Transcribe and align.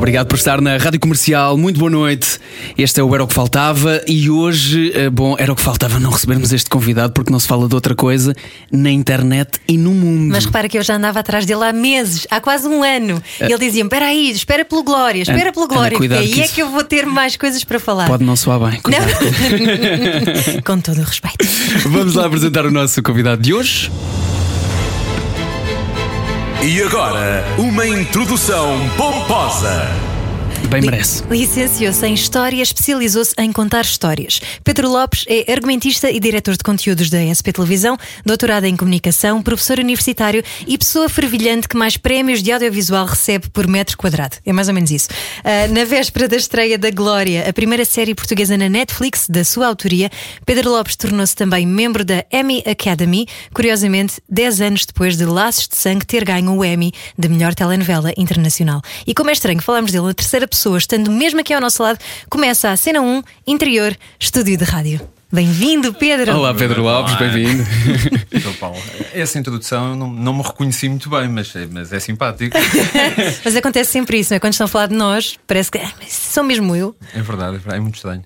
Obrigado 0.00 0.28
por 0.28 0.36
estar 0.36 0.62
na 0.62 0.78
Rádio 0.78 0.98
Comercial. 0.98 1.58
Muito 1.58 1.78
boa 1.78 1.90
noite. 1.90 2.40
Este 2.78 3.00
é 3.00 3.04
o 3.04 3.14
Era 3.14 3.22
o 3.22 3.26
que 3.26 3.34
Faltava 3.34 4.00
e 4.08 4.30
hoje, 4.30 4.90
eh, 4.94 5.10
bom, 5.10 5.36
era 5.38 5.52
o 5.52 5.54
que 5.54 5.60
faltava 5.60 6.00
não 6.00 6.10
recebermos 6.10 6.54
este 6.54 6.70
convidado 6.70 7.12
porque 7.12 7.30
não 7.30 7.38
se 7.38 7.46
fala 7.46 7.68
de 7.68 7.74
outra 7.74 7.94
coisa 7.94 8.34
na 8.72 8.90
internet 8.90 9.60
e 9.68 9.76
no 9.76 9.90
mundo. 9.90 10.32
Mas 10.32 10.46
repara 10.46 10.70
que 10.70 10.78
eu 10.78 10.82
já 10.82 10.96
andava 10.96 11.20
atrás 11.20 11.44
dele 11.44 11.64
há 11.64 11.72
meses, 11.74 12.26
há 12.30 12.40
quase 12.40 12.66
um 12.66 12.82
ano. 12.82 13.22
E 13.42 13.44
ele 13.44 13.58
dizia-me: 13.58 13.88
Espera 13.88 14.06
aí, 14.06 14.30
espera 14.30 14.64
pelo 14.64 14.82
Glória, 14.82 15.20
espera 15.20 15.42
Ana, 15.42 15.52
pelo 15.52 15.68
Glória, 15.68 15.98
Ana, 15.98 16.18
aí 16.18 16.32
que 16.32 16.40
é 16.40 16.48
que 16.48 16.62
eu 16.62 16.70
vou 16.70 16.82
ter 16.82 17.04
mais 17.04 17.36
coisas 17.36 17.62
para 17.62 17.78
falar. 17.78 18.06
Pode 18.06 18.24
não 18.24 18.36
soar 18.36 18.58
bem. 18.58 18.80
Não. 18.86 20.62
Com 20.64 20.80
todo 20.80 20.98
o 20.98 21.04
respeito. 21.04 21.46
Vamos 21.90 22.14
lá 22.14 22.24
apresentar 22.24 22.64
o 22.64 22.70
nosso 22.70 23.02
convidado 23.02 23.42
de 23.42 23.52
hoje. 23.52 23.90
E 26.62 26.82
agora, 26.82 27.42
uma 27.56 27.86
introdução 27.86 28.76
pomposa. 28.94 29.88
Bem 30.68 30.82
merece. 30.82 31.24
Licenciou-se 31.28 32.06
em 32.06 32.14
História, 32.14 32.62
especializou-se 32.62 33.34
em 33.38 33.52
contar 33.52 33.84
histórias. 33.84 34.40
Pedro 34.62 34.88
Lopes 34.88 35.24
é 35.28 35.52
argumentista 35.52 36.10
e 36.10 36.20
diretor 36.20 36.56
de 36.56 36.62
conteúdos 36.62 37.10
da 37.10 37.18
SP 37.26 37.52
Televisão, 37.52 37.96
doutorado 38.24 38.64
em 38.64 38.76
Comunicação, 38.76 39.42
professor 39.42 39.78
universitário 39.78 40.44
e 40.66 40.78
pessoa 40.78 41.08
fervilhante 41.08 41.68
que 41.68 41.76
mais 41.76 41.96
prémios 41.96 42.42
de 42.42 42.52
audiovisual 42.52 43.06
recebe 43.06 43.48
por 43.48 43.66
metro 43.66 43.96
quadrado. 43.96 44.36
É 44.46 44.52
mais 44.52 44.68
ou 44.68 44.74
menos 44.74 44.90
isso. 44.90 45.08
Ah, 45.42 45.66
na 45.68 45.84
véspera 45.84 46.28
da 46.28 46.36
estreia 46.36 46.78
da 46.78 46.90
Glória, 46.90 47.48
a 47.48 47.52
primeira 47.52 47.84
série 47.84 48.14
portuguesa 48.14 48.56
na 48.56 48.68
Netflix 48.68 49.26
da 49.28 49.44
sua 49.44 49.66
autoria, 49.66 50.10
Pedro 50.44 50.70
Lopes 50.70 50.94
tornou-se 50.96 51.34
também 51.34 51.66
membro 51.66 52.04
da 52.04 52.24
Emmy 52.32 52.62
Academy, 52.66 53.26
curiosamente 53.52 54.20
10 54.28 54.60
anos 54.60 54.86
depois 54.86 55.16
de 55.16 55.24
Laços 55.24 55.68
de 55.68 55.76
Sangue 55.76 56.06
ter 56.06 56.24
ganho 56.24 56.52
o 56.52 56.64
Emmy 56.64 56.92
de 57.18 57.28
melhor 57.28 57.54
telenovela 57.54 58.12
internacional. 58.16 58.82
E 59.06 59.14
como 59.14 59.30
é 59.30 59.32
estranho 59.32 59.62
falarmos 59.62 59.92
dele 59.92 60.06
na 60.06 60.14
terceira 60.14 60.46
pessoa, 60.50 60.76
estando 60.76 61.10
mesmo 61.10 61.40
aqui 61.40 61.54
ao 61.54 61.60
nosso 61.60 61.80
lado, 61.82 61.98
começa 62.28 62.70
a 62.70 62.76
cena 62.76 63.00
1, 63.00 63.22
interior, 63.46 63.96
estúdio 64.18 64.58
de 64.58 64.64
rádio. 64.64 65.00
Bem-vindo, 65.32 65.94
Pedro! 65.94 66.34
Olá, 66.36 66.52
Pedro 66.52 66.82
Lopes, 66.82 67.14
bem-vindo. 67.16 67.62
Paulo, 68.58 68.76
essa 69.14 69.38
introdução 69.38 69.90
eu 69.90 69.96
não, 69.96 70.12
não 70.12 70.34
me 70.34 70.42
reconheci 70.42 70.88
muito 70.88 71.08
bem, 71.08 71.28
mas, 71.28 71.54
é- 71.54 71.68
mas 71.70 71.92
é 71.92 72.00
simpático. 72.00 72.56
Mas 73.44 73.54
acontece 73.56 73.92
sempre 73.92 74.18
isso, 74.18 74.32
não 74.32 74.36
é? 74.36 74.40
Quando 74.40 74.52
estão 74.54 74.64
a 74.64 74.68
falar 74.68 74.86
de 74.88 74.94
nós, 74.96 75.38
parece 75.46 75.70
que 75.70 75.78
"Ah, 75.78 75.92
sou 76.08 76.42
mesmo 76.42 76.74
eu. 76.74 76.96
É 77.14 77.22
verdade, 77.22 77.54
é, 77.54 77.58
verdade, 77.58 77.76
é 77.76 77.80
muito 77.80 77.94
estranho. 77.94 78.24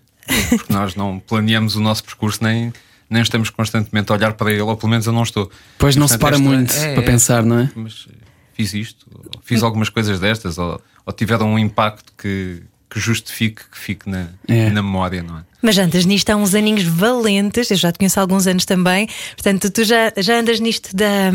Porque 0.48 0.72
nós 0.72 0.94
não 0.96 1.18
planeamos 1.20 1.76
o 1.76 1.80
nosso 1.80 2.02
percurso 2.02 2.42
nem, 2.42 2.72
nem 3.10 3.20
estamos 3.22 3.50
constantemente 3.50 4.10
a 4.10 4.14
olhar 4.14 4.32
para 4.32 4.50
ele, 4.50 4.62
ou 4.62 4.74
pelo 4.74 4.88
menos 4.90 5.06
eu 5.06 5.12
não 5.12 5.22
estou. 5.24 5.50
Pois 5.78 5.94
não 5.96 6.08
se 6.08 6.16
Portanto, 6.16 6.40
para 6.42 6.50
é 6.52 6.56
muito 6.56 6.70
estranho. 6.70 6.94
para 6.94 7.02
pensar, 7.02 7.42
não 7.44 7.58
é? 7.60 7.70
Mas 7.76 8.08
fiz 8.54 8.72
isto, 8.72 9.06
fiz 9.44 9.62
algumas 9.62 9.90
coisas 9.90 10.18
destas, 10.18 10.56
ou, 10.56 10.80
ou 11.06 11.12
tiveram 11.12 11.52
um 11.52 11.58
impacto 11.58 12.12
que, 12.16 12.62
que 12.90 12.98
justifique 13.00 13.62
que 13.70 13.78
fique 13.78 14.08
na, 14.08 14.28
É. 14.48 14.70
na 14.70 14.82
memória, 14.82 15.22
não 15.22 15.38
é? 15.38 15.42
Mas 15.62 15.76
já 15.76 15.84
andas 15.84 16.04
nisto 16.04 16.28
há 16.30 16.36
uns 16.36 16.54
aninhos 16.54 16.84
valentes, 16.84 17.70
eu 17.70 17.76
já 17.76 17.90
te 17.90 17.98
conheço 17.98 18.18
há 18.18 18.22
alguns 18.22 18.46
anos 18.46 18.64
também, 18.66 19.08
portanto, 19.34 19.70
tu 19.70 19.82
já, 19.82 20.12
já 20.18 20.38
andas 20.40 20.60
nisto 20.60 20.94
da. 20.94 21.30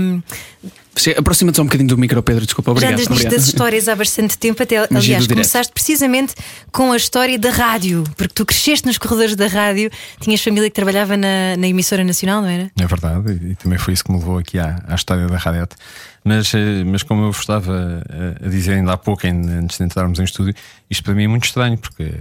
Aproxima-te 1.17 1.55
só 1.55 1.61
um 1.61 1.65
bocadinho 1.65 1.87
do 1.87 1.97
micro, 1.97 2.21
Pedro, 2.21 2.45
desculpa, 2.45 2.71
já 2.71 2.71
obrigado. 2.73 2.93
andas 2.93 3.07
nisto 3.07 3.13
obrigado. 3.13 3.39
das 3.39 3.47
histórias 3.47 3.87
há 3.87 3.95
bastante 3.95 4.37
tempo, 4.37 4.61
até 4.61 4.77
aliás, 4.93 5.27
começaste 5.27 5.71
precisamente 5.71 6.35
com 6.71 6.91
a 6.91 6.97
história 6.97 7.39
da 7.39 7.51
rádio, 7.51 8.03
porque 8.17 8.33
tu 8.33 8.45
cresceste 8.45 8.85
nos 8.85 8.97
corredores 8.97 9.35
da 9.35 9.47
rádio, 9.47 9.89
tinhas 10.19 10.41
família 10.41 10.69
que 10.69 10.75
trabalhava 10.75 11.16
na, 11.16 11.55
na 11.57 11.67
emissora 11.67 12.03
nacional, 12.03 12.41
não 12.41 12.49
era? 12.49 12.69
É 12.78 12.85
verdade, 12.85 13.31
e, 13.31 13.51
e 13.51 13.55
também 13.55 13.78
foi 13.78 13.94
isso 13.94 14.03
que 14.03 14.11
me 14.11 14.19
levou 14.19 14.39
aqui 14.39 14.59
à, 14.59 14.83
à 14.88 14.95
história 14.95 15.25
da 15.28 15.38
Radiate. 15.38 15.75
Mas, 16.23 16.53
eh, 16.53 16.83
mas 16.85 17.01
como 17.01 17.23
eu 17.23 17.31
vos 17.31 17.41
estava 17.41 18.03
a, 18.41 18.45
a 18.45 18.49
dizer 18.49 18.73
ainda 18.73 18.94
há 18.94 18.97
pouco, 18.97 19.25
ainda 19.25 19.51
antes 19.53 19.78
de 19.78 19.83
entrarmos 19.83 20.19
em 20.19 20.23
estúdio, 20.23 20.53
isto 20.89 21.03
para 21.03 21.13
mim 21.13 21.23
é 21.23 21.28
muito 21.28 21.45
estranho, 21.45 21.78
porque 21.78 22.11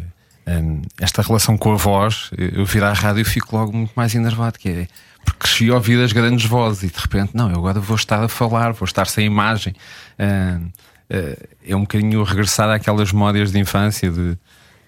hum, 0.46 0.82
esta 1.00 1.20
relação 1.20 1.58
com 1.58 1.72
a 1.72 1.76
voz, 1.76 2.30
eu 2.36 2.64
vir 2.64 2.84
à 2.84 2.92
rádio 2.92 3.22
e 3.22 3.24
fico 3.24 3.56
logo 3.56 3.72
muito 3.72 3.92
mais 3.96 4.14
enervado, 4.14 4.58
que 4.58 4.68
é 4.68 4.88
porque 5.24 5.38
cresci 5.40 5.70
a 5.70 5.74
ouvir 5.74 6.02
as 6.02 6.12
grandes 6.12 6.46
vozes 6.46 6.84
e 6.84 6.86
de 6.94 6.98
repente, 7.00 7.30
não, 7.34 7.50
eu 7.50 7.56
agora 7.58 7.80
vou 7.80 7.96
estar 7.96 8.22
a 8.22 8.28
falar, 8.28 8.72
vou 8.72 8.86
estar 8.86 9.06
sem 9.06 9.26
imagem. 9.26 9.74
Hum, 10.18 10.68
eh, 11.10 11.38
é 11.66 11.76
um 11.76 11.80
bocadinho 11.80 12.22
regressar 12.22 12.68
àquelas 12.70 13.12
memórias 13.12 13.50
de 13.52 13.58
infância 13.58 14.10
de, 14.10 14.36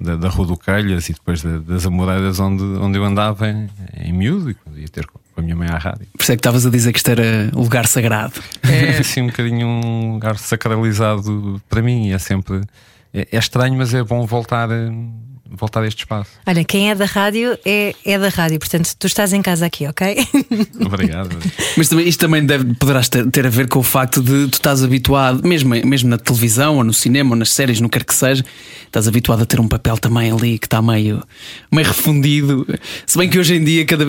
da, 0.01 0.17
da 0.17 0.29
Rua 0.29 0.47
do 0.47 0.57
Calhas 0.57 1.09
e 1.09 1.13
depois 1.13 1.43
da- 1.43 1.59
das 1.59 1.87
Amoreiras 1.87 2.39
onde, 2.41 2.63
onde 2.63 2.99
eu 2.99 3.05
andava 3.05 3.49
em, 3.49 3.69
em 3.97 4.13
miúdo 4.13 4.51
e 4.51 4.81
ia 4.81 4.89
ter 4.89 5.07
com 5.07 5.19
com 5.33 5.41
a 5.41 5.45
minha 5.45 5.55
mãe 5.55 5.69
à 5.69 5.79
rádio. 5.79 6.09
Por 6.13 6.23
isso 6.23 6.33
é 6.33 6.35
que 6.35 6.41
estavas 6.41 6.67
a 6.67 6.71
dizer 6.71 6.91
que 6.93 6.99
isto 6.99 7.09
era 7.09 7.53
um 7.55 7.61
lugar 7.63 7.87
sagrado. 7.87 8.33
É 8.65 8.99
assim 8.99 9.23
um 9.23 9.27
bocadinho 9.29 9.65
um 9.65 10.15
lugar 10.15 10.37
sacralizado 10.37 11.63
para 11.71 11.81
mim 11.81 12.09
e 12.09 12.13
é 12.13 12.19
sempre. 12.19 12.63
É, 13.15 13.29
é 13.31 13.39
estranho, 13.39 13.77
mas 13.77 13.95
é 13.95 14.03
bom 14.03 14.27
voltar 14.27 14.69
a, 14.73 14.75
voltar 15.51 15.83
a 15.83 15.87
este 15.87 16.01
espaço. 16.01 16.31
Olha, 16.47 16.65
quem 16.65 16.91
é 16.91 16.95
da 16.95 17.05
rádio 17.05 17.59
é, 17.65 17.95
é 18.05 18.19
da 18.19 18.29
rádio, 18.29 18.59
portanto, 18.59 18.95
tu 18.99 19.07
estás 19.07 19.33
em 19.33 19.43
casa 19.43 19.67
aqui, 19.67 19.87
ok? 19.87 20.17
Obrigado. 20.85 21.37
Mas 21.77 21.89
também, 21.89 22.09
isto 22.09 22.21
também 22.21 22.45
deve, 22.45 22.75
poderás 22.75 23.09
ter, 23.09 23.29
ter 23.31 23.47
a 23.47 23.51
ver 23.51 23.69
com 23.69 23.81
o 23.81 23.83
facto 23.83 24.23
de 24.23 24.49
tu 24.49 24.55
estás 24.55 24.83
habituado, 24.83 25.47
mesmo, 25.47 25.71
mesmo 25.85 26.09
na 26.09 26.19
televisão 26.19 26.77
ou 26.77 26.85
no 26.85 26.93
cinema 26.93 27.31
ou 27.31 27.37
nas 27.37 27.53
séries, 27.53 27.81
no 27.81 27.89
que 27.89 27.99
quer 27.99 28.05
que 28.05 28.15
seja, 28.15 28.45
estás 28.87 29.09
habituado 29.09 29.43
a 29.43 29.47
ter 29.47 29.61
um 29.61 29.69
papel 29.69 29.99
também 29.99 30.31
ali 30.31 30.59
que 30.59 30.67
está 30.67 30.81
meio, 30.81 31.23
meio 31.73 31.89
refundido. 31.89 32.67
Se 33.07 33.19
bem 33.19 33.29
que 33.29 33.39
hoje 33.39 33.55
em 33.55 33.65
dia, 33.65 33.85
cada, 33.85 34.05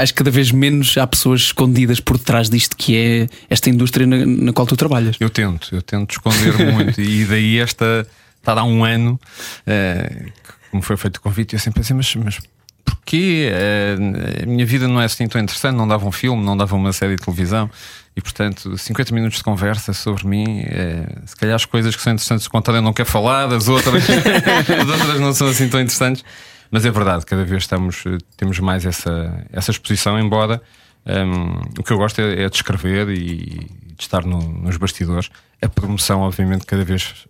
acho 0.00 0.12
que 0.12 0.18
cada 0.18 0.30
vez 0.30 0.50
menos 0.50 0.96
há 0.98 1.06
pessoas 1.06 1.40
escondidas 1.40 2.00
por 2.00 2.18
detrás 2.18 2.50
disto 2.50 2.76
que 2.76 2.96
é 2.96 3.28
esta 3.48 3.70
indústria 3.70 4.06
na, 4.06 4.26
na 4.26 4.52
qual 4.52 4.66
tu 4.66 4.76
trabalhas. 4.76 5.16
Eu 5.20 5.30
tento, 5.30 5.68
eu 5.72 5.82
tento 5.82 6.12
esconder 6.12 6.72
muito 6.72 7.00
e 7.00 7.24
daí 7.24 7.58
esta 7.58 8.06
estar 8.40 8.58
há 8.58 8.64
um 8.64 8.84
ano 8.84 9.20
eh, 9.66 10.26
me 10.72 10.82
foi 10.82 10.96
feito 10.96 11.16
o 11.16 11.20
convite 11.20 11.54
eu 11.54 11.58
sempre 11.58 11.80
pensei, 11.80 11.94
mas, 11.96 12.14
mas 12.16 12.38
porquê? 12.84 13.48
Eh, 13.52 13.96
a 14.42 14.46
minha 14.46 14.64
vida 14.66 14.86
não 14.88 15.00
é 15.00 15.04
assim 15.04 15.26
tão 15.28 15.40
interessante, 15.40 15.76
não 15.76 15.86
dava 15.86 16.06
um 16.06 16.12
filme, 16.12 16.42
não 16.44 16.56
dava 16.56 16.74
uma 16.76 16.92
série 16.92 17.16
de 17.16 17.22
televisão 17.22 17.70
e 18.16 18.20
portanto 18.20 18.76
50 18.76 19.14
minutos 19.14 19.38
de 19.38 19.44
conversa 19.44 19.92
sobre 19.92 20.26
mim, 20.26 20.62
eh, 20.66 21.06
se 21.26 21.36
calhar 21.36 21.54
as 21.56 21.64
coisas 21.64 21.94
que 21.94 22.02
são 22.02 22.12
interessantes 22.12 22.44
de 22.44 22.50
contar 22.50 22.74
eu 22.74 22.82
não 22.82 22.92
quero 22.92 23.08
falar, 23.08 23.52
as 23.52 23.68
outras, 23.68 24.02
as 24.10 24.88
outras 24.88 25.20
não 25.20 25.32
são 25.32 25.48
assim 25.48 25.68
tão 25.68 25.80
interessantes. 25.80 26.24
Mas 26.72 26.84
é 26.86 26.90
verdade, 26.90 27.26
cada 27.26 27.44
vez 27.44 27.64
estamos, 27.64 28.04
eh, 28.06 28.16
temos 28.36 28.58
mais 28.60 28.86
essa, 28.86 29.44
essa 29.52 29.72
exposição, 29.72 30.18
embora 30.20 30.62
hum, 31.04 31.60
o 31.78 31.82
que 31.82 31.92
eu 31.92 31.96
gosto 31.98 32.20
é, 32.20 32.44
é 32.44 32.48
de 32.48 32.54
escrever 32.54 33.08
e 33.08 33.66
de 33.96 34.00
estar 34.02 34.24
no- 34.24 34.38
nos 34.62 34.76
bastidores. 34.76 35.30
A 35.60 35.68
promoção, 35.68 36.20
obviamente, 36.20 36.64
cada 36.64 36.84
vez 36.84 37.26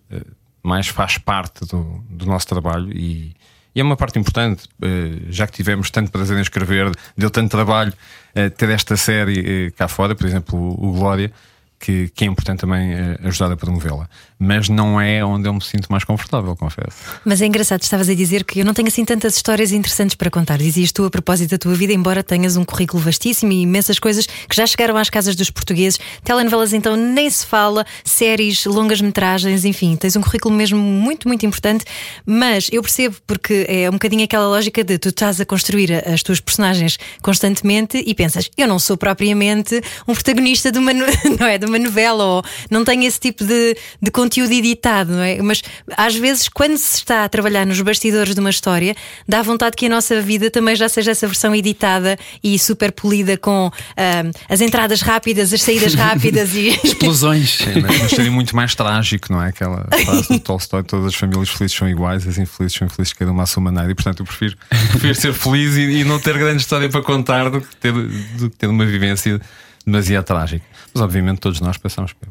mais 0.63 0.87
faz 0.87 1.17
parte 1.17 1.65
do, 1.65 2.03
do 2.09 2.25
nosso 2.25 2.47
trabalho 2.47 2.91
e, 2.91 3.35
e 3.73 3.79
é 3.79 3.83
uma 3.83 3.95
parte 3.95 4.19
importante, 4.19 4.67
eh, 4.81 5.21
já 5.29 5.47
que 5.47 5.53
tivemos 5.53 5.89
tanto 5.89 6.11
prazer 6.11 6.37
em 6.37 6.41
escrever, 6.41 6.91
deu 7.17 7.29
tanto 7.29 7.49
trabalho 7.49 7.93
eh, 8.35 8.49
ter 8.49 8.69
esta 8.69 8.97
série 8.97 9.67
eh, 9.67 9.71
cá 9.71 9.87
fora, 9.87 10.13
por 10.13 10.25
exemplo, 10.25 10.57
o 10.57 10.91
Glória. 10.91 11.31
Que, 11.81 12.09
que 12.13 12.23
é 12.23 12.27
importante 12.27 12.59
também 12.59 12.93
eh, 12.93 13.17
ajudar 13.23 13.51
a 13.51 13.57
promovê-la, 13.57 14.07
mas 14.37 14.69
não 14.69 15.01
é 15.01 15.25
onde 15.25 15.49
eu 15.49 15.53
me 15.53 15.63
sinto 15.63 15.91
mais 15.91 16.03
confortável, 16.03 16.55
confesso. 16.55 16.95
Mas 17.25 17.41
é 17.41 17.47
engraçado, 17.47 17.81
estavas 17.81 18.07
a 18.07 18.13
dizer 18.13 18.43
que 18.43 18.59
eu 18.59 18.65
não 18.65 18.71
tenho 18.71 18.87
assim 18.87 19.03
tantas 19.03 19.35
histórias 19.35 19.71
interessantes 19.71 20.15
para 20.15 20.29
contar. 20.29 20.59
Dizias 20.59 20.91
tu 20.91 21.03
a 21.05 21.09
propósito 21.09 21.49
da 21.49 21.57
tua 21.57 21.73
vida, 21.73 21.91
embora 21.91 22.21
tenhas 22.21 22.55
um 22.55 22.63
currículo 22.63 23.01
vastíssimo 23.01 23.51
e 23.51 23.63
imensas 23.63 23.97
coisas 23.97 24.27
que 24.27 24.55
já 24.55 24.67
chegaram 24.67 24.95
às 24.95 25.09
casas 25.09 25.35
dos 25.35 25.49
portugueses. 25.49 25.99
Telenovelas, 26.23 26.71
então, 26.71 26.95
nem 26.95 27.27
se 27.27 27.47
fala, 27.47 27.83
séries, 28.03 28.65
longas 28.65 29.01
metragens, 29.01 29.65
enfim, 29.65 29.95
tens 29.95 30.15
um 30.15 30.21
currículo 30.21 30.53
mesmo 30.53 30.77
muito, 30.77 31.27
muito 31.27 31.45
importante. 31.47 31.83
Mas 32.23 32.69
eu 32.71 32.83
percebo, 32.83 33.15
porque 33.25 33.65
é 33.67 33.89
um 33.89 33.93
bocadinho 33.93 34.23
aquela 34.23 34.47
lógica 34.47 34.83
de 34.83 34.99
tu 34.99 35.09
estás 35.09 35.41
a 35.41 35.45
construir 35.45 36.07
as 36.07 36.21
tuas 36.21 36.39
personagens 36.39 36.99
constantemente 37.23 38.03
e 38.05 38.13
pensas, 38.13 38.49
eu 38.55 38.67
não 38.67 38.77
sou 38.77 38.97
propriamente 38.97 39.81
um 40.07 40.13
protagonista 40.13 40.71
de 40.71 40.77
uma, 40.77 40.93
não 41.39 41.47
é, 41.47 41.57
de 41.57 41.70
uma 41.71 41.79
novela 41.79 42.23
ou 42.23 42.43
não 42.69 42.83
tenho 42.83 43.03
esse 43.03 43.19
tipo 43.19 43.43
de, 43.43 43.75
de 44.01 44.11
conteúdo 44.11 44.51
editado, 44.51 45.13
não 45.13 45.23
é? 45.23 45.41
Mas 45.41 45.61
às 45.97 46.15
vezes, 46.15 46.47
quando 46.49 46.77
se 46.77 46.97
está 46.97 47.23
a 47.23 47.29
trabalhar 47.29 47.65
nos 47.65 47.79
bastidores 47.81 48.35
de 48.35 48.39
uma 48.39 48.49
história, 48.49 48.95
dá 49.27 49.41
vontade 49.41 49.75
que 49.75 49.85
a 49.85 49.89
nossa 49.89 50.21
vida 50.21 50.51
também 50.51 50.75
já 50.75 50.89
seja 50.89 51.11
essa 51.11 51.27
versão 51.27 51.55
editada 51.55 52.17
e 52.43 52.57
super 52.59 52.91
polida 52.91 53.37
com 53.37 53.71
ah, 53.97 54.23
as 54.49 54.61
entradas 54.61 55.01
rápidas, 55.01 55.53
as 55.53 55.61
saídas 55.61 55.93
rápidas 55.93 56.53
e. 56.55 56.69
Explosões. 56.83 57.57
Sim, 57.57 57.81
mas, 57.81 58.01
mas 58.01 58.11
seria 58.11 58.31
muito 58.31 58.55
mais 58.55 58.75
trágico, 58.75 59.31
não 59.31 59.41
é? 59.41 59.49
Aquela 59.49 59.87
frase 60.03 60.27
do 60.29 60.39
Tolstói: 60.39 60.83
todas 60.83 61.07
as 61.07 61.15
famílias 61.15 61.49
felizes 61.49 61.77
são 61.77 61.89
iguais, 61.89 62.27
as 62.27 62.37
infelizes 62.37 62.77
são 62.77 62.87
infelizes 62.87 63.13
cada 63.13 63.31
uma 63.31 63.43
à 63.43 63.45
sua 63.45 63.63
maneira. 63.63 63.91
E 63.91 63.95
portanto, 63.95 64.19
eu 64.21 64.25
prefiro, 64.25 64.57
prefiro 64.91 65.15
ser 65.15 65.33
feliz 65.33 65.75
e, 65.75 65.99
e 65.99 66.03
não 66.03 66.19
ter 66.19 66.37
grande 66.37 66.61
história 66.61 66.89
para 66.89 67.01
contar 67.01 67.49
do 67.49 67.61
que 67.61 67.75
ter, 67.75 67.93
do 67.93 68.49
que 68.49 68.57
ter 68.57 68.67
uma 68.67 68.85
vivência 68.85 69.39
demasiado 69.85 70.25
trágico. 70.25 70.65
Mas 70.93 71.01
obviamente 71.01 71.39
todos 71.39 71.61
nós 71.61 71.77
passamos 71.77 72.13
por, 72.13 72.27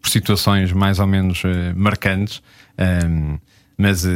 por 0.00 0.08
situações 0.08 0.72
mais 0.72 0.98
ou 0.98 1.06
menos 1.06 1.42
uh, 1.44 1.48
marcantes, 1.74 2.42
um, 3.06 3.38
mas 3.76 4.04
uh, 4.04 4.08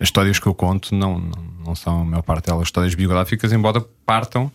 as 0.00 0.08
histórias 0.08 0.38
que 0.38 0.46
eu 0.46 0.54
conto 0.54 0.94
não, 0.94 1.18
não, 1.18 1.44
não, 1.66 1.74
são 1.74 2.02
a 2.02 2.04
maior 2.04 2.22
parte 2.22 2.46
delas 2.46 2.64
histórias 2.64 2.94
biográficas, 2.94 3.52
embora 3.52 3.84
partam 4.06 4.50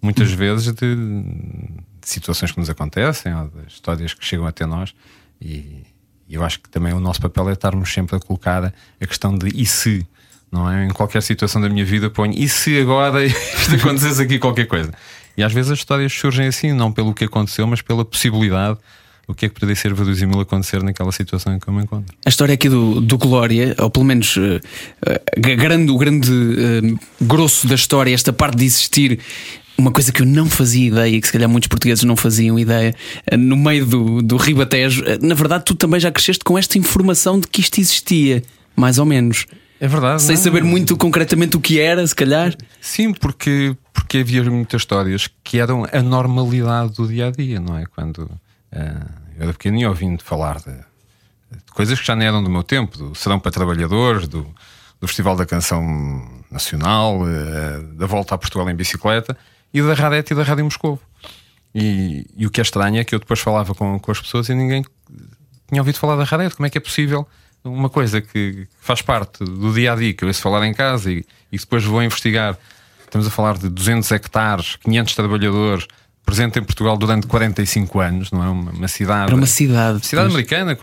muitas 0.00 0.30
uhum. 0.30 0.36
vezes 0.36 0.72
de, 0.72 0.94
de, 0.94 1.68
situações 2.02 2.52
que 2.52 2.60
nos 2.60 2.70
acontecem, 2.70 3.34
ou 3.34 3.48
de 3.48 3.66
histórias 3.68 4.14
que 4.14 4.24
chegam 4.24 4.46
até 4.46 4.64
nós 4.64 4.94
e 5.40 5.84
eu 6.28 6.44
acho 6.44 6.60
que 6.60 6.68
também 6.68 6.92
o 6.92 7.00
nosso 7.00 7.20
papel 7.20 7.48
é 7.48 7.52
estarmos 7.52 7.92
sempre 7.92 8.16
a 8.16 8.20
colocar 8.20 8.64
a 9.00 9.06
questão 9.06 9.36
de 9.36 9.48
e 9.54 9.64
se, 9.64 10.06
não 10.50 10.70
é? 10.70 10.84
Em 10.84 10.90
qualquer 10.90 11.22
situação 11.22 11.60
da 11.60 11.68
minha 11.68 11.84
vida 11.84 12.10
ponho 12.10 12.34
e 12.36 12.48
se 12.48 12.80
agora 12.80 13.20
acontecesse 13.72 14.22
aqui 14.22 14.38
qualquer 14.38 14.66
coisa. 14.66 14.92
E 15.36 15.42
às 15.42 15.52
vezes 15.52 15.70
as 15.70 15.78
histórias 15.78 16.12
surgem 16.12 16.46
assim, 16.46 16.72
não 16.72 16.90
pelo 16.90 17.12
que 17.12 17.24
aconteceu, 17.24 17.66
mas 17.66 17.82
pela 17.82 18.04
possibilidade 18.04 18.78
o 19.28 19.34
que 19.34 19.46
é 19.46 19.48
que 19.48 19.54
poderia 19.54 19.74
ser 19.74 19.92
verosímil 19.92 20.40
acontecer 20.40 20.82
naquela 20.82 21.10
situação 21.10 21.54
em 21.54 21.58
que 21.58 21.68
eu 21.68 21.74
me 21.74 21.82
encontro. 21.82 22.14
A 22.24 22.28
história 22.28 22.54
aqui 22.54 22.68
do, 22.68 23.00
do 23.00 23.18
Glória, 23.18 23.74
ou 23.78 23.90
pelo 23.90 24.04
menos 24.04 24.36
uh, 24.36 24.40
uh, 24.40 25.40
grande, 25.40 25.90
o 25.90 25.98
grande 25.98 26.30
uh, 26.30 26.98
grosso 27.20 27.66
da 27.66 27.74
história, 27.74 28.14
esta 28.14 28.32
parte 28.32 28.58
de 28.58 28.64
existir, 28.64 29.18
uma 29.76 29.90
coisa 29.90 30.12
que 30.12 30.22
eu 30.22 30.26
não 30.26 30.46
fazia 30.46 30.86
ideia 30.86 31.16
e 31.16 31.20
que 31.20 31.26
se 31.26 31.32
calhar 31.32 31.48
muitos 31.48 31.66
portugueses 31.66 32.04
não 32.04 32.16
faziam 32.16 32.58
ideia, 32.58 32.94
no 33.36 33.56
meio 33.56 33.84
do, 33.84 34.22
do 34.22 34.36
Ribatejo, 34.36 35.04
na 35.20 35.34
verdade 35.34 35.64
tu 35.66 35.74
também 35.74 36.00
já 36.00 36.10
cresceste 36.10 36.42
com 36.44 36.56
esta 36.56 36.78
informação 36.78 37.38
de 37.38 37.46
que 37.46 37.60
isto 37.60 37.78
existia, 37.78 38.42
mais 38.74 38.98
ou 38.98 39.04
menos. 39.04 39.44
É 39.78 39.86
verdade. 39.86 40.22
Sem 40.22 40.36
não. 40.36 40.42
saber 40.42 40.64
muito 40.64 40.96
concretamente 40.96 41.56
o 41.56 41.60
que 41.60 41.78
era, 41.78 42.06
se 42.06 42.14
calhar. 42.14 42.54
Sim, 42.80 43.12
porque, 43.12 43.76
porque 44.16 44.20
havia 44.20 44.50
muitas 44.50 44.82
histórias 44.82 45.28
que 45.44 45.58
eram 45.58 45.86
a 45.92 46.02
normalidade 46.02 46.94
do 46.94 47.06
dia 47.06 47.28
a 47.28 47.30
dia, 47.30 47.60
não 47.60 47.76
é? 47.76 47.84
Quando 47.86 48.18
uh, 48.18 48.30
eu 49.36 49.42
era 49.42 49.52
pequeno 49.52 49.78
e 49.78 49.86
ouvindo 49.86 50.22
falar 50.22 50.58
de, 50.58 50.72
de, 50.72 51.72
coisas 51.72 51.98
que 51.98 52.06
já 52.06 52.16
não 52.16 52.22
eram 52.24 52.42
do 52.42 52.48
meu 52.48 52.62
tempo, 52.62 52.96
do 52.96 53.14
Serão 53.14 53.38
para 53.38 53.50
Trabalhadores, 53.50 54.28
do, 54.28 54.46
do 55.00 55.06
Festival 55.06 55.36
da 55.36 55.44
Canção 55.44 55.82
Nacional, 56.50 57.20
uh, 57.20 57.82
da 57.94 58.06
volta 58.06 58.34
a 58.34 58.38
Portugal 58.38 58.68
em 58.70 58.74
bicicleta 58.74 59.36
e 59.72 59.82
da 59.82 59.94
Radete 59.94 60.32
e 60.32 60.36
da 60.36 60.42
Rádio 60.42 60.64
Moscou. 60.64 61.00
E, 61.74 62.26
e, 62.36 62.46
o 62.46 62.50
que 62.50 62.60
é 62.60 62.62
estranho 62.62 62.98
é 62.98 63.04
que 63.04 63.14
eu 63.14 63.18
depois 63.18 63.40
falava 63.40 63.74
com, 63.74 63.98
com 63.98 64.10
as 64.10 64.20
pessoas 64.20 64.48
e 64.48 64.54
ninguém 64.54 64.82
tinha 65.68 65.80
ouvido 65.80 65.98
falar 65.98 66.16
da 66.16 66.24
Radete. 66.24 66.56
Como 66.56 66.66
é 66.66 66.70
que 66.70 66.78
é 66.78 66.80
possível? 66.80 67.28
uma 67.64 67.90
coisa 67.90 68.20
que 68.20 68.68
faz 68.78 69.02
parte 69.02 69.42
do 69.42 69.74
dia 69.74 69.92
a 69.92 69.96
dia, 69.96 70.14
que 70.14 70.22
eu 70.22 70.28
ouço 70.28 70.40
falar 70.40 70.64
em 70.64 70.72
casa 70.72 71.10
e, 71.10 71.26
e 71.50 71.58
depois 71.58 71.82
vou 71.82 72.00
investigar. 72.00 72.56
Estamos 73.06 73.26
a 73.26 73.30
falar 73.30 73.56
de 73.56 73.68
200 73.68 74.10
hectares, 74.12 74.76
500 74.76 75.14
trabalhadores, 75.14 75.86
presente 76.26 76.58
em 76.58 76.64
Portugal 76.64 76.96
durante 76.98 77.28
45 77.28 78.00
anos, 78.00 78.30
não 78.32 78.42
é? 78.42 78.48
Uma, 78.48 78.72
uma 78.72 78.88
cidade. 78.88 79.28
Era 79.28 79.34
uma 79.34 79.46
cidade. 79.46 80.04
Cidade 80.04 80.28
americana 80.28 80.76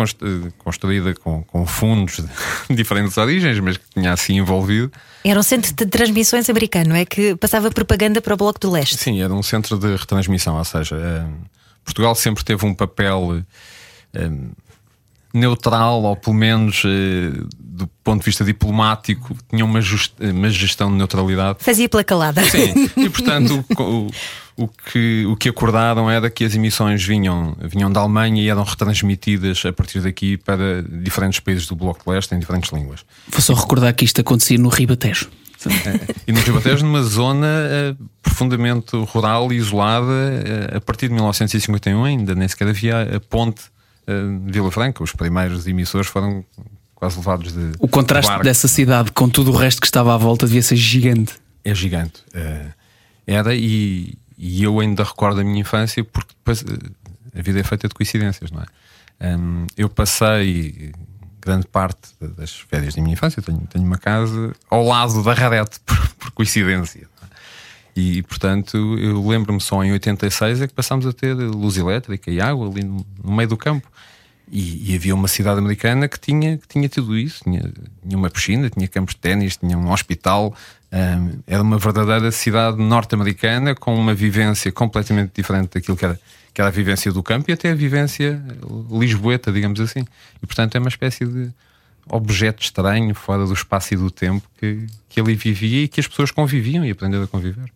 construída 0.57 1.13
com, 1.15 1.43
com 1.43 1.65
fundos 1.67 2.15
de 2.15 2.27
diferentes 2.73 3.17
origens, 3.17 3.59
mas 3.59 3.75
que 3.75 3.83
tinha 3.93 4.13
assim 4.13 4.37
envolvido. 4.37 4.91
Era 5.23 5.37
um 5.37 5.43
centro 5.43 5.73
de 5.73 5.85
transmissões 5.85 6.49
americano, 6.49 6.95
é 6.95 7.05
que 7.05 7.35
passava 7.35 7.69
propaganda 7.69 8.21
para 8.21 8.33
o 8.33 8.37
Bloco 8.37 8.59
do 8.59 8.71
Leste. 8.71 8.95
Sim, 8.97 9.21
era 9.21 9.33
um 9.33 9.43
centro 9.43 9.77
de 9.77 9.95
retransmissão, 9.97 10.57
ou 10.57 10.63
seja, 10.63 10.95
eh, 10.95 11.25
Portugal 11.83 12.15
sempre 12.15 12.43
teve 12.43 12.65
um 12.65 12.73
papel. 12.73 13.43
Eh, 14.13 14.29
neutral, 15.33 16.03
ou 16.03 16.15
pelo 16.15 16.35
menos 16.35 16.83
eh, 16.85 17.31
do 17.57 17.87
ponto 18.03 18.19
de 18.19 18.25
vista 18.25 18.43
diplomático, 18.43 19.35
tinha 19.49 19.65
uma, 19.65 19.81
just, 19.81 20.13
uma 20.19 20.49
gestão 20.49 20.91
de 20.91 20.97
neutralidade. 20.97 21.57
Fazia 21.61 21.89
pela 21.89 22.03
calada. 22.03 22.43
Sim, 22.43 22.89
e 22.95 23.09
portanto 23.09 23.65
o, 23.79 24.11
o, 24.55 24.67
que, 24.67 25.25
o 25.25 25.35
que 25.35 25.49
acordaram 25.49 26.09
era 26.09 26.29
que 26.29 26.43
as 26.43 26.53
emissões 26.53 27.03
vinham, 27.03 27.57
vinham 27.59 27.91
da 27.91 28.01
Alemanha 28.01 28.41
e 28.43 28.47
eram 28.47 28.63
retransmitidas 28.63 29.65
a 29.65 29.73
partir 29.73 30.01
daqui 30.01 30.37
para 30.37 30.83
diferentes 30.83 31.39
países 31.39 31.67
do 31.67 31.75
Bloco 31.75 32.03
de 32.05 32.11
Leste 32.11 32.35
em 32.35 32.39
diferentes 32.39 32.71
línguas. 32.71 33.03
Vou 33.27 33.41
só 33.41 33.55
recordar 33.55 33.91
que 33.93 34.05
isto 34.05 34.21
acontecia 34.21 34.59
no 34.59 34.69
Ribatejo. 34.69 35.29
É, 35.65 36.13
e 36.27 36.31
no 36.31 36.41
Ribatejo, 36.41 36.85
numa 36.85 37.01
zona 37.01 37.47
uh, 37.47 38.09
profundamente 38.21 38.95
rural 38.97 39.51
e 39.51 39.55
isolada, 39.55 40.05
uh, 40.05 40.77
a 40.77 40.81
partir 40.81 41.07
de 41.07 41.13
1951, 41.13 42.03
ainda 42.03 42.35
nem 42.35 42.47
sequer 42.47 42.67
havia 42.67 43.15
a 43.15 43.19
ponte 43.19 43.72
Vila 44.45 44.71
Franca. 44.71 45.03
Os 45.03 45.13
primeiros 45.13 45.67
emissores 45.67 46.07
foram 46.07 46.45
quase 46.95 47.17
levados 47.17 47.53
de. 47.53 47.71
O 47.79 47.87
contraste 47.87 48.37
de 48.37 48.43
dessa 48.43 48.67
cidade 48.67 49.11
com 49.11 49.29
tudo 49.29 49.51
o 49.51 49.55
resto 49.55 49.81
que 49.81 49.87
estava 49.87 50.13
à 50.13 50.17
volta 50.17 50.45
devia 50.45 50.61
ser 50.61 50.75
gigante. 50.75 51.33
É 51.63 51.73
gigante. 51.73 52.21
Uh, 52.35 52.73
era, 53.25 53.55
e, 53.55 54.17
e, 54.37 54.63
eu 54.63 54.79
ainda 54.79 55.03
recordo 55.03 55.39
a 55.41 55.43
minha 55.43 55.61
infância, 55.61 56.03
porque 56.03 56.33
depois 56.33 56.61
uh, 56.61 56.65
a 57.37 57.41
vida 57.41 57.59
é 57.59 57.63
feita 57.63 57.87
de 57.87 57.93
coincidências, 57.93 58.51
não 58.51 58.61
é? 58.61 58.65
Um, 59.37 59.67
eu 59.77 59.89
passei 59.89 60.91
grande 61.41 61.67
parte 61.67 62.09
das 62.19 62.51
férias 62.51 62.95
da 62.95 63.01
minha 63.01 63.13
infância, 63.13 63.41
tenho, 63.41 63.59
tenho 63.69 63.85
uma 63.85 63.97
casa 63.97 64.53
ao 64.69 64.85
lado 64.85 65.21
da 65.23 65.33
Radete, 65.33 65.79
por, 65.85 66.09
por 66.15 66.31
coincidência. 66.31 67.07
E, 67.95 68.23
portanto, 68.23 68.97
eu 68.97 69.25
lembro-me 69.27 69.61
só 69.61 69.83
em 69.83 69.91
86 69.91 70.61
é 70.61 70.67
que 70.67 70.73
passámos 70.73 71.05
a 71.05 71.13
ter 71.13 71.33
luz 71.33 71.77
elétrica 71.77 72.31
e 72.31 72.41
água 72.41 72.67
ali 72.67 72.83
no, 72.83 73.05
meio 73.23 73.47
do 73.47 73.57
campo. 73.57 73.87
E, 74.51 74.91
e, 74.91 74.95
havia 74.95 75.15
uma 75.15 75.27
cidade 75.27 75.59
americana 75.59 76.07
que 76.07 76.19
tinha, 76.19 76.57
que 76.57 76.67
tinha 76.67 76.89
tudo 76.89 77.17
isso: 77.17 77.43
tinha, 77.43 77.61
tinha 77.61 78.17
uma 78.17 78.29
piscina, 78.29 78.69
tinha 78.69 78.87
campos 78.87 79.13
de 79.13 79.21
ténis, 79.21 79.57
tinha 79.57 79.77
um 79.77 79.91
hospital. 79.91 80.55
Um, 80.91 81.39
era 81.47 81.61
uma 81.61 81.77
verdadeira 81.77 82.31
cidade 82.31 82.77
norte-americana 82.77 83.73
com 83.73 83.95
uma 83.95 84.13
vivência 84.13 84.71
completamente 84.71 85.31
diferente 85.33 85.71
daquilo 85.73 85.97
que 85.97 86.05
era, 86.05 86.19
que 86.53 86.61
era 86.61 86.67
a 86.67 86.71
vivência 86.71 87.11
do 87.11 87.23
campo 87.23 87.49
e 87.49 87.53
até 87.53 87.71
a 87.71 87.75
vivência 87.75 88.43
lisboeta, 88.91 89.51
digamos 89.51 89.79
assim. 89.79 90.05
E 90.41 90.45
portanto 90.45 90.75
é 90.75 90.79
uma 90.79 90.89
espécie 90.89 91.25
de 91.25 91.49
objeto 92.09 92.61
estranho, 92.61 93.15
fora 93.15 93.45
do 93.45 93.53
espaço 93.53 93.93
e 93.93 93.97
do 93.97 94.11
tempo, 94.11 94.47
que, 94.57 94.85
que 95.09 95.19
ali 95.19 95.35
vivia 95.35 95.83
e 95.83 95.87
que 95.87 95.99
as 95.99 96.07
pessoas 96.07 96.31
conviviam 96.31 96.85
e 96.85 96.91
aprenderam 96.91 97.23
a 97.23 97.27
conviver. 97.27 97.71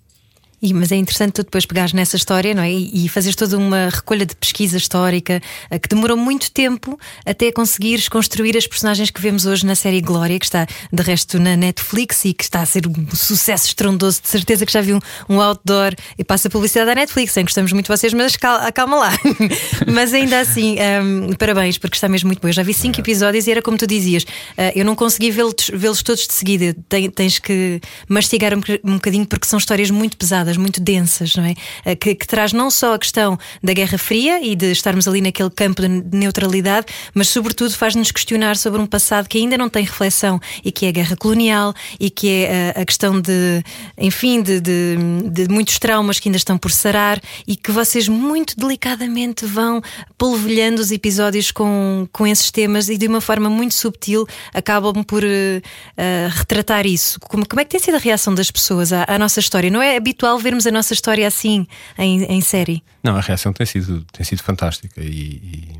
E, 0.59 0.73
mas 0.73 0.91
é 0.91 0.95
interessante 0.95 1.33
tu 1.33 1.43
depois 1.43 1.67
pegares 1.67 1.93
nessa 1.93 2.15
história 2.15 2.53
não 2.55 2.63
é? 2.63 2.71
e, 2.71 3.05
e 3.05 3.09
fazeres 3.09 3.35
toda 3.35 3.55
uma 3.57 3.89
recolha 3.89 4.25
de 4.25 4.35
pesquisa 4.35 4.75
histórica 4.75 5.39
uh, 5.71 5.79
que 5.79 5.87
demorou 5.87 6.17
muito 6.17 6.49
tempo 6.51 6.99
até 7.23 7.51
conseguires 7.51 8.09
construir 8.09 8.57
as 8.57 8.65
personagens 8.65 9.11
que 9.11 9.21
vemos 9.21 9.45
hoje 9.45 9.63
na 9.65 9.75
série 9.75 10.01
Glória, 10.01 10.39
que 10.39 10.45
está 10.45 10.65
de 10.91 11.03
resto 11.03 11.39
na 11.39 11.55
Netflix 11.55 12.25
e 12.25 12.33
que 12.33 12.43
está 12.43 12.61
a 12.61 12.65
ser 12.65 12.87
um 12.87 13.15
sucesso 13.15 13.67
estrondoso. 13.67 14.19
De 14.23 14.29
certeza 14.29 14.65
que 14.65 14.73
já 14.73 14.81
vi 14.81 14.93
um, 14.93 14.99
um 15.29 15.39
outdoor 15.39 15.93
e 16.17 16.23
passa 16.23 16.49
publicidade 16.49 16.87
da 16.87 16.95
Netflix, 16.95 17.37
em 17.37 17.43
gostamos 17.43 17.71
muito 17.71 17.85
de 17.85 17.95
vocês, 17.95 18.11
mas 18.13 18.35
calma, 18.35 18.71
calma 18.71 18.97
lá. 18.97 19.11
mas 19.85 20.11
ainda 20.11 20.39
assim, 20.39 20.77
um, 21.03 21.33
parabéns, 21.33 21.77
porque 21.77 21.95
está 21.95 22.09
mesmo 22.09 22.29
muito 22.29 22.41
bom. 22.41 22.47
Eu 22.47 22.53
já 22.53 22.63
vi 22.63 22.73
cinco 22.73 22.99
episódios 22.99 23.45
e 23.45 23.51
era 23.51 23.61
como 23.61 23.77
tu 23.77 23.85
dizias, 23.85 24.23
uh, 24.23 24.71
eu 24.75 24.83
não 24.83 24.95
consegui 24.95 25.29
vê-los 25.29 25.69
vê 25.71 25.87
todos 26.03 26.27
de 26.27 26.33
seguida. 26.33 26.75
tens 27.13 27.37
que 27.37 27.79
mastigar 28.09 28.53
um, 28.55 28.61
um 28.83 28.95
bocadinho 28.95 29.25
porque 29.25 29.45
são 29.45 29.59
histórias 29.59 29.91
muito 29.91 30.17
pesadas 30.17 30.46
muito 30.55 30.79
densas, 30.79 31.35
não 31.35 31.43
é? 31.43 31.55
Eh, 31.83 31.95
que, 31.95 32.15
que, 32.15 32.27
traz 32.27 32.53
não 32.53 32.69
só 32.69 32.93
a 32.93 32.99
questão 32.99 33.37
da 33.61 33.73
Guerra 33.73 33.97
Fria 33.97 34.41
e 34.41 34.55
de 34.55 34.71
estarmos 34.71 35.07
ali 35.07 35.19
naquele 35.19 35.49
campo 35.49 35.81
de 35.81 36.17
neutralidade, 36.17 36.85
mas 37.13 37.27
sobretudo 37.27 37.75
faz-nos 37.75 38.11
questionar 38.11 38.55
sobre 38.55 38.79
um 38.79 38.85
passado 38.85 39.27
que 39.27 39.37
ainda 39.37 39.57
não 39.57 39.67
tem 39.67 39.83
reflexão 39.83 40.39
e 40.63 40.71
que 40.71 40.85
é 40.85 40.89
a 40.89 40.91
guerra 40.91 41.15
colonial 41.17 41.73
e 41.99 42.09
que 42.09 42.29
é 42.29 42.47
a, 42.47 42.53
eh, 42.53 42.81
a 42.81 42.85
questão 42.85 43.19
de, 43.19 43.63
enfim, 43.97 44.41
de, 44.41 44.61
de, 44.61 44.97
de, 45.29 45.47
muitos 45.49 45.79
traumas 45.79 46.19
que 46.19 46.29
ainda 46.29 46.37
estão 46.37 46.57
por 46.57 46.71
sarar 46.71 47.19
e 47.47 47.55
que 47.55 47.71
vocês 47.71 48.07
muito 48.07 48.55
delicadamente 48.55 49.45
vão 49.45 49.81
polvilhando 50.17 50.81
os 50.81 50.91
episódios 50.91 51.51
com, 51.51 52.07
com 52.11 52.27
esses 52.27 52.51
temas 52.51 52.89
e 52.89 52.97
de 52.97 53.07
uma 53.07 53.21
forma 53.21 53.49
muito 53.49 53.73
subtil 53.73 54.27
acabam 54.53 55.03
por 55.03 55.23
uh, 55.23 56.29
retratar 56.31 56.85
isso. 56.85 57.19
Como, 57.21 57.47
como 57.47 57.61
é 57.61 57.65
que 57.65 57.71
tem 57.71 57.79
sido 57.79 57.95
a 57.95 57.99
reação 57.99 58.33
das 58.33 58.51
pessoas 58.51 58.91
à, 58.93 59.05
à 59.07 59.17
nossa 59.17 59.39
história? 59.39 59.69
Não 59.69 59.81
é 59.81 59.95
habitual 59.95 60.36
vermos 60.39 60.65
a 60.67 60.71
nossa 60.71 60.93
história 60.93 61.27
assim 61.27 61.67
em, 61.97 62.23
em 62.23 62.41
série? 62.41 62.83
Não, 63.03 63.15
a 63.15 63.21
reação 63.21 63.53
tem 63.53 63.65
sido, 63.65 64.05
tem 64.11 64.25
sido 64.25 64.43
fantástica 64.43 65.01
e, 65.01 65.07
e, 65.09 65.79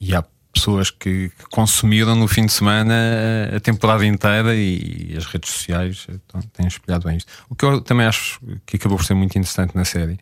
e 0.00 0.14
há 0.14 0.24
pessoas 0.52 0.90
que, 0.90 1.28
que, 1.28 1.44
consumiram 1.50 2.16
no 2.16 2.26
fim 2.26 2.46
de 2.46 2.52
semana 2.52 2.94
a 3.54 3.60
temporada 3.60 4.04
inteira 4.06 4.54
e, 4.54 5.14
as 5.16 5.26
redes 5.26 5.50
sociais 5.50 6.06
então, 6.08 6.40
têm 6.52 6.66
espelhado 6.66 7.06
bem 7.06 7.18
isto. 7.18 7.30
O 7.48 7.54
que 7.54 7.64
eu 7.64 7.80
também 7.80 8.06
acho 8.06 8.40
que 8.64 8.76
acabou 8.76 8.96
por 8.96 9.04
ser 9.04 9.14
muito 9.14 9.36
interessante 9.36 9.76
na 9.76 9.84
série 9.84 10.18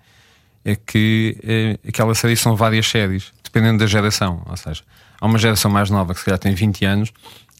é 0.64 0.74
que 0.74 1.36
é, 1.42 1.78
aquela 1.88 2.14
série 2.14 2.36
são 2.36 2.56
várias 2.56 2.86
séries, 2.86 3.32
dependendo 3.44 3.78
da 3.78 3.86
geração. 3.86 4.42
Ou 4.46 4.56
seja, 4.56 4.82
há 5.20 5.26
uma 5.26 5.38
geração 5.38 5.70
mais 5.70 5.88
nova 5.90 6.12
que 6.14 6.20
se 6.20 6.24
calhar 6.24 6.38
tem 6.38 6.54
20 6.54 6.84
anos 6.84 7.12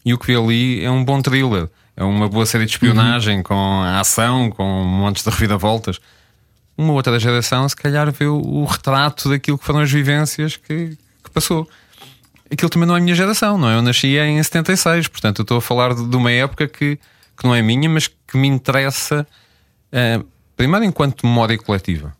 e 0.05 0.13
o 0.13 0.17
que 0.17 0.27
vê 0.27 0.35
ali 0.35 0.83
é 0.83 0.91
um 0.91 1.03
bom 1.03 1.21
thriller 1.21 1.67
é 1.95 2.03
uma 2.03 2.27
boa 2.27 2.45
série 2.45 2.65
de 2.65 2.71
espionagem, 2.71 3.37
uhum. 3.37 3.43
com 3.43 3.81
ação, 3.81 4.49
com 4.49 4.83
montes 4.83 5.23
de 5.23 5.29
reviravoltas. 5.29 5.99
Uma 6.77 6.91
outra 6.91 7.17
geração, 7.17 7.67
se 7.69 7.75
calhar, 7.75 8.11
vê 8.11 8.25
o, 8.25 8.65
retrato 8.65 9.29
daquilo 9.29 9.57
que 9.57 9.63
foram 9.63 9.79
as 9.79 9.89
vivências 9.89 10.57
que, 10.57 10.97
que, 11.23 11.29
passou. 11.33 11.67
Aquilo 12.51 12.69
também 12.69 12.85
não 12.85 12.95
é 12.95 12.99
a 12.99 13.01
minha 13.01 13.15
geração, 13.15 13.57
não 13.57 13.69
é? 13.69 13.75
Eu 13.75 13.81
nasci 13.81 14.17
em 14.17 14.43
76, 14.43 15.07
portanto, 15.07 15.39
eu 15.39 15.43
estou 15.43 15.57
a 15.57 15.61
falar 15.61 15.93
de, 15.95 16.15
uma 16.15 16.31
época 16.31 16.67
que, 16.67 16.99
que 17.37 17.45
não 17.45 17.55
é 17.55 17.61
minha, 17.61 17.89
mas 17.89 18.07
que 18.07 18.37
me 18.37 18.47
interessa, 18.49 19.25
uh, 19.93 20.25
primeiro, 20.57 20.83
enquanto 20.83 21.25
memória 21.25 21.57
coletiva. 21.57 22.13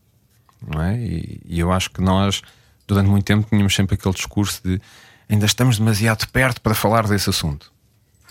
não 0.66 0.82
é? 0.82 0.98
E, 0.98 1.42
e 1.46 1.60
eu 1.60 1.70
acho 1.70 1.92
que 1.92 2.02
nós, 2.02 2.42
durante 2.88 3.10
muito 3.10 3.26
tempo, 3.26 3.46
tínhamos 3.50 3.76
sempre 3.76 3.96
aquele 3.96 4.16
discurso 4.16 4.62
de 4.64 4.82
ainda 5.28 5.46
estamos 5.46 5.78
demasiado 5.78 6.26
perto 6.30 6.62
para 6.62 6.74
falar 6.74 7.08
desse 7.08 7.30
assunto. 7.30 7.75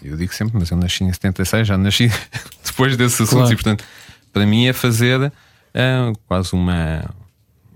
Eu 0.02 0.16
digo 0.16 0.34
sempre, 0.34 0.58
mas 0.58 0.70
eu 0.70 0.76
nasci 0.76 1.04
em 1.04 1.12
76, 1.12 1.66
já 1.68 1.78
nasci 1.78 2.10
depois 2.64 2.96
desses 2.96 3.20
assuntos, 3.20 3.36
Claro. 3.48 3.52
e 3.52 3.56
portanto, 3.56 3.84
para 4.32 4.44
mim 4.46 4.66
é 4.66 4.72
fazer 4.72 5.32
ah, 5.74 6.12
quase 6.26 6.52
uma, 6.52 7.04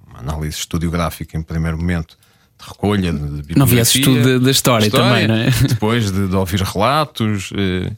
uma 0.06 0.18
análise 0.20 0.56
historiográfica 0.58 1.36
em 1.38 1.42
primeiro 1.42 1.78
momento 1.78 2.16
de 2.60 2.68
recolha 2.68 3.12
de, 3.12 3.42
de 3.42 3.56
Não 3.56 3.64
viesses 3.66 3.94
bibliografia, 3.94 4.04
tudo 4.04 4.38
da- 4.40 4.44
da 4.44 4.50
história 4.50 4.90
também, 4.90 5.28
não 5.28 5.34
é? 5.36 5.50
Depois 5.68 6.10
de, 6.10 6.26
de 6.28 6.34
ouvir 6.34 6.60
relatos 6.60 7.50
eh, 7.56 7.92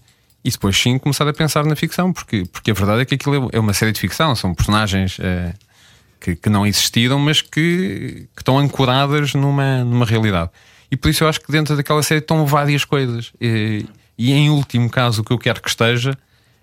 e 0.44 0.50
depois 0.50 0.76
sim 0.76 0.98
começar 0.98 1.26
a 1.26 1.32
pensar 1.32 1.64
na 1.64 1.74
ficção, 1.74 2.12
porque, 2.12 2.44
porque 2.52 2.70
a 2.70 2.74
verdade 2.74 3.00
é 3.02 3.04
que 3.04 3.14
aquilo 3.14 3.48
é 3.52 3.58
uma 3.58 3.72
série 3.72 3.92
de 3.92 3.98
ficção, 4.00 4.34
são 4.36 4.54
personagens 4.54 5.16
eh, 5.20 5.54
que, 6.20 6.36
que 6.36 6.48
não 6.50 6.66
existiram, 6.66 7.18
mas 7.18 7.40
que, 7.40 8.28
que 8.36 8.42
estão 8.42 8.58
ancoradas 8.58 9.32
numa, 9.34 9.82
numa 9.82 10.04
realidade. 10.04 10.50
E 10.90 10.96
por 10.96 11.08
isso 11.08 11.24
eu 11.24 11.28
acho 11.28 11.40
que 11.40 11.50
dentro 11.50 11.74
daquela 11.76 12.02
série 12.02 12.20
estão 12.20 12.44
várias 12.46 12.84
coisas. 12.84 13.32
E, 13.40 13.86
e 14.28 14.32
em 14.32 14.50
último 14.50 14.88
caso, 14.90 15.22
o 15.22 15.24
que 15.24 15.32
eu 15.32 15.38
quero 15.38 15.60
que 15.62 15.68
esteja 15.68 16.16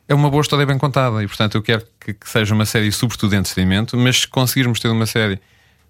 é 0.08 0.14
uma 0.14 0.30
boa 0.30 0.42
história 0.42 0.66
bem 0.66 0.78
contada. 0.78 1.24
E 1.24 1.28
portanto 1.28 1.56
eu 1.56 1.62
quero 1.62 1.86
que, 2.00 2.14
que 2.14 2.30
seja 2.30 2.54
uma 2.54 2.66
série, 2.66 2.92
sobretudo 2.92 3.32
de 3.32 3.36
entretenimento, 3.38 3.98
mas 3.98 4.22
se 4.22 4.28
conseguirmos 4.28 4.80
ter 4.80 4.90
uma 4.90 5.06
série 5.06 5.40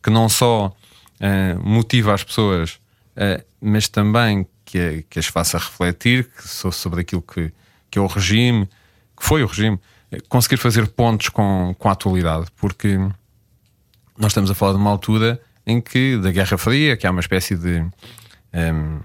que 0.01 0.09
não 0.09 0.27
só 0.29 0.75
eh, 1.19 1.55
motiva 1.55 2.13
as 2.13 2.23
pessoas, 2.23 2.79
eh, 3.15 3.43
mas 3.61 3.87
também 3.87 4.47
que, 4.65 5.05
que 5.09 5.19
as 5.19 5.25
faça 5.27 5.57
refletir 5.57 6.29
sobre 6.39 7.01
aquilo 7.01 7.21
que, 7.21 7.51
que 7.91 7.99
é 7.99 8.01
o 8.01 8.07
regime, 8.07 8.65
que 9.17 9.25
foi 9.25 9.43
o 9.43 9.47
regime, 9.47 9.79
eh, 10.11 10.19
conseguir 10.29 10.57
fazer 10.57 10.87
pontos 10.87 11.29
com, 11.29 11.75
com 11.77 11.89
a 11.89 11.91
atualidade, 11.91 12.47
porque 12.55 12.97
nós 14.17 14.31
estamos 14.31 14.49
a 14.49 14.55
falar 14.55 14.71
de 14.73 14.79
uma 14.79 14.89
altura 14.89 15.39
em 15.65 15.81
que, 15.81 16.17
da 16.17 16.31
Guerra 16.31 16.57
Fria, 16.57 16.95
que 16.97 17.05
há 17.05 17.11
uma 17.11 17.19
espécie 17.19 17.55
de. 17.55 17.83
n- 18.53 19.01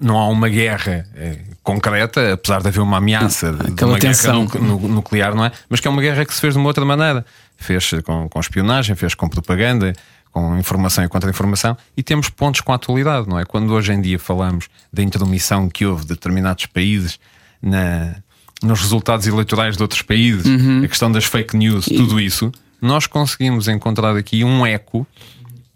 não 0.00 0.18
há 0.18 0.28
uma 0.28 0.48
guerra 0.48 1.06
eh, 1.14 1.38
concreta, 1.62 2.32
apesar 2.32 2.60
de 2.60 2.68
haver 2.68 2.80
uma 2.80 2.96
ameaça 2.96 3.52
de, 3.52 3.72
Aquela 3.72 3.92
uma 3.92 3.98
tensão. 3.98 4.46
guerra 4.46 4.64
nu- 4.64 4.80
nu- 4.80 4.88
nuclear, 4.88 5.34
não 5.34 5.44
é? 5.44 5.52
Mas 5.68 5.78
que 5.80 5.86
é 5.86 5.90
uma 5.90 6.02
guerra 6.02 6.24
que 6.24 6.34
se 6.34 6.40
fez 6.40 6.54
de 6.54 6.58
uma 6.58 6.66
outra 6.68 6.84
maneira. 6.84 7.24
Fez 7.56 7.90
com, 8.04 8.28
com 8.28 8.40
espionagem, 8.40 8.96
fez 8.96 9.14
com 9.14 9.28
propaganda, 9.28 9.92
com 10.32 10.58
informação 10.58 11.04
e 11.04 11.08
contra-informação, 11.08 11.76
e 11.96 12.02
temos 12.02 12.28
pontos 12.28 12.60
com 12.60 12.72
a 12.72 12.74
atualidade, 12.74 13.28
não 13.28 13.38
é? 13.38 13.44
Quando 13.44 13.72
hoje 13.72 13.92
em 13.92 14.00
dia 14.00 14.18
falamos 14.18 14.68
da 14.92 15.02
intromissão 15.02 15.68
que 15.68 15.86
houve 15.86 16.02
de 16.02 16.08
determinados 16.08 16.66
países 16.66 17.20
na, 17.62 18.16
nos 18.60 18.80
resultados 18.80 19.28
eleitorais 19.28 19.76
de 19.76 19.82
outros 19.82 20.02
países, 20.02 20.44
a 20.84 20.88
questão 20.88 21.12
das 21.12 21.24
fake 21.26 21.56
news, 21.56 21.84
tudo 21.84 22.18
isso, 22.20 22.50
nós 22.82 23.06
conseguimos 23.06 23.68
encontrar 23.68 24.16
aqui 24.16 24.42
um 24.42 24.66
eco 24.66 25.06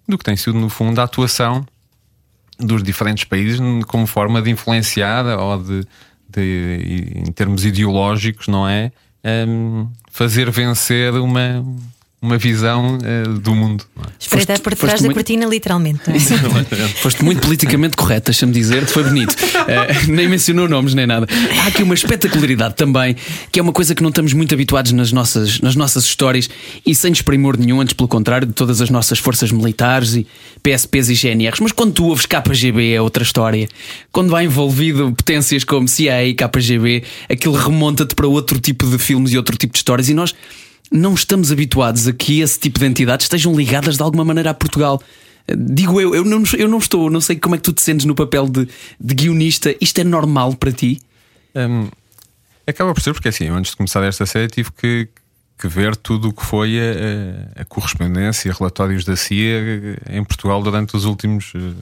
do 0.08 0.18
que 0.18 0.24
tem 0.24 0.36
sido, 0.36 0.58
no 0.58 0.68
fundo, 0.68 1.00
a 1.00 1.04
atuação 1.04 1.64
dos 2.58 2.82
diferentes 2.82 3.24
países 3.24 3.60
como 3.86 4.06
forma 4.06 4.42
de 4.42 4.50
influenciar 4.50 5.24
ou 5.38 5.62
de, 5.62 5.86
de- 6.28 7.12
em 7.26 7.32
termos 7.32 7.64
ideológicos, 7.64 8.48
não 8.48 8.68
é? 8.68 8.90
Hum, 9.46 9.88
fazer 10.10 10.50
vencer 10.50 11.12
uma, 11.14 11.64
uma 12.20 12.36
visão 12.36 12.98
eh, 13.04 13.22
do 13.40 13.54
mundo. 13.54 13.84
é? 13.96 14.02
Espreitar 14.18 14.56
Foste- 14.56 14.62
por 14.64 14.74
trás 14.76 15.00
da 15.00 15.06
muito- 15.06 15.14
cortina, 15.14 15.46
literalmente. 15.46 16.00
não 16.08 16.14
é? 16.16 16.88
Foste 17.00 17.24
muito 17.24 17.40
politicamente 17.40 17.96
correto, 17.96 18.26
deixa-me 18.32 18.52
dizer, 18.52 18.84
foi 18.86 19.04
bonito. 19.04 19.36
Eh, 19.68 20.06
nem 20.08 20.26
mencionou 20.28 20.66
nomes 20.66 20.94
nem 20.94 21.06
nada. 21.06 21.26
Há 21.62 21.66
aqui 21.66 21.82
uma 21.82 21.92
espetacularidade 21.92 22.74
também, 22.74 23.14
que 23.52 23.60
é 23.60 23.62
uma 23.62 23.72
coisa 23.72 23.94
que 23.94 24.02
não 24.02 24.08
estamos 24.08 24.32
muito 24.32 24.54
habituados 24.54 24.92
nas 24.92 25.12
nossas, 25.12 25.60
nas 25.60 25.76
nossas 25.76 26.04
histórias 26.04 26.48
e 26.86 26.94
sem 26.94 27.12
desprimor 27.12 27.58
nenhum, 27.58 27.80
antes 27.82 27.92
pelo 27.92 28.08
contrário, 28.08 28.46
de 28.46 28.54
todas 28.54 28.80
as 28.80 28.88
nossas 28.88 29.18
forças 29.18 29.52
militares 29.52 30.14
e 30.14 30.26
PSPs 30.62 31.10
e 31.10 31.14
GNRs. 31.14 31.60
Mas 31.60 31.72
quando 31.72 31.92
tu 31.92 32.06
ouves 32.06 32.24
KGB 32.24 32.92
é 32.94 33.00
outra 33.02 33.22
história. 33.22 33.68
Quando 34.10 34.30
vai 34.30 34.46
envolvido 34.46 35.12
potências 35.12 35.64
como 35.64 35.86
CIA 35.86 36.24
e 36.24 36.34
KGB, 36.34 37.02
aquilo 37.28 37.54
remonta-te 37.54 38.14
para 38.14 38.26
outro 38.26 38.58
tipo 38.58 38.86
de 38.88 38.96
filmes 38.98 39.32
e 39.32 39.36
outro 39.36 39.54
tipo 39.56 39.74
de 39.74 39.78
histórias 39.78 40.08
e 40.08 40.14
nós. 40.14 40.34
Não 40.90 41.14
estamos 41.14 41.52
habituados 41.52 42.06
a 42.08 42.12
que 42.12 42.40
esse 42.40 42.58
tipo 42.58 42.78
de 42.78 42.86
entidades 42.86 43.24
estejam 43.26 43.54
ligadas 43.54 43.96
de 43.96 44.02
alguma 44.02 44.24
maneira 44.24 44.50
a 44.50 44.54
Portugal. 44.54 45.02
Digo 45.56 46.00
eu, 46.00 46.14
eu 46.14 46.24
não, 46.24 46.42
eu 46.56 46.68
não 46.68 46.78
estou, 46.78 47.08
não 47.10 47.20
sei 47.20 47.36
como 47.36 47.54
é 47.54 47.58
que 47.58 47.64
tu 47.64 47.72
te 47.72 47.82
sentes 47.82 48.04
no 48.06 48.14
papel 48.14 48.48
de, 48.48 48.68
de 49.00 49.14
guionista. 49.14 49.74
Isto 49.80 50.00
é 50.00 50.04
normal 50.04 50.54
para 50.54 50.72
ti? 50.72 51.00
Hum, 51.54 51.88
acaba 52.66 52.92
por 52.94 53.00
ser, 53.02 53.12
porque 53.12 53.28
assim, 53.28 53.48
antes 53.48 53.70
de 53.70 53.76
começar 53.76 54.02
esta 54.04 54.26
série 54.26 54.48
tive 54.48 54.70
que, 54.72 55.08
que 55.58 55.66
ver 55.68 55.96
tudo 55.96 56.28
o 56.28 56.32
que 56.32 56.44
foi 56.44 56.78
a, 56.78 57.62
a- 57.62 57.64
correspondência 57.64 58.48
e 58.48 58.52
relatórios 58.52 59.04
da 59.04 59.16
CIA 59.16 59.98
em 60.10 60.22
Portugal 60.24 60.62
durante 60.62 60.94
os 60.96 61.04
últimos 61.06 61.52
eh, 61.54 61.72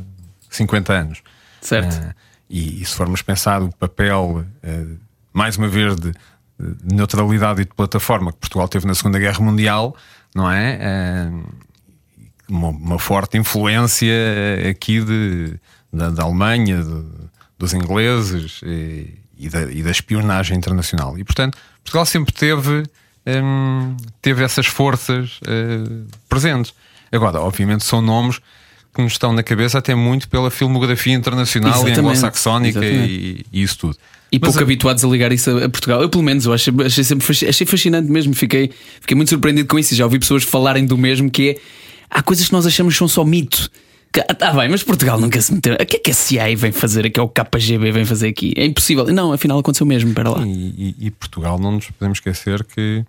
50 0.50 0.92
anos. 0.92 1.22
Certo. 1.60 1.96
Ah, 2.00 2.14
e, 2.48 2.82
e 2.82 2.84
se 2.84 2.94
formos 2.94 3.20
pensar 3.22 3.62
o 3.62 3.72
papel, 3.72 4.44
eh, 4.62 4.84
mais 5.32 5.56
uma 5.56 5.66
vez, 5.66 5.96
de, 5.96 6.12
de 6.58 6.94
neutralidade 6.94 7.62
e 7.62 7.64
de 7.64 7.74
plataforma 7.74 8.32
que 8.32 8.38
Portugal 8.38 8.68
teve 8.68 8.86
na 8.86 8.94
Segunda 8.94 9.18
Guerra 9.18 9.40
Mundial, 9.40 9.94
não 10.34 10.50
é? 10.50 10.78
Ah, 10.82 11.30
uma, 12.48 12.68
uma 12.68 12.98
forte 12.98 13.36
influência 13.36 14.06
eh, 14.12 14.68
aqui 14.70 15.00
de, 15.00 15.54
da, 15.92 16.10
da 16.10 16.22
Alemanha, 16.22 16.82
de- 16.82 17.04
dos 17.58 17.72
ingleses 17.74 18.60
e, 18.62 19.14
e 19.38 19.48
da, 19.48 19.62
e 19.70 19.82
da 19.82 19.90
espionagem 19.90 20.56
internacional. 20.56 21.18
E 21.18 21.24
portanto, 21.24 21.58
Portugal 21.82 22.04
sempre 22.06 22.32
teve, 22.32 22.84
hum, 23.26 23.96
teve 24.22 24.44
essas 24.44 24.66
forças 24.66 25.40
eh, 25.46 26.04
presentes. 26.28 26.72
Agora, 27.10 27.40
obviamente, 27.40 27.84
são 27.84 28.00
nomes 28.00 28.38
que 28.94 29.02
nos 29.02 29.12
estão 29.12 29.32
na 29.32 29.42
cabeça 29.42 29.78
até 29.78 29.94
muito 29.94 30.28
pela 30.28 30.50
filmografia 30.50 31.12
internacional 31.14 31.72
e 31.88 31.92
anglo-saxónica 32.10 32.78
e, 33.06 33.46
e 33.52 33.62
isso 33.62 33.78
tudo. 33.78 33.96
E 34.32 34.38
Mas 34.40 34.48
pouco 34.48 34.58
a- 34.58 34.62
habituados 34.62 35.04
a 35.04 35.08
ligar 35.08 35.32
isso 35.32 35.50
a, 35.50 35.68
Portugal. 35.68 36.02
Eu, 36.02 36.08
pelo 36.08 36.22
menos, 36.24 36.44
eu 36.46 36.52
achei, 36.52 36.72
achei 36.84 37.04
sempre 37.04 37.26
achei 37.48 37.66
fascinante 37.66 38.10
mesmo. 38.10 38.34
Fiquei, 38.34 38.70
fiquei 39.00 39.14
muito 39.16 39.28
surpreendido 39.28 39.68
com 39.68 39.78
isso. 39.78 39.94
Já 39.94 40.04
ouvi 40.04 40.18
pessoas 40.18 40.42
falarem 40.42 40.84
do 40.84 40.98
mesmo, 40.98 41.30
que 41.30 41.50
é 41.50 41.56
há 42.10 42.22
coisas 42.22 42.46
que 42.46 42.52
nós 42.52 42.66
achamos 42.66 42.94
que 42.94 42.98
são 42.98 43.08
só 43.08 43.24
mito. 43.24 43.70
Que, 44.12 44.20
ah, 44.20 44.34
tá 44.34 44.52
bem, 44.52 44.68
mas 44.68 44.82
Portugal 44.82 45.20
nunca 45.20 45.40
se 45.40 45.52
meteu. 45.52 45.74
O 45.74 45.86
que 45.86 45.96
é 45.96 45.98
que 46.00 46.10
a 46.10 46.14
CIA 46.14 46.56
vem 46.56 46.72
fazer 46.72 47.06
aqui? 47.06 47.20
Ou 47.20 47.26
o 47.26 47.28
KGB 47.30 47.92
vem 47.92 48.04
fazer 48.04 48.28
aqui? 48.28 48.52
É 48.56 48.64
impossível. 48.64 49.04
Não, 49.06 49.32
afinal 49.32 49.58
aconteceu 49.58 49.86
mesmo. 49.86 50.10
Espera 50.10 50.30
lá. 50.30 50.44
E, 50.46 50.50
e- 51.00 51.06
e 51.06 51.10
Portugal, 51.10 51.58
não 51.58 51.72
nos 51.72 51.90
podemos 51.90 52.18
esquecer 52.18 52.64
que 52.64 53.04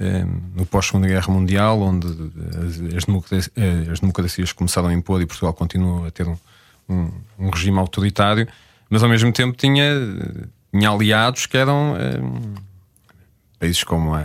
eh, 0.00 0.26
no 0.56 0.66
pós-Segunda 0.66 1.06
Guerra 1.06 1.32
Mundial, 1.32 1.80
onde 1.80 2.06
as, 2.08 2.96
as 2.96 3.04
democracias, 3.04 3.50
eh, 3.56 3.90
as 3.92 4.00
democracias 4.00 4.52
começaram 4.52 4.88
a 4.88 4.92
impor 4.94 5.22
e 5.22 5.26
Portugal 5.26 5.52
continua 5.54 6.08
a 6.08 6.10
ter 6.10 6.26
um, 6.26 6.36
um- 6.88 7.10
um 7.38 7.50
regime 7.50 7.78
autoritário, 7.78 8.48
mas 8.88 9.02
ao 9.02 9.08
mesmo 9.08 9.32
tempo 9.32 9.56
tinha, 9.56 9.84
tinha 10.72 10.90
aliados 10.90 11.46
que 11.46 11.56
eram 11.56 11.96
eh, 11.96 12.20
países 13.58 13.84
como 13.84 14.14
a, 14.14 14.22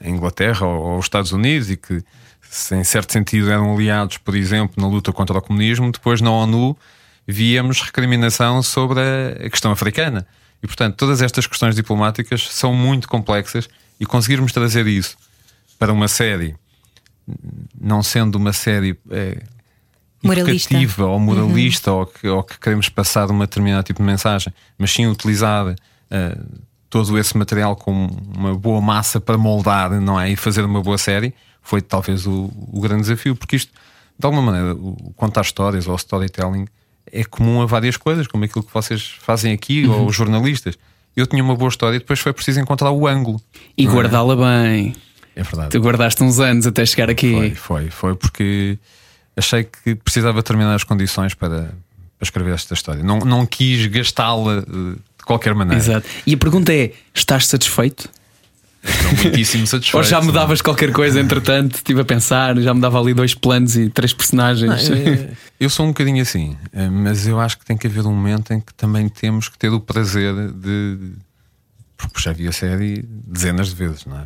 a 0.00 0.08
Inglaterra 0.08 0.66
ou, 0.66 0.92
ou 0.92 0.98
os 0.98 1.06
Estados 1.06 1.32
Unidos 1.32 1.70
e 1.70 1.76
que, 1.76 2.02
se 2.40 2.74
em 2.74 2.84
certo 2.84 3.12
sentido, 3.12 3.50
eram 3.50 3.74
aliados, 3.74 4.18
por 4.18 4.34
exemplo, 4.34 4.74
na 4.76 4.88
luta 4.88 5.12
contra 5.12 5.36
o 5.36 5.42
comunismo, 5.42 5.90
depois 5.90 6.20
na 6.20 6.30
ONU 6.30 6.76
víamos 7.26 7.82
recriminação 7.82 8.62
sobre 8.62 9.00
a, 9.00 9.46
a 9.46 9.50
questão 9.50 9.70
africana. 9.70 10.26
E, 10.62 10.66
portanto, 10.66 10.96
todas 10.96 11.22
estas 11.22 11.46
questões 11.46 11.74
diplomáticas 11.74 12.48
são 12.48 12.72
muito 12.72 13.08
complexas 13.08 13.68
e 14.00 14.06
conseguirmos 14.06 14.52
trazer 14.52 14.86
isso 14.86 15.16
para 15.78 15.92
uma 15.92 16.08
série, 16.08 16.56
não 17.80 18.02
sendo 18.02 18.36
uma 18.36 18.52
série 18.52 18.98
eh, 19.10 19.40
Moralista. 20.22 20.76
ou 21.04 21.18
moralista 21.20 21.92
ou, 21.92 22.06
que, 22.06 22.28
ou 22.28 22.42
que 22.42 22.58
queremos 22.58 22.88
passar 22.88 23.30
uma 23.30 23.46
determinada 23.46 23.82
tipo 23.82 24.00
de 24.00 24.06
mensagem, 24.06 24.52
mas 24.76 24.90
sim 24.90 25.06
utilizar 25.06 25.74
eh, 26.10 26.38
todo 26.90 27.18
esse 27.18 27.36
material 27.36 27.76
como 27.76 28.10
uma 28.36 28.54
boa 28.54 28.80
massa 28.80 29.20
para 29.20 29.38
moldar, 29.38 29.90
não 30.00 30.20
é? 30.20 30.30
E 30.30 30.36
fazer 30.36 30.64
uma 30.64 30.82
boa 30.82 30.98
série 30.98 31.32
foi 31.62 31.80
talvez 31.80 32.26
o, 32.26 32.50
o 32.72 32.80
grande 32.80 33.02
desafio, 33.02 33.36
porque 33.36 33.56
isto, 33.56 33.72
de 34.18 34.26
alguma 34.26 34.42
maneira, 34.42 34.74
o 34.74 35.12
contar 35.14 35.42
histórias 35.42 35.86
ou 35.86 35.94
storytelling 35.96 36.66
é 37.12 37.24
comum 37.24 37.62
a 37.62 37.66
várias 37.66 37.96
coisas, 37.96 38.26
como 38.26 38.44
aquilo 38.44 38.64
que 38.64 38.72
vocês 38.72 39.16
fazem 39.20 39.52
aqui, 39.52 39.86
ou 39.86 40.06
os 40.06 40.16
jornalistas. 40.16 40.78
Eu 41.16 41.26
tinha 41.26 41.42
uma 41.42 41.56
boa 41.56 41.68
história 41.68 41.96
e 41.96 41.98
depois 41.98 42.20
foi 42.20 42.32
preciso 42.32 42.60
encontrar 42.60 42.90
o 42.90 43.06
ângulo. 43.06 43.40
E 43.76 43.86
é? 43.86 43.88
guardá-la 43.88 44.36
bem. 44.36 44.94
É 45.34 45.42
verdade. 45.42 45.70
Tu 45.70 45.80
guardaste 45.80 46.22
uns 46.22 46.38
anos 46.38 46.66
até 46.66 46.84
chegar 46.84 47.10
aqui. 47.10 47.32
Foi, 47.32 47.54
foi, 47.54 47.90
foi 47.90 48.14
porque 48.14 48.78
achei 49.38 49.64
que 49.64 49.94
precisava 49.94 50.42
terminar 50.42 50.74
as 50.74 50.84
condições 50.84 51.34
para, 51.34 51.62
para 52.18 52.22
escrever 52.22 52.54
esta 52.54 52.74
história. 52.74 53.02
Não, 53.02 53.20
não 53.20 53.46
quis 53.46 53.86
gastá-la 53.86 54.58
eh, 54.58 54.62
de 55.18 55.24
qualquer 55.24 55.54
maneira. 55.54 55.80
Exato. 55.80 56.06
E 56.26 56.34
a 56.34 56.36
pergunta 56.36 56.72
é: 56.72 56.92
estás 57.14 57.46
satisfeito? 57.46 58.08
Estou 58.82 59.24
muitíssimo 59.24 59.66
satisfeito. 59.68 59.96
Ou 59.96 60.02
já 60.02 60.20
mudavas 60.20 60.60
qualquer 60.60 60.92
coisa 60.92 61.20
entretanto? 61.20 61.76
Estive 61.76 62.00
a 62.00 62.04
pensar, 62.04 62.56
já 62.58 62.74
me 62.74 62.80
dava 62.80 63.00
ali 63.00 63.14
dois 63.14 63.34
planos 63.34 63.76
e 63.76 63.88
três 63.88 64.12
personagens. 64.12 64.90
Eh, 64.90 65.30
Eu 65.58 65.70
sou 65.70 65.86
um 65.86 65.88
bocadinho 65.88 66.22
assim, 66.22 66.56
eh, 66.72 66.88
mas 66.88 67.26
eu 67.26 67.40
acho 67.40 67.58
que 67.58 67.64
tem 67.64 67.76
que 67.76 67.86
haver 67.86 68.06
um 68.06 68.14
momento 68.14 68.52
em 68.52 68.60
que 68.60 68.72
também 68.74 69.08
temos 69.08 69.48
que 69.48 69.58
ter 69.58 69.70
o 69.70 69.80
prazer 69.80 70.34
de. 70.52 71.12
Porque 71.96 72.20
já 72.20 72.32
vi 72.32 72.46
a 72.46 72.52
série 72.52 73.04
dezenas 73.26 73.70
de 73.70 73.74
vezes, 73.74 74.06
não 74.06 74.18
é? 74.18 74.24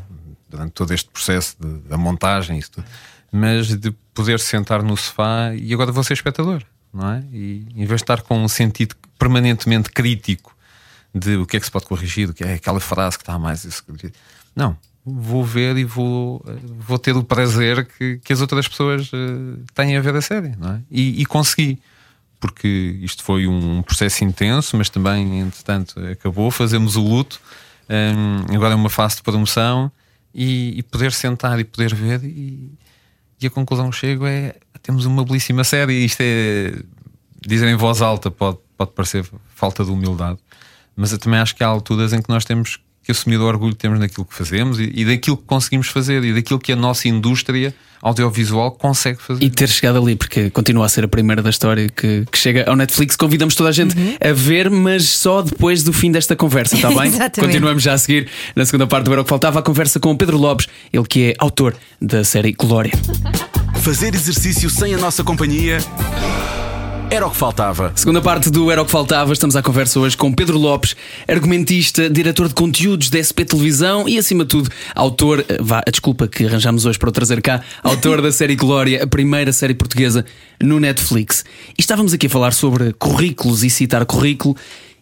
durante 0.53 0.73
todo 0.73 0.93
este 0.93 1.09
processo 1.09 1.57
de, 1.59 1.89
da 1.89 1.97
montagem, 1.97 2.59
isso 2.59 2.73
tudo. 2.73 2.87
Mas 3.33 3.75
de 3.77 3.91
poder 4.15 4.39
sentar 4.39 4.83
no 4.83 4.97
sofá 4.97 5.55
e 5.55 5.73
agora 5.73 5.91
vou 5.91 6.05
ser 6.05 6.13
espectador, 6.13 6.63
não 6.93 7.11
é? 7.11 7.25
E 7.33 7.67
em 7.75 7.87
vez 7.87 8.01
de 8.01 8.05
estar 8.05 8.21
com 8.21 8.39
um 8.39 8.49
sentido 8.49 8.95
permanentemente 9.19 9.91
crítico 9.91 10.55
de 11.15 11.37
o 11.37 11.47
que 11.47 11.57
é 11.57 11.61
que 11.61 11.67
se 11.67 11.73
pode 11.73 11.87
corrigir, 11.87 12.29
o 12.29 12.35
que 12.35 12.45
é 12.45 12.55
aquela 12.55 12.81
frase 12.81 13.17
que 13.17 13.23
está 13.23 13.39
mais. 13.39 13.65
Isso, 13.65 13.83
não, 14.55 14.77
vou 15.05 15.45
ver 15.45 15.77
e 15.79 15.85
vou, 15.85 16.45
vou 16.79 16.99
ter 16.99 17.17
o 17.17 17.25
prazer 17.25 17.87
que, 17.87 18.19
que 18.19 18.33
as 18.33 18.41
outras 18.41 18.69
pessoas 18.69 19.11
uh, 19.13 19.59
têm 19.75 19.97
a 19.97 20.01
ver 20.01 20.15
a 20.15 20.21
série, 20.21 20.55
não 20.57 20.75
é? 20.75 20.81
E, 20.91 21.23
e 21.23 21.27
consegui 21.27 21.81
porque 22.43 22.99
isto 23.01 23.23
foi 23.23 23.47
um 23.47 23.83
processo 23.83 24.25
intenso, 24.25 24.77
mas 24.77 24.91
também, 24.91 25.39
entretanto, 25.39 25.95
acabou. 26.01 26.51
Fazemos 26.51 26.97
o 26.97 27.01
luto, 27.01 27.41
um, 27.89 28.57
agora 28.57 28.73
é 28.73 28.75
uma 28.75 28.91
fase 28.91 29.17
de 29.17 29.23
promoção 29.23 29.93
e, 30.35 30.77
e, 30.77 30.83
poder 30.83 31.13
sentar 31.13 31.61
e 31.61 31.65
poder 31.65 31.95
ver. 31.95 32.25
E, 32.25 32.73
e 33.43 33.47
a 33.47 33.51
conclusão 33.51 33.91
que 33.91 33.97
chego 33.97 34.27
é: 34.27 34.55
temos 34.83 35.05
uma 35.05 35.25
belíssima 35.25 35.65
série. 35.65 36.05
Isto 36.05 36.21
é 36.23 36.73
dizer 37.47 37.69
em 37.69 37.75
voz 37.75 38.01
alta, 38.01 38.31
pode, 38.31 38.59
pode 38.77 38.93
parecer 38.93 39.25
falta 39.55 39.85
de 39.85 39.91
humildade, 39.91 40.39
mas 40.95 41.13
eu 41.13 41.19
também 41.19 41.41
acho 41.41 41.55
que 41.55 41.65
há 41.65 41.67
alturas 41.67 42.13
em 42.13 42.23
que 42.23 42.29
nós 42.29 42.45
temos 42.45 42.79
que 43.03 43.11
assumir 43.11 43.39
o 43.39 43.45
orgulho 43.45 43.73
que 43.73 43.79
temos 43.81 43.99
naquilo 43.99 44.25
que 44.25 44.35
fazemos 44.35 44.79
e, 44.79 44.93
e, 44.95 45.05
daquilo 45.05 45.37
que 45.37 45.45
conseguimos 45.45 45.89
fazer 45.89 46.23
e 46.25 46.33
daquilo 46.33 46.59
que 46.59 46.73
a 46.73 46.77
nossa 46.77 47.09
indústria 47.09 47.75
audiovisual 48.01 48.73
consegue 48.73 49.21
fazer. 49.23 49.45
E 49.45 49.51
ter 49.51 49.69
chegado 49.69 49.99
ali, 49.99 50.17
porque 50.17 50.51
continua 50.51 50.87
a 50.87 50.89
ser 50.89 51.05
a 51.05 51.09
primeira 51.09 51.41
da 51.41 51.51
história 51.51 51.89
que, 51.89 52.25
que 52.31 52.39
chega 52.39 52.69
ao 52.69 52.75
Netflix. 52.75 53.15
Convidamos 53.17 53.55
toda 53.55 53.71
a 53.71 53.73
gente 53.73 53.97
uhum. 53.97 54.17
a 54.21 54.33
ver, 54.33 54.69
mas 54.71 55.05
só 55.09 55.41
depois 55.43 55.83
do 55.83 55.93
fim 55.93 56.11
desta 56.11 56.35
conversa, 56.35 56.75
está 56.75 56.89
bem? 56.95 57.13
Continuamos 57.39 57.83
já 57.83 57.95
a 57.95 57.99
seguir 57.99 58.29
na 58.57 58.65
segunda 58.65 58.87
parte 58.87 59.05
do 59.05 59.13
Era 59.13 59.21
o 59.21 59.25
que 59.25 59.31
Faltava 59.31 59.61
a 59.61 59.63
conversa 59.63 59.99
com 59.99 60.11
o 60.11 60.17
Pedro 60.17 60.37
Lopes, 60.37 60.69
ele 60.93 61.07
que 61.07 61.31
é 61.31 61.35
autor 61.39 61.75
da 62.01 62.23
série 62.23 62.53
Glória. 62.53 62.93
Fazer 63.81 64.15
exercício 64.15 64.69
sem 64.69 64.95
a 64.95 64.99
nossa 64.99 65.25
companhia 65.25 65.79
era 67.13 67.27
o 67.27 67.31
que 67.31 67.37
faltava. 67.37 67.93
Segunda 67.95 68.23
parte 68.23 68.49
do 68.49 68.71
Era 68.71 68.81
o 68.81 68.87
que 68.87 68.91
faltava, 68.91 69.35
estamos 69.35 69.55
à 69.55 69.63
conversa 69.63 70.01
hoje 70.01 70.17
com 70.17 70.33
Pedro 70.33 70.57
Lopes, 70.57 70.97
argumentista, 71.29 72.09
diretor 72.09 72.49
de 72.49 72.55
conteúdos 72.55 73.11
da 73.11 73.19
SP 73.21 73.45
Televisão 73.45 74.09
e, 74.09 74.17
acima 74.17 74.45
de 74.45 74.49
tudo, 74.49 74.71
autor, 74.95 75.45
eh, 75.47 75.59
vá, 75.61 75.83
a 75.87 75.91
desculpa 75.91 76.27
que 76.27 76.47
arranjamos 76.47 76.87
hoje 76.87 76.99
para 76.99 77.11
o 77.11 77.13
trazer 77.13 77.43
cá, 77.43 77.61
autor 77.83 78.23
da 78.23 78.33
série 78.33 78.57
Glória, 78.57 79.05
a 79.05 79.07
primeira 79.07 79.53
série 79.53 79.75
portuguesa 79.75 80.25
no 80.59 80.81
Netflix. 80.81 81.45
E 81.77 81.83
estávamos 81.83 82.15
aqui 82.15 82.29
a 82.29 82.31
falar 82.31 82.55
sobre 82.55 82.95
currículos 82.95 83.63
e 83.63 83.69
citar 83.69 84.07
currículo. 84.07 84.57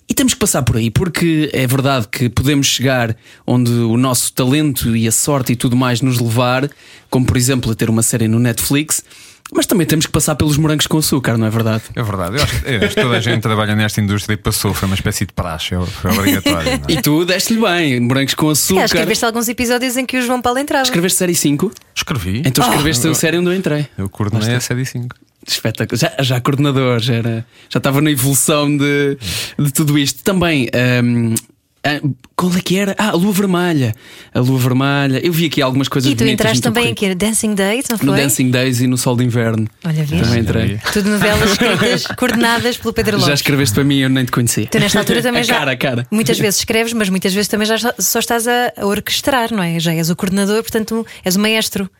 E 0.08 0.14
temos 0.14 0.34
que 0.34 0.40
passar 0.40 0.62
por 0.64 0.78
aí, 0.78 0.90
porque 0.90 1.48
é 1.52 1.64
verdade 1.64 2.08
que 2.10 2.28
podemos 2.28 2.66
chegar 2.66 3.16
onde 3.46 3.70
o 3.70 3.96
nosso 3.96 4.32
talento 4.32 4.96
e 4.96 5.06
a 5.06 5.12
sorte 5.12 5.52
e 5.52 5.56
tudo 5.56 5.76
mais 5.76 6.00
nos 6.00 6.18
levar, 6.18 6.68
como 7.08 7.24
por 7.24 7.36
exemplo 7.36 7.70
a 7.70 7.74
ter 7.76 7.88
uma 7.88 8.02
série 8.02 8.26
no 8.26 8.40
Netflix. 8.40 9.04
Mas 9.52 9.66
também 9.66 9.86
temos 9.86 10.06
que 10.06 10.12
passar 10.12 10.34
pelos 10.34 10.56
morangos 10.56 10.86
com 10.86 10.98
açúcar, 10.98 11.36
não 11.36 11.46
é 11.46 11.50
verdade? 11.50 11.82
É 11.94 12.02
verdade. 12.02 12.36
Eu 12.36 12.42
acho, 12.42 12.66
eu 12.66 12.84
acho 12.84 12.94
que 12.94 13.02
toda 13.02 13.16
a 13.16 13.20
gente 13.20 13.40
trabalha 13.40 13.74
nesta 13.74 14.00
indústria 14.00 14.34
e 14.34 14.36
passou, 14.36 14.72
foi 14.72 14.86
uma 14.86 14.94
espécie 14.94 15.26
de 15.26 15.32
praxe, 15.32 15.70
foi 15.86 16.10
obrigatório. 16.12 16.70
É? 16.70 16.80
E 16.88 17.02
tu 17.02 17.24
deste-lhe 17.24 17.60
bem, 17.60 18.00
morangos 18.00 18.34
com 18.34 18.50
açúcar. 18.50 18.82
É, 18.82 18.84
escreveste 18.84 19.24
alguns 19.24 19.48
episódios 19.48 19.96
em 19.96 20.06
que 20.06 20.18
o 20.18 20.22
João 20.22 20.40
Paulo 20.40 20.58
entrava. 20.58 20.84
Escreveste 20.84 21.18
série 21.18 21.34
5? 21.34 21.70
Escrevi. 21.94 22.42
Então 22.44 22.64
escreveste 22.64 23.06
oh, 23.06 23.10
a 23.10 23.14
série 23.14 23.38
onde 23.38 23.48
eu 23.48 23.54
entrei. 23.54 23.88
Eu 23.98 24.08
coordenei 24.08 24.54
a 24.54 24.60
série 24.60 24.86
5. 24.86 25.16
Espetáculo. 25.46 25.98
Já, 25.98 26.12
já 26.20 26.40
coordenador, 26.40 27.00
já, 27.00 27.14
era, 27.14 27.46
já 27.68 27.78
estava 27.78 28.00
na 28.00 28.10
evolução 28.10 28.76
de, 28.76 29.16
de 29.58 29.72
tudo 29.72 29.98
isto. 29.98 30.22
Também. 30.22 30.68
Um, 31.02 31.34
ah, 31.82 31.98
qual 32.36 32.54
é 32.54 32.60
que 32.60 32.78
era? 32.78 32.94
Ah, 32.98 33.10
a 33.10 33.12
lua 33.12 33.32
vermelha. 33.32 33.94
A 34.34 34.40
lua 34.40 34.58
vermelha. 34.58 35.18
Eu 35.24 35.32
vi 35.32 35.46
aqui 35.46 35.62
algumas 35.62 35.88
coisas 35.88 36.12
E 36.12 36.14
tu 36.14 36.24
entraste 36.24 36.60
também 36.60 36.92
aqui 36.92 37.08
no 37.08 37.14
Dancing 37.14 37.54
Days, 37.54 37.86
não 37.88 37.96
foi? 37.96 38.06
No 38.06 38.14
Dancing 38.14 38.50
Days 38.50 38.80
e 38.80 38.86
no 38.86 38.98
Sol 38.98 39.16
de 39.16 39.24
Inverno. 39.24 39.66
Olha, 39.84 40.04
vês? 40.04 40.20
Também 40.20 40.40
entrei. 40.40 40.80
Tudo 40.92 41.08
novelas 41.08 41.52
escritas, 41.52 42.06
coordenadas 42.18 42.76
pelo 42.76 42.92
Pedro 42.92 43.12
Lopes. 43.12 43.28
Já 43.28 43.34
escreveste 43.34 43.74
para 43.74 43.84
mim, 43.84 43.98
eu 43.98 44.10
nem 44.10 44.26
te 44.26 44.32
conhecia. 44.32 44.66
Tu 44.66 44.78
nesta 44.78 44.98
altura 44.98 45.22
também 45.22 45.40
a 45.40 45.44
já. 45.44 45.58
Cara, 45.58 45.72
a 45.72 45.76
cara. 45.76 46.06
Muitas 46.10 46.38
vezes 46.38 46.60
escreves, 46.60 46.92
mas 46.92 47.08
muitas 47.08 47.32
vezes 47.32 47.48
também 47.48 47.66
já 47.66 47.78
só 47.98 48.18
estás 48.18 48.46
a 48.46 48.72
orquestrar, 48.82 49.50
não 49.50 49.62
é? 49.62 49.80
Já 49.80 49.94
és 49.94 50.10
o 50.10 50.16
coordenador, 50.16 50.62
portanto 50.62 51.06
és 51.24 51.36
o 51.36 51.40
maestro. 51.40 51.90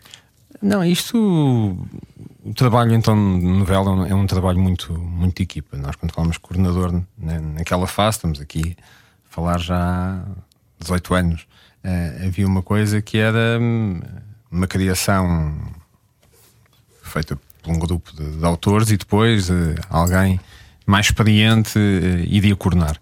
Não, 0.60 0.84
isto. 0.84 1.16
O 2.44 2.54
trabalho, 2.54 2.92
então, 2.94 3.14
de 3.38 3.46
novela 3.46 4.06
é 4.08 4.14
um 4.14 4.26
trabalho 4.26 4.58
muito, 4.58 4.92
muito 4.92 5.36
de 5.36 5.42
equipa. 5.42 5.76
Nós, 5.76 5.96
quando 5.96 6.12
falamos 6.12 6.36
coordenador 6.36 7.02
naquela 7.18 7.86
fase, 7.86 8.18
estamos 8.18 8.40
aqui 8.40 8.76
falar 9.30 9.58
já 9.58 9.78
há 9.78 10.22
18 10.80 11.14
anos, 11.14 11.46
uh, 11.84 12.26
havia 12.26 12.46
uma 12.46 12.62
coisa 12.62 13.00
que 13.00 13.16
era 13.16 13.58
hum, 13.60 14.00
uma 14.50 14.66
criação 14.66 15.56
feita 17.02 17.38
por 17.62 17.72
um 17.72 17.78
grupo 17.78 18.12
de, 18.14 18.38
de 18.38 18.44
autores 18.44 18.90
e 18.90 18.96
depois 18.96 19.48
uh, 19.48 19.74
alguém 19.88 20.38
mais 20.84 21.06
experiente 21.06 21.78
uh, 21.78 22.18
iria 22.26 22.56
coordenar. 22.56 23.00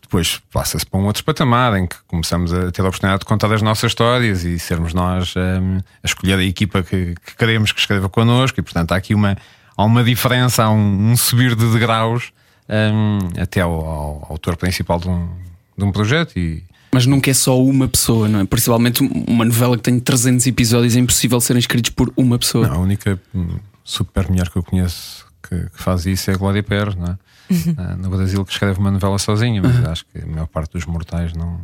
depois 0.00 0.40
passa-se 0.50 0.86
para 0.86 0.98
um 0.98 1.04
outro 1.04 1.22
patamar 1.22 1.76
em 1.76 1.86
que 1.86 1.96
começamos 2.08 2.52
a 2.52 2.72
ter 2.72 2.80
a 2.80 2.88
oportunidade 2.88 3.20
de 3.20 3.26
contar 3.26 3.52
as 3.52 3.62
nossas 3.62 3.90
histórias 3.90 4.42
e 4.42 4.58
sermos 4.58 4.94
nós 4.94 5.34
um, 5.36 5.78
a 6.02 6.06
escolher 6.06 6.38
a 6.38 6.42
equipa 6.42 6.82
que, 6.82 7.14
que, 7.14 7.36
queremos 7.36 7.72
que 7.72 7.78
escreva 7.78 8.08
connosco, 8.08 8.58
e 8.58 8.62
portanto 8.62 8.92
há 8.92 8.96
aqui 8.96 9.14
uma, 9.14 9.36
há 9.76 9.84
uma 9.84 10.02
diferença, 10.02 10.64
há 10.64 10.70
um, 10.70 11.10
um 11.10 11.16
subir 11.16 11.54
de 11.54 11.70
degraus 11.70 12.32
um, 12.70 13.40
até 13.40 13.60
ao, 13.60 13.72
ao, 13.72 14.26
autor 14.30 14.56
principal 14.56 14.98
de 14.98 15.08
um, 15.08 15.28
de 15.76 15.84
um 15.84 15.92
projeto. 15.92 16.38
E... 16.38 16.62
Mas 16.92 17.06
nunca 17.06 17.30
é 17.30 17.34
só 17.34 17.60
uma 17.62 17.88
pessoa, 17.88 18.28
não 18.28 18.40
é? 18.40 18.44
Principalmente 18.44 19.02
uma 19.02 19.44
novela 19.44 19.76
que 19.76 19.82
tem 19.82 19.98
300 19.98 20.46
episódios, 20.46 20.96
é 20.96 21.00
impossível 21.00 21.40
serem 21.40 21.60
escritos 21.60 21.90
por 21.90 22.12
uma 22.16 22.38
pessoa. 22.38 22.68
Não, 22.68 22.76
a 22.76 22.78
única 22.78 23.20
hum, 23.34 23.58
super 23.84 24.28
mulher 24.28 24.48
que 24.48 24.56
eu 24.56 24.62
conheço 24.62 25.26
que, 25.42 25.56
que 25.56 25.82
faz 25.82 26.06
isso 26.06 26.30
é 26.30 26.34
a 26.34 26.36
Glória 26.36 26.62
Pérez, 26.62 26.94
não 26.94 27.06
é? 27.06 27.18
Uhum. 27.50 27.96
no 27.98 28.10
Brasil 28.10 28.44
que 28.44 28.52
escreve 28.52 28.78
uma 28.78 28.90
novela 28.90 29.18
sozinha, 29.18 29.60
mas 29.60 29.76
uhum. 29.76 29.90
acho 29.90 30.04
que 30.04 30.22
a 30.22 30.26
maior 30.26 30.46
parte 30.46 30.72
dos 30.72 30.86
mortais 30.86 31.32
não, 31.32 31.60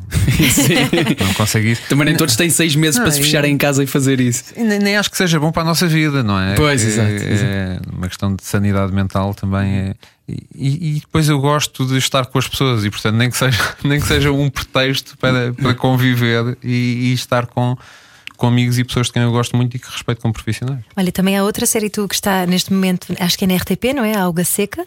não 1.21 1.35
consegue 1.35 1.73
isso. 1.73 1.83
Também 1.89 2.07
nem 2.07 2.17
todos 2.17 2.35
têm 2.35 2.51
seis 2.51 2.75
meses 2.75 2.97
não, 2.97 3.05
para 3.05 3.13
se 3.13 3.21
fecharem 3.21 3.55
em 3.55 3.59
casa 3.59 3.85
e 3.85 3.87
fazer 3.87 4.21
isso. 4.21 4.53
Nem, 4.57 4.79
nem, 4.79 4.97
acho 4.97 5.11
que 5.11 5.17
seja 5.17 5.39
bom 5.39 5.53
para 5.53 5.63
a 5.63 5.65
nossa 5.65 5.87
vida, 5.87 6.23
não 6.23 6.39
é? 6.39 6.55
Pois, 6.55 6.83
é, 6.83 6.87
exato, 6.87 7.11
é, 7.11 7.15
é 7.15 7.81
uma 7.93 8.09
questão 8.09 8.35
de 8.35 8.45
sanidade 8.45 8.93
mental 8.93 9.33
também 9.35 9.77
é. 9.77 9.95
E, 10.29 10.97
e, 10.97 11.01
depois 11.01 11.29
eu 11.29 11.39
gosto 11.39 11.87
de 11.87 11.97
estar 11.99 12.27
com 12.27 12.37
as 12.37 12.49
pessoas 12.49 12.85
e 12.85 12.91
portanto 12.91 13.15
nem 13.15 13.31
que 13.31 13.37
seja, 13.37 13.63
nem 13.85 14.01
que 14.01 14.07
seja 14.09 14.33
um 14.33 14.51
pretexto 14.51 15.17
para, 15.19 15.53
para 15.53 15.73
conviver 15.73 16.59
e, 16.65 17.11
e 17.11 17.13
estar 17.13 17.47
com 17.47 17.77
com 18.37 18.47
amigos 18.49 18.79
e 18.79 18.85
pessoas 18.85 19.07
de 19.07 19.15
quem 19.15 19.23
eu 19.23 19.33
gosto 19.33 19.57
muito 19.57 19.77
e 19.77 19.81
que 19.81 19.91
respeito 19.91 20.21
como 20.21 20.33
profissionais. 20.33 20.85
Olha, 20.95 21.11
também 21.11 21.37
há 21.37 21.43
outra 21.43 21.67
série 21.67 21.89
tu 21.89 22.07
que 22.07 22.15
está 22.15 22.47
neste 22.47 22.73
momento, 22.73 23.15
acho 23.19 23.39
que 23.39 23.45
é 23.45 23.49
na 23.49 23.57
RTP, 23.57 23.95
não 23.95 24.05
é? 24.05 24.15
A 24.15 24.23
Alga 24.23 24.45
Seca. 24.45 24.87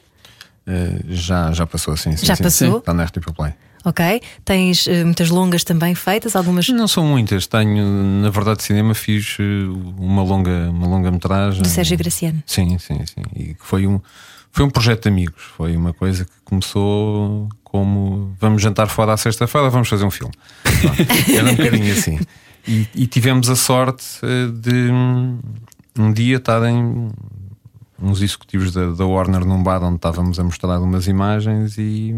Uh, 0.70 1.04
já, 1.10 1.52
já 1.52 1.66
passou, 1.66 1.98
sim. 1.98 2.16
sim 2.16 2.28
já 2.28 2.36
sim, 2.36 2.44
passou? 2.44 2.72
Sim, 2.74 2.78
está 2.78 2.94
na 2.94 3.04
RTP 3.06 3.34
Play. 3.36 3.54
Ok. 3.84 4.22
Tens 4.46 4.86
uh, 4.86 5.04
muitas 5.04 5.30
longas 5.30 5.64
também 5.64 5.96
feitas? 5.96 6.36
Algumas? 6.36 6.70
Não 6.70 6.88
são 6.88 7.04
muitas. 7.04 7.48
Tenho, 7.48 7.84
na 8.22 8.30
verdade, 8.30 8.58
de 8.58 8.64
cinema 8.64 8.94
fiz 8.94 9.38
uh, 9.40 9.44
uma 9.98 10.22
longa, 10.22 10.70
uma 10.70 10.88
longa 10.88 11.10
metragem. 11.10 11.64
Do 11.64 11.68
Sérgio 11.68 11.98
Graciano. 11.98 12.44
Sim, 12.46 12.78
sim, 12.78 13.04
sim. 13.06 13.24
E 13.36 13.56
foi 13.60 13.88
um, 13.88 14.00
foi 14.52 14.64
um 14.64 14.70
projeto 14.70 15.04
de 15.04 15.10
amigos. 15.10 15.42
Foi 15.58 15.76
uma 15.76 15.94
coisa 15.94 16.26
que 16.26 16.32
começou 16.46 17.50
como 17.64 18.36
vamos 18.40 18.62
jantar 18.62 18.88
fora 18.88 19.14
à 19.14 19.18
sexta-feira, 19.18 19.70
vamos 19.70 19.88
fazer 19.88 20.06
um 20.06 20.12
filme. 20.12 20.34
Era 21.36 21.50
um 21.50 21.56
bocadinho 21.56 21.92
assim. 21.92 22.20
E, 22.68 22.88
e 22.94 23.08
tivemos 23.08 23.50
a 23.50 23.56
sorte 23.56 24.06
de 24.62 24.92
um, 24.92 25.40
um 25.98 26.12
dia 26.12 26.38
estarem 26.38 27.10
uns 28.02 28.22
executivos 28.22 28.72
da, 28.72 28.92
da, 28.92 29.06
Warner 29.06 29.46
num 29.46 29.62
bar 29.62 29.84
onde 29.84 29.98
estávamos 29.98 30.40
a 30.40 30.44
mostrar 30.44 30.80
umas 30.80 31.08
imagens 31.08 31.78
e, 31.78 32.16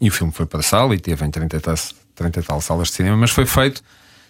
e 0.00 0.08
o 0.08 0.12
filme 0.12 0.32
foi 0.32 0.46
para 0.46 0.60
a 0.60 0.62
sala 0.62 0.94
e 0.94 0.98
teve 0.98 1.24
em 1.24 1.30
30 1.30 1.56
e, 1.56 1.60
tal, 1.60 1.74
30 2.14 2.40
e 2.40 2.42
tal 2.42 2.60
salas 2.60 2.88
de 2.88 2.94
cinema, 2.94 3.16
mas 3.16 3.30
foi 3.30 3.46
feito 3.46 3.82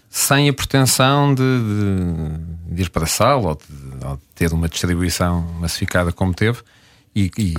sem 0.09 0.49
a 0.49 0.53
pretensão 0.53 1.35
de, 1.35 1.43
de, 1.43 2.75
de 2.75 2.83
ir 2.83 2.91
para 2.91 3.05
a 3.05 3.07
sala 3.07 3.49
ou 3.49 3.55
de, 3.55 4.07
ou 4.07 4.17
de, 4.17 4.23
ter 4.35 4.53
uma 4.53 4.69
distribuição 4.69 5.43
massificada 5.59 6.13
como 6.13 6.35
teve. 6.35 6.59
E, 7.15 7.31
e, 7.39 7.55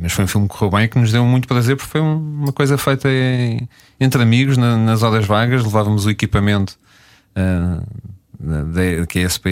mas 0.00 0.12
foi 0.12 0.24
um 0.24 0.28
filme 0.28 0.48
que 0.48 0.54
correu 0.56 0.70
bem 0.70 0.88
que 0.88 0.98
nos 0.98 1.10
deu 1.10 1.24
muito 1.24 1.46
prazer 1.48 1.76
porque 1.76 1.90
foi 1.90 2.00
uma 2.00 2.52
coisa 2.52 2.78
feita 2.78 3.08
em, 3.08 3.68
entre 3.98 4.22
amigos 4.22 4.56
na, 4.56 4.76
nas 4.76 5.02
horas 5.02 5.26
vagas. 5.26 5.64
Levávamos 5.64 6.06
o 6.06 6.10
equipamento 6.10 6.78
uh, 7.36 7.86
que 9.08 9.18
a 9.18 9.22
ESP 9.22 9.46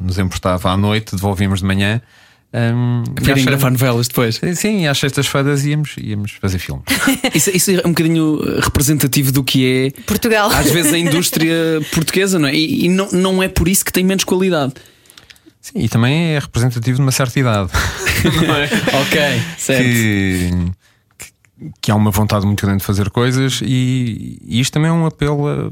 nos 0.00 0.18
emprestava 0.18 0.70
à 0.70 0.76
noite, 0.76 1.14
devolvíamos 1.14 1.60
de 1.60 1.66
manhã 1.66 2.02
um, 2.52 3.04
Virem 3.20 3.44
gravar 3.44 3.70
novelas 3.70 4.08
depois. 4.08 4.40
Sim, 4.56 4.86
às 4.86 4.98
sextas-feiras 4.98 5.64
íamos, 5.64 5.94
íamos 5.98 6.32
fazer 6.32 6.58
filme. 6.58 6.82
isso, 7.32 7.50
isso, 7.54 7.70
é 7.70 7.86
um 7.86 7.90
bocadinho 7.90 8.40
representativo 8.60 9.30
do 9.30 9.44
que 9.44 9.94
é 9.96 10.02
Portugal. 10.02 10.50
Às 10.50 10.70
vezes 10.70 10.92
a 10.92 10.98
indústria 10.98 11.54
portuguesa, 11.94 12.38
não 12.38 12.48
é? 12.48 12.54
E, 12.54 12.86
e, 12.86 12.88
não, 12.88 13.08
não 13.12 13.42
é 13.42 13.48
por 13.48 13.68
isso 13.68 13.84
que 13.84 13.92
tem 13.92 14.02
menos 14.02 14.24
qualidade. 14.24 14.74
Sim, 15.60 15.78
e 15.78 15.88
também 15.88 16.34
é 16.34 16.38
representativo 16.38 16.96
de 16.96 17.02
uma 17.02 17.12
certa 17.12 17.38
idade. 17.38 17.70
não 18.46 18.56
é? 18.56 18.64
ok, 19.00 19.42
certo. 19.56 19.82
Que, 19.82 20.50
que 21.80 21.90
há 21.90 21.94
uma 21.94 22.10
vontade 22.10 22.46
muito 22.46 22.64
grande 22.64 22.80
de 22.80 22.86
fazer 22.86 23.10
coisas 23.10 23.60
e, 23.62 24.38
e 24.42 24.60
isto 24.60 24.72
também 24.72 24.90
é 24.90 24.92
um 24.92 25.04
apelo 25.04 25.46
a, 25.46 25.70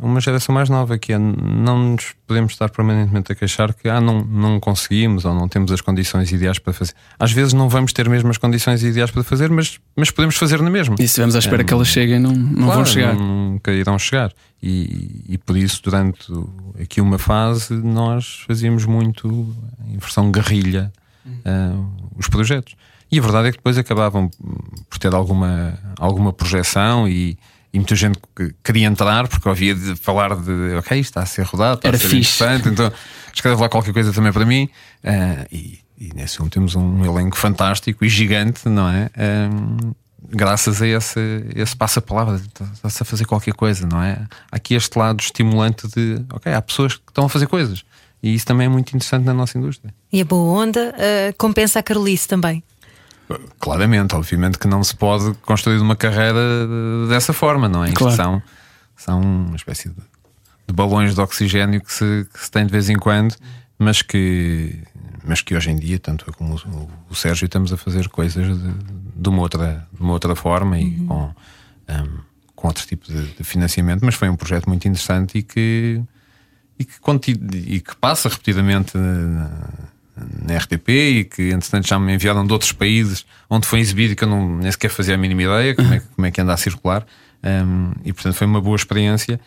uma 0.00 0.20
geração 0.20 0.54
mais 0.54 0.68
nova 0.68 0.98
que 0.98 1.12
é 1.12 1.18
não 1.18 1.92
nos 1.92 2.14
podemos 2.26 2.52
estar 2.52 2.68
permanentemente 2.68 3.32
a 3.32 3.34
queixar 3.34 3.72
que 3.74 3.88
ah, 3.88 4.00
não, 4.00 4.22
não 4.22 4.60
conseguimos 4.60 5.24
ou 5.24 5.34
não 5.34 5.48
temos 5.48 5.72
as 5.72 5.80
condições 5.80 6.30
ideais 6.30 6.58
para 6.58 6.72
fazer. 6.72 6.92
Às 7.18 7.32
vezes 7.32 7.52
não 7.52 7.68
vamos 7.68 7.92
ter 7.92 8.08
mesmo 8.08 8.30
as 8.30 8.38
condições 8.38 8.82
ideais 8.82 9.10
para 9.10 9.22
fazer, 9.22 9.50
mas, 9.50 9.80
mas 9.96 10.10
podemos 10.10 10.36
fazer 10.36 10.60
na 10.62 10.70
mesma. 10.70 10.94
E 10.94 10.98
se 10.98 11.04
estivermos 11.06 11.34
à 11.34 11.38
espera 11.38 11.62
é, 11.62 11.64
que 11.64 11.72
elas 11.72 11.88
cheguem, 11.88 12.20
não, 12.20 12.32
não 12.32 12.66
claro, 12.66 12.74
vão 12.74 12.84
chegar. 12.84 13.14
Nunca 13.14 13.72
irão 13.72 13.98
chegar. 13.98 14.32
E, 14.62 15.24
e 15.28 15.38
por 15.38 15.56
isso, 15.56 15.80
durante 15.82 16.32
aqui 16.80 17.00
uma 17.00 17.18
fase, 17.18 17.74
nós 17.74 18.44
fazíamos 18.46 18.84
muito 18.84 19.54
em 19.88 19.96
versão 19.96 20.30
guerrilha 20.30 20.92
uh, 21.26 21.86
os 22.16 22.28
projetos. 22.28 22.76
E 23.10 23.18
a 23.18 23.22
verdade 23.22 23.48
é 23.48 23.50
que 23.50 23.56
depois 23.56 23.76
acabavam 23.76 24.30
por 24.88 24.98
ter 24.98 25.12
alguma, 25.14 25.78
alguma 25.98 26.32
projeção 26.32 27.08
e, 27.08 27.36
e 27.72 27.78
muita 27.78 27.96
gente 27.96 28.18
que 28.36 28.54
queria 28.62 28.86
entrar 28.86 29.26
porque 29.26 29.48
ouvia 29.48 29.74
de 29.74 29.96
falar 29.96 30.36
de 30.36 30.76
ok, 30.76 30.98
está 30.98 31.22
a 31.22 31.26
ser 31.26 31.42
rodado, 31.42 31.76
está 31.76 31.88
Era 31.88 31.96
a 31.96 32.00
ser 32.00 32.08
fixe. 32.08 32.42
interessante, 32.42 32.68
então 32.68 32.92
escreve 33.32 33.60
lá 33.60 33.68
qualquer 33.68 33.92
coisa 33.92 34.12
também 34.12 34.32
para 34.32 34.44
mim. 34.44 34.68
Uh, 35.04 35.46
e, 35.50 35.80
e 35.98 36.10
nesse 36.14 36.36
filme 36.36 36.50
temos 36.50 36.74
um 36.74 37.04
elenco 37.04 37.36
fantástico 37.36 38.04
e 38.04 38.08
gigante, 38.08 38.68
não 38.68 38.88
é? 38.88 39.10
Um, 39.52 39.92
graças 40.28 40.80
a 40.80 40.86
esse, 40.86 41.20
esse 41.54 41.76
passa-palavra, 41.76 42.40
está-se 42.74 43.02
a 43.02 43.04
fazer 43.04 43.24
qualquer 43.24 43.54
coisa, 43.54 43.86
não 43.86 44.02
é? 44.02 44.26
Há 44.50 44.56
aqui 44.56 44.74
este 44.74 44.96
lado 44.98 45.20
estimulante 45.20 45.88
de 45.88 46.24
ok, 46.32 46.52
há 46.52 46.62
pessoas 46.62 46.94
que 46.94 47.02
estão 47.08 47.24
a 47.24 47.28
fazer 47.28 47.46
coisas. 47.46 47.84
E 48.22 48.34
isso 48.34 48.46
também 48.46 48.66
é 48.66 48.68
muito 48.68 48.90
interessante 48.90 49.24
na 49.24 49.32
nossa 49.32 49.56
indústria. 49.58 49.92
E 50.12 50.20
a 50.20 50.24
boa 50.24 50.62
onda 50.62 50.94
uh, 50.94 51.34
compensa 51.38 51.78
a 51.78 51.82
Carolice 51.82 52.28
também. 52.28 52.62
Claramente, 53.58 54.14
obviamente 54.14 54.58
que 54.58 54.66
não 54.66 54.82
se 54.82 54.94
pode 54.94 55.34
construir 55.42 55.78
uma 55.78 55.94
carreira 55.94 56.66
dessa 57.08 57.32
forma, 57.32 57.68
não 57.68 57.84
é? 57.84 57.92
Claro. 57.92 58.16
São, 58.16 58.42
são 58.96 59.20
uma 59.20 59.56
espécie 59.56 59.88
de, 59.88 59.94
de 60.66 60.74
balões 60.74 61.14
de 61.14 61.20
oxigênio 61.20 61.80
que 61.80 61.92
se, 61.92 62.26
que 62.32 62.44
se, 62.44 62.50
tem 62.50 62.66
de 62.66 62.72
vez 62.72 62.88
em 62.90 62.96
quando, 62.96 63.36
mas 63.78 64.02
que, 64.02 64.82
mas 65.24 65.42
que 65.42 65.54
hoje 65.54 65.70
em 65.70 65.76
dia, 65.76 65.98
tanto 65.98 66.24
eu 66.26 66.32
como 66.32 66.56
o, 66.56 66.90
o 67.10 67.14
Sérgio, 67.14 67.46
estamos 67.46 67.72
a 67.72 67.76
fazer 67.76 68.08
coisas 68.08 68.46
de, 68.58 68.72
de, 69.16 69.28
uma, 69.28 69.42
outra, 69.42 69.86
de 69.92 70.00
uma 70.00 70.12
outra 70.12 70.34
forma 70.34 70.78
e 70.78 70.98
uhum. 70.98 71.06
com, 71.06 71.34
um, 71.88 72.18
com 72.56 72.68
outro 72.68 72.84
tipo 72.84 73.06
de, 73.06 73.26
de, 73.34 73.44
financiamento, 73.44 74.04
mas 74.04 74.16
foi 74.16 74.28
um 74.28 74.36
projeto 74.36 74.68
muito 74.68 74.88
interessante 74.88 75.38
e 75.38 75.42
que, 75.42 76.02
e 76.78 76.84
que, 76.84 77.30
e 77.54 77.80
que 77.80 77.96
passa 77.96 78.28
repetidamente. 78.28 78.92
Na, 80.42 80.56
RTP 80.56 80.88
e 80.88 81.24
que 81.24 81.50
entretanto 81.50 81.88
já 81.88 81.98
me 81.98 82.14
enviaram 82.14 82.46
de 82.46 82.52
outros 82.52 82.72
países 82.72 83.24
onde 83.48 83.66
foi 83.66 83.80
exibido 83.80 84.12
e 84.12 84.16
que 84.16 84.24
eu 84.24 84.28
não, 84.28 84.58
nem 84.58 84.70
sequer 84.70 84.90
fazia 84.90 85.14
a 85.14 85.18
mínima 85.18 85.42
ideia 85.42 85.74
como 85.74 85.94
é, 85.94 86.00
como 86.00 86.26
é 86.26 86.30
que 86.30 86.40
anda 86.40 86.52
a 86.52 86.56
circular. 86.56 87.06
Um, 87.42 87.92
e 88.04 88.12
portanto 88.12 88.34
foi 88.34 88.46
uma 88.46 88.60
boa 88.60 88.76
experiência. 88.76 89.40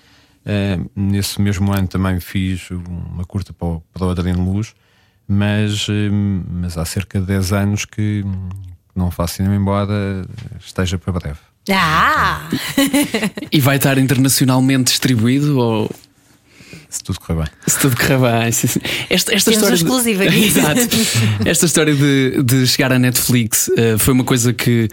Um, 0.46 1.10
nesse 1.12 1.42
mesmo 1.42 1.72
ano 1.72 1.88
também 1.88 2.20
fiz 2.20 2.70
uma 2.72 3.24
curta 3.26 3.54
para 3.54 3.68
o, 3.68 3.84
para 3.94 4.06
o 4.06 4.10
Adriano 4.10 4.52
Luz 4.52 4.74
mas, 5.28 5.88
um, 5.90 6.44
mas 6.50 6.78
há 6.78 6.86
cerca 6.86 7.20
de 7.20 7.26
10 7.26 7.54
anos 7.54 7.86
que 7.86 8.24
não 8.96 9.10
faço 9.10 9.36
cinema 9.36 9.56
embora 9.56 10.26
esteja 10.60 10.98
para 10.98 11.14
breve. 11.14 11.40
Ah! 11.72 12.50
e 13.52 13.60
vai 13.60 13.78
estar 13.78 13.98
internacionalmente 13.98 14.92
distribuído 14.92 15.58
ou 15.58 15.90
se 16.94 17.04
tudo 17.04 17.20
correr 17.20 17.40
bem. 17.40 17.48
Se 17.66 17.80
tudo 17.80 17.96
correr 17.96 18.20
bem. 18.20 18.48
Esta, 19.10 19.34
esta 19.34 19.52
história. 19.52 19.74
exclusiva 19.74 20.28
de... 20.28 20.46
Exato. 20.46 20.80
Esta 21.44 21.66
história 21.66 21.96
de, 21.96 22.44
de 22.44 22.68
chegar 22.68 22.92
à 22.92 23.00
Netflix 23.00 23.68
uh, 23.70 23.98
foi 23.98 24.14
uma 24.14 24.24
coisa 24.24 24.54
que, 24.54 24.88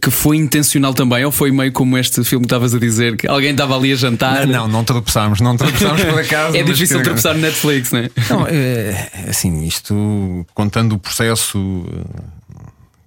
que 0.00 0.10
foi 0.10 0.36
intencional 0.36 0.92
também, 0.92 1.24
ou 1.24 1.30
foi 1.30 1.52
meio 1.52 1.70
como 1.70 1.96
este 1.96 2.24
filme 2.24 2.44
que 2.44 2.46
estavas 2.46 2.74
a 2.74 2.78
dizer, 2.78 3.16
que 3.16 3.28
alguém 3.28 3.52
estava 3.52 3.76
ali 3.76 3.92
a 3.92 3.96
jantar? 3.96 4.46
Não, 4.46 4.62
não, 4.62 4.68
não 4.68 4.84
tropeçámos, 4.84 5.40
não 5.40 5.56
tropeçámos 5.56 6.02
por 6.02 6.18
acaso. 6.18 6.56
é 6.58 6.62
difícil 6.64 6.98
que... 6.98 7.04
tropeçar 7.04 7.34
no 7.34 7.40
Netflix, 7.40 7.92
não 7.92 8.00
é? 8.00 8.10
Não, 8.30 8.46
é, 8.48 9.10
assim, 9.28 9.64
isto 9.64 10.44
contando 10.54 10.94
o 10.94 10.98
processo 10.98 11.86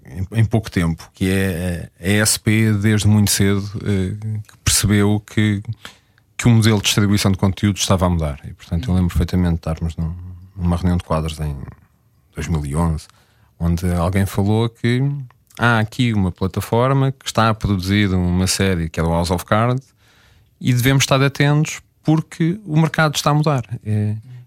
em, 0.05 0.39
em 0.39 0.45
pouco 0.45 0.71
tempo, 0.71 1.09
que 1.13 1.29
é 1.29 1.89
a 1.99 2.23
ESP 2.23 2.71
desde 2.81 3.07
muito 3.07 3.29
cedo 3.29 3.69
eh, 3.83 4.13
que 4.47 4.57
percebeu 4.63 5.19
que 5.19 5.61
que 6.37 6.47
o 6.47 6.51
modelo 6.51 6.77
de 6.77 6.83
distribuição 6.83 7.31
de 7.31 7.37
conteúdo 7.37 7.77
estava 7.77 8.05
a 8.05 8.09
mudar. 8.09 8.39
E, 8.45 8.53
portanto, 8.53 8.89
eu 8.89 8.93
lembro 8.93 9.09
perfeitamente 9.09 9.53
de 9.53 9.59
estarmos 9.59 9.95
num, 9.95 10.15
numa 10.55 10.75
reunião 10.77 10.97
de 10.97 11.03
quadros 11.03 11.39
em 11.39 11.55
2011, 12.35 13.07
onde 13.59 13.91
alguém 13.93 14.25
falou 14.25 14.69
que 14.69 15.01
há 15.57 15.79
aqui 15.79 16.13
uma 16.13 16.31
plataforma 16.31 17.11
que 17.11 17.25
está 17.25 17.49
a 17.49 17.53
produzir 17.53 18.13
uma 18.13 18.45
série 18.45 18.89
que 18.89 18.99
é 18.99 19.03
o 19.03 19.09
House 19.09 19.31
of 19.31 19.43
Cards 19.45 19.87
e 20.61 20.71
devemos 20.71 21.03
estar 21.03 21.21
atentos 21.21 21.81
porque 22.03 22.59
o 22.65 22.79
mercado 22.79 23.15
está 23.15 23.31
a 23.31 23.33
mudar. 23.33 23.63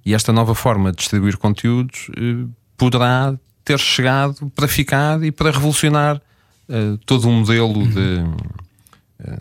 E 0.04 0.14
esta 0.14 0.32
nova 0.32 0.54
forma 0.54 0.92
de 0.92 0.98
distribuir 0.98 1.36
conteúdos 1.36 2.10
eh, 2.16 2.46
poderá 2.76 3.34
ter 3.64 3.78
chegado 3.78 4.50
para 4.56 4.66
ficar 4.66 5.22
e 5.22 5.30
para 5.30 5.50
revolucionar 5.50 6.20
eh, 6.68 6.96
todo 7.04 7.28
o 7.28 7.32
modelo 7.32 7.86
de 7.86 8.24
eh, 9.18 9.38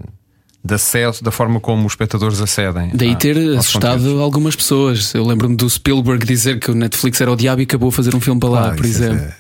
de 0.64 0.74
acesso, 0.74 1.24
da 1.24 1.32
forma 1.32 1.60
como 1.60 1.86
os 1.86 1.94
espectadores 1.94 2.42
acedem. 2.42 2.92
Daí 2.94 3.16
ter 3.16 3.38
assustado 3.58 4.00
conteúdos. 4.00 4.22
algumas 4.22 4.56
pessoas. 4.56 5.14
Eu 5.14 5.26
lembro-me 5.26 5.56
do 5.56 5.70
Spielberg 5.70 6.26
dizer 6.26 6.60
que 6.60 6.70
o 6.70 6.76
Netflix 6.76 7.22
era 7.22 7.32
o 7.32 7.36
diabo 7.36 7.62
e 7.62 7.64
acabou 7.64 7.90
a 7.90 7.92
fazer 7.92 8.14
um 8.14 8.20
filme 8.20 8.40
para 8.40 8.50
lá, 8.50 8.72
por 8.76 8.86
exemplo. 8.86 9.24
É, 9.24 9.36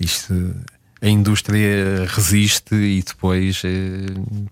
isto, 0.00 0.54
a 1.00 1.08
indústria 1.08 2.06
resiste 2.08 2.74
e 2.74 3.02
depois 3.02 3.62
é, 3.64 4.06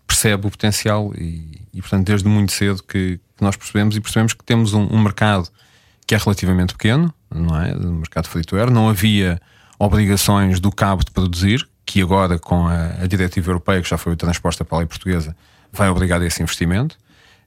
percebe 0.06 0.46
o 0.46 0.50
potencial, 0.50 1.12
e, 1.16 1.60
e, 1.72 1.80
portanto, 1.80 2.06
desde 2.06 2.28
muito 2.28 2.52
cedo 2.52 2.82
que, 2.82 3.18
que, 3.36 3.42
nós 3.42 3.56
percebemos 3.56 3.96
e 3.96 4.00
percebemos 4.00 4.34
que 4.34 4.44
temos 4.44 4.74
um, 4.74 4.82
um, 4.82 5.02
mercado 5.02 5.48
que 6.06 6.14
é 6.14 6.18
relativamente 6.18 6.74
pequeno, 6.74 7.12
não 7.34 7.60
é? 7.60 7.72
O 7.74 7.92
mercado 7.94 8.28
free-to-air, 8.28 8.70
não 8.70 8.90
havia 8.90 9.40
obrigações 9.78 10.60
do 10.60 10.70
cabo 10.70 11.02
de 11.02 11.10
produzir, 11.10 11.66
que 11.86 12.02
agora, 12.02 12.38
com 12.38 12.66
a, 12.66 13.02
a 13.02 13.06
diretiva 13.06 13.50
europeia, 13.50 13.80
que 13.80 13.88
já 13.88 13.96
foi 13.96 14.14
transposta 14.14 14.64
para 14.64 14.76
a 14.76 14.78
lei 14.80 14.86
portuguesa, 14.86 15.34
vai 15.76 15.88
obrigar 15.88 16.20
a 16.20 16.26
esse 16.26 16.42
investimento. 16.42 16.96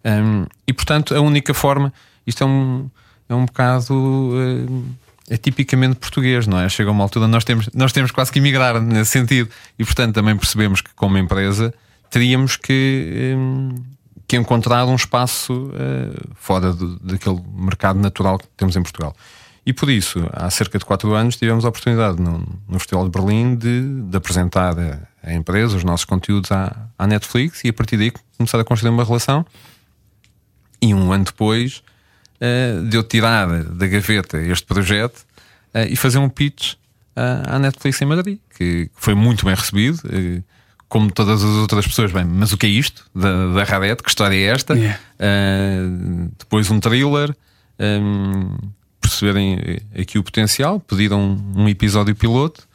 Um, 0.06 0.46
e 0.66 0.74
portanto, 0.74 1.16
a 1.16 1.22
única 1.22 1.54
forma, 1.54 1.92
isto 2.26 2.44
é 2.44 2.48
um, 2.48 2.90
é 3.28 3.36
um 3.36 3.46
bocado. 3.46 3.94
Uh, 3.94 4.86
é 5.30 5.36
tipicamente 5.36 5.96
português, 5.96 6.48
não 6.48 6.58
é? 6.58 6.70
Chega 6.70 6.90
uma 6.90 7.04
altura, 7.04 7.28
nós 7.28 7.44
temos, 7.44 7.70
nós 7.74 7.92
temos 7.92 8.12
quase 8.12 8.32
que 8.32 8.40
emigrar 8.40 8.80
nesse 8.80 9.12
sentido. 9.12 9.50
E 9.78 9.84
portanto, 9.84 10.16
também 10.16 10.38
percebemos 10.38 10.80
que, 10.80 10.90
como 10.96 11.18
empresa, 11.18 11.74
teríamos 12.10 12.56
que, 12.56 13.36
um, 13.36 13.76
que 14.26 14.38
encontrar 14.38 14.86
um 14.86 14.96
espaço 14.96 15.54
uh, 15.54 16.36
fora 16.36 16.72
do, 16.72 16.98
daquele 17.00 17.42
mercado 17.54 18.00
natural 18.00 18.38
que 18.38 18.48
temos 18.56 18.76
em 18.78 18.82
Portugal. 18.82 19.13
E 19.66 19.74
por 19.74 19.90
isso, 19.90 20.26
há 20.32 20.50
cerca 20.50 20.80
de 20.80 20.86
4 20.86 21.13
anos, 21.13 21.36
tivemos 21.36 21.66
a 21.66 21.68
oportunidade 21.68 22.22
no, 22.22 22.42
no 22.70 22.80
Festival 22.80 23.04
de 23.04 23.12
Berlim 23.12 23.54
de, 23.54 24.04
de 24.04 24.16
apresentar 24.16 24.80
a, 24.80 25.00
a, 25.28 25.34
empresa, 25.34 25.76
os 25.76 25.84
nossos 25.84 26.06
conteúdos 26.06 26.52
à, 26.52 26.88
à, 26.98 27.06
Netflix 27.06 27.63
e 27.63 27.70
a 27.70 27.74
partir 27.74 27.98
daí 27.98 28.12
começar 28.38 28.60
a 28.60 28.63
construir 28.63 28.92
uma 28.92 29.04
relação. 29.04 29.46
E 30.82 30.94
um 30.94 31.12
ano 31.12 31.26
depois 31.26 31.84
uh, 32.42 32.84
de 32.88 32.96
eu 32.96 33.04
tirar 33.04 33.63
da 33.63 33.88
gaveta 33.88 34.40
este 34.42 34.66
projeto 34.66 35.26
uh, 35.74 35.88
e 35.90 35.96
fazer 35.96 36.20
um 36.20 36.30
pitch 36.30 36.74
uh, 36.74 37.56
à 37.56 37.60
Netflix 37.60 38.02
em 38.02 38.06
Madrid, 38.06 38.40
que 38.56 38.90
foi 38.96 39.13
muito 39.13 39.46
bem 39.46 39.56
recebido. 39.56 40.00
Como 40.88 41.12
todas 41.12 41.44
as 41.44 41.50
outras 41.50 41.86
pessoas, 41.86 42.13
bem, 42.13 42.24
mas 42.24 42.54
o 42.54 42.58
que 42.58 42.66
é 42.66 42.70
isto 42.70 43.06
da, 43.13 43.48
da? 43.54 43.96
Que 43.98 44.10
história 44.10 44.36
é 44.36 44.44
esta? 44.44 44.74
Yeah. 44.74 44.98
depois 46.38 46.72
um 46.72 46.80
thriller. 46.80 47.36
Um, 47.78 48.56
perceberem 49.02 49.80
aqui 50.00 50.20
o 50.20 50.24
potencial, 50.24 50.80
pediram 50.80 51.38
um 51.56 51.68
episódio 51.70 52.16
piloto 52.16 52.66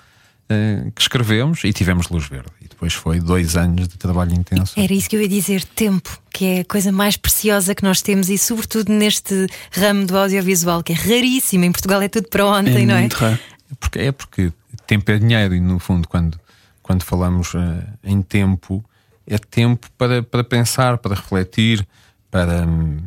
que 0.94 1.00
escrevemos 1.00 1.64
e 1.64 1.72
tivemos 1.72 2.08
luz 2.08 2.26
verde. 2.28 2.48
E 2.60 2.68
depois 2.68 2.94
foi 2.94 3.20
dois 3.20 3.56
anos 3.56 3.88
de 3.88 3.96
trabalho 3.96 4.34
intenso. 4.34 4.78
Era 4.78 4.92
isso 4.92 5.08
que 5.08 5.16
eu 5.16 5.22
ia 5.22 5.28
dizer, 5.28 5.64
tempo, 5.64 6.20
que 6.32 6.44
é 6.44 6.60
a 6.60 6.64
coisa 6.64 6.90
mais 6.90 7.16
preciosa 7.16 7.74
que 7.74 7.82
nós 7.82 8.02
temos 8.02 8.28
e, 8.28 8.38
sobretudo, 8.38 8.92
neste 8.92 9.46
ramo 9.70 10.06
do 10.06 10.16
audiovisual, 10.16 10.82
que 10.82 10.92
é 10.92 10.96
raríssimo. 10.96 11.64
Em 11.64 11.72
Portugal 11.72 12.02
é 12.02 12.08
tudo 12.08 12.28
para 12.28 12.46
ontem, 12.46 12.82
é 12.82 12.86
não 12.86 12.94
é? 12.94 13.06
Raro. 13.06 13.38
Porque, 13.78 13.98
é 13.98 14.12
porque 14.12 14.52
tempo 14.86 15.10
é 15.10 15.18
dinheiro, 15.18 15.54
e 15.54 15.60
no 15.60 15.78
fundo, 15.78 16.06
quando, 16.06 16.38
quando 16.82 17.02
falamos 17.02 17.54
uh, 17.54 17.82
em 18.04 18.20
tempo, 18.20 18.84
é 19.26 19.38
tempo 19.38 19.88
para, 19.96 20.22
para 20.22 20.44
pensar, 20.44 20.98
para 20.98 21.14
refletir, 21.14 21.86
para, 22.30 22.66
um, 22.66 22.98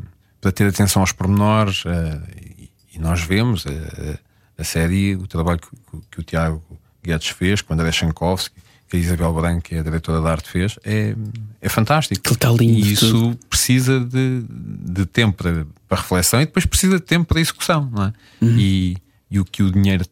para 0.41 0.51
ter 0.51 0.67
atenção 0.67 1.01
aos 1.01 1.11
pormenores. 1.11 1.85
Uh, 1.85 2.45
e 2.95 2.99
nós 2.99 3.21
vemos 3.21 3.65
a, 3.67 4.61
a, 4.61 4.63
série, 4.63 5.15
o 5.15 5.27
trabalho 5.27 5.59
que, 5.59 5.99
que, 6.09 6.19
o 6.21 6.23
Tiago 6.23 6.63
Guedes 7.05 7.29
fez, 7.29 7.61
quando 7.61 7.81
era 7.81 7.91
Shankowski, 7.91 8.55
que 8.87 8.97
a 8.97 8.99
Isabel 8.99 9.33
Branco, 9.33 9.61
que 9.61 9.75
é 9.75 9.79
a 9.79 9.83
diretora 9.83 10.21
de 10.21 10.27
arte, 10.27 10.49
fez, 10.49 10.77
é, 10.83 11.15
é 11.61 11.69
fantástico. 11.69 12.21
Que 12.21 12.33
está 12.33 12.49
lindo. 12.49 12.79
E 12.79 12.93
isso 12.93 13.11
tudo. 13.11 13.39
precisa 13.49 13.99
de, 13.99 14.43
de 14.47 15.05
tempo 15.05 15.37
para, 15.37 15.65
para, 15.87 15.97
reflexão 15.97 16.41
e 16.41 16.45
depois 16.45 16.65
precisa 16.65 16.95
de 16.95 17.03
tempo 17.03 17.25
para 17.25 17.39
execução. 17.39 17.89
Não 17.91 18.03
é? 18.05 18.13
Uhum. 18.41 18.57
E, 18.59 18.97
e 19.31 19.39
o 19.39 19.45
que 19.45 19.63
o 19.63 19.71
dinheiro 19.71 20.05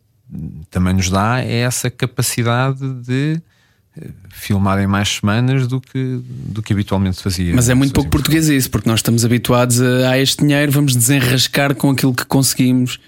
também 0.72 0.94
nos 0.94 1.10
dá 1.10 1.42
é 1.42 1.60
essa 1.60 1.90
capacidade 1.90 2.82
de 3.02 3.40
filmar 4.32 4.80
em 4.80 4.88
mais 4.88 5.10
semanas 5.10 5.68
do 5.68 5.80
que, 5.80 6.20
do 6.26 6.62
que 6.64 6.74
habitualmente 6.74 7.18
se 7.18 7.24
fazia. 7.24 7.54
Mas 7.54 7.70
é 7.70 7.76
muito 7.76 7.94
pouco 7.94 8.10
português 8.10 8.50
isso, 8.50 8.70
porque 8.70 8.90
nós 8.90 9.00
estamos 9.00 9.24
habituados 9.24 9.80
a, 9.82 10.10
a 10.10 10.20
este 10.20 10.44
dinheiro, 10.44 10.72
vamos 10.72 10.96
desenrascar 10.96 11.76
com 11.76 11.92
aquilo 11.92 12.14
que 12.14 12.26
conseguimos. 12.26 13.00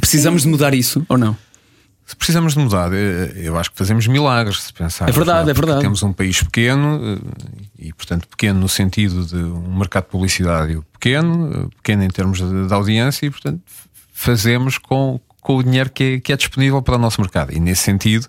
Precisamos 0.00 0.42
de 0.42 0.48
mudar 0.48 0.72
isso 0.72 1.04
ou 1.08 1.18
não? 1.18 1.36
Se 2.12 2.16
precisamos 2.16 2.52
de 2.52 2.58
mudar, 2.58 2.92
eh, 2.92 3.32
eu 3.36 3.56
acho 3.56 3.70
que 3.70 3.78
fazemos 3.78 4.06
milagres 4.06 4.64
se 4.64 4.72
pensar. 4.74 5.08
É 5.08 5.12
verdade, 5.12 5.48
é 5.48 5.54
verdade. 5.54 5.80
Temos 5.80 6.02
um 6.02 6.12
país 6.12 6.42
pequeno 6.42 7.00
eh, 7.02 7.86
e, 7.86 7.92
portanto, 7.94 8.28
pequeno 8.28 8.60
no 8.60 8.68
sentido 8.68 9.24
de 9.24 9.36
um 9.36 9.78
mercado 9.78 10.04
de 10.04 10.10
publicidade 10.10 10.78
pequeno, 10.92 11.50
eh, 11.50 11.76
pequeno 11.76 12.04
em 12.04 12.10
termos 12.10 12.36
de, 12.36 12.66
de 12.68 12.74
audiência 12.74 13.24
e, 13.24 13.30
portanto, 13.30 13.62
fazemos 14.12 14.76
com, 14.76 15.18
com 15.40 15.56
o 15.56 15.62
dinheiro 15.62 15.88
que 15.88 16.04
é, 16.04 16.20
que 16.20 16.34
é 16.34 16.36
disponível 16.36 16.82
para 16.82 16.96
o 16.96 16.98
nosso 16.98 17.18
mercado. 17.18 17.50
E, 17.50 17.58
nesse 17.58 17.82
sentido, 17.82 18.28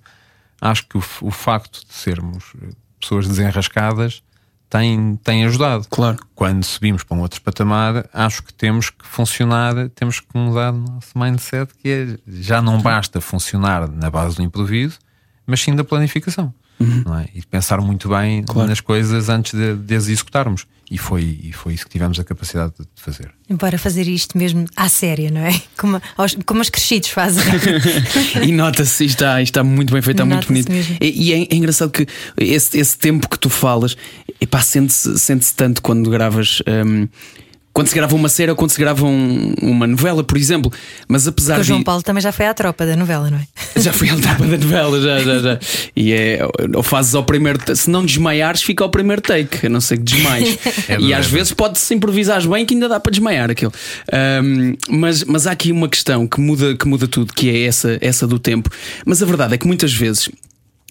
acho 0.61 0.87
que 0.87 0.97
o, 0.97 1.03
o 1.19 1.29
facto 1.29 1.85
de 1.85 1.93
sermos 1.93 2.53
eh, 2.61 2.69
pessoas 3.01 3.27
desenrascadas 3.27 4.23
tem, 4.73 5.15
tem 5.17 5.45
ajudado. 5.45 5.85
Claro. 5.87 6.17
Quando 6.33 6.63
subimos 6.63 7.03
para 7.03 7.15
um 7.15 7.21
outro 7.21 7.39
patamar, 7.41 8.09
acho 8.11 8.41
que 8.41 8.51
temos 8.51 8.89
que 8.89 9.05
funcionar, 9.05 9.87
temos 9.89 10.19
que 10.19 10.35
mudar 10.35 10.73
o 10.73 10.77
nosso 10.77 11.11
mindset, 11.15 11.71
que 11.77 11.89
é 11.89 12.17
já 12.27 12.59
não 12.59 12.81
basta 12.81 13.21
funcionar 13.21 13.87
na 13.87 14.09
base 14.09 14.35
do 14.35 14.41
improviso, 14.41 14.97
mas 15.45 15.61
sim 15.61 15.75
da 15.75 15.83
planificação. 15.83 16.51
Não 16.79 17.17
é? 17.17 17.27
E 17.33 17.41
pensar 17.45 17.79
muito 17.79 18.09
bem 18.09 18.43
Claro. 18.43 18.67
nas 18.69 18.81
coisas 18.81 19.29
antes 19.29 19.53
de, 19.53 19.75
de 19.75 19.95
as 19.95 20.07
executarmos. 20.07 20.65
E 20.91 20.97
foi, 20.97 21.39
e 21.41 21.51
foi 21.53 21.73
isso 21.73 21.85
que 21.85 21.91
tivemos 21.91 22.19
a 22.19 22.23
capacidade 22.23 22.73
de 22.77 23.01
fazer. 23.01 23.31
Embora 23.49 23.77
fazer 23.79 24.07
isto 24.07 24.37
mesmo 24.37 24.65
à 24.75 24.87
séria, 24.89 25.31
não 25.31 25.41
é? 25.41 25.59
Como, 25.77 25.99
aos- 26.17 26.37
como 26.45 26.61
os 26.61 26.69
crescidos 26.69 27.09
fazem. 27.09 27.43
E 28.45 28.51
nota-se, 28.51 29.05
isto 29.05 29.15
está, 29.23 29.41
está 29.41 29.63
muito 29.63 29.93
bem 29.93 30.01
feito, 30.01 30.17
está 30.21 30.25
muito 30.25 30.47
bonito. 30.47 30.71
mesmo. 30.71 30.97
E, 31.01 31.29
e 31.29 31.33
é, 31.33 31.47
é 31.51 31.55
engraçado 31.55 31.89
que 31.89 32.05
esse, 32.37 32.77
esse 32.77 32.97
tempo 32.97 33.27
que 33.29 33.39
tu 33.39 33.49
falas, 33.49 33.95
epá, 34.41 34.61
sente-se 34.61 35.17
sente 35.17 35.51
tanto 35.53 35.81
quando 35.81 36.09
gravas. 36.11 36.61
hum, 36.85 37.07
quando 37.73 37.87
se 37.87 37.95
grava 37.95 38.15
uma 38.15 38.29
série 38.29 38.51
ou 38.51 38.55
quando 38.55 38.69
se 38.69 38.79
grava 38.79 39.03
um- 39.05 39.53
uma 39.61 39.87
novela, 39.87 40.23
por 40.23 40.37
exemplo. 40.37 40.71
Mas 41.07 41.27
apesar 41.27 41.55
Porque 41.55 41.61
o 41.61 41.63
de. 41.63 41.67
João 41.69 41.83
Paulo 41.83 42.03
também 42.03 42.21
já 42.21 42.31
foi 42.31 42.45
à 42.45 42.53
tropa 42.53 42.85
da 42.85 42.95
novela, 42.95 43.29
não 43.31 43.37
é? 43.39 43.47
Já 43.81 43.91
fui 43.91 44.09
à 44.09 44.13
etapa 44.13 44.45
da 44.45 44.57
novela, 44.57 45.01
já, 45.01 45.19
já, 45.19 45.39
já. 45.39 45.59
E 45.95 46.13
é, 46.13 46.39
ou 46.75 46.83
fazes 46.83 47.15
ao 47.15 47.23
primeiro. 47.23 47.59
Se 47.75 47.89
não 47.89 48.05
desmaiares, 48.05 48.61
fica 48.61 48.83
ao 48.83 48.89
primeiro 48.89 49.21
take, 49.21 49.65
a 49.65 49.69
não 49.69 49.81
ser 49.81 49.97
que 49.97 50.03
desmaies. 50.03 50.57
É 50.87 50.99
e 50.99 51.13
às 51.13 51.27
vezes 51.27 51.51
pode-se 51.53 51.93
improvisar 51.93 52.45
bem 52.47 52.65
que 52.65 52.73
ainda 52.73 52.87
dá 52.89 52.99
para 52.99 53.11
desmaiar 53.11 53.49
aquilo. 53.49 53.71
Ahm, 54.11 54.75
mas, 54.89 55.23
mas 55.23 55.47
há 55.47 55.51
aqui 55.51 55.71
uma 55.71 55.87
questão 55.89 56.27
que 56.27 56.39
muda, 56.39 56.75
que 56.75 56.87
muda 56.87 57.07
tudo, 57.07 57.33
que 57.33 57.49
é 57.49 57.63
essa, 57.65 57.97
essa 58.01 58.27
do 58.27 58.37
tempo. 58.37 58.69
Mas 59.05 59.21
a 59.23 59.25
verdade 59.25 59.53
é 59.55 59.57
que 59.57 59.65
muitas 59.67 59.93
vezes. 59.93 60.29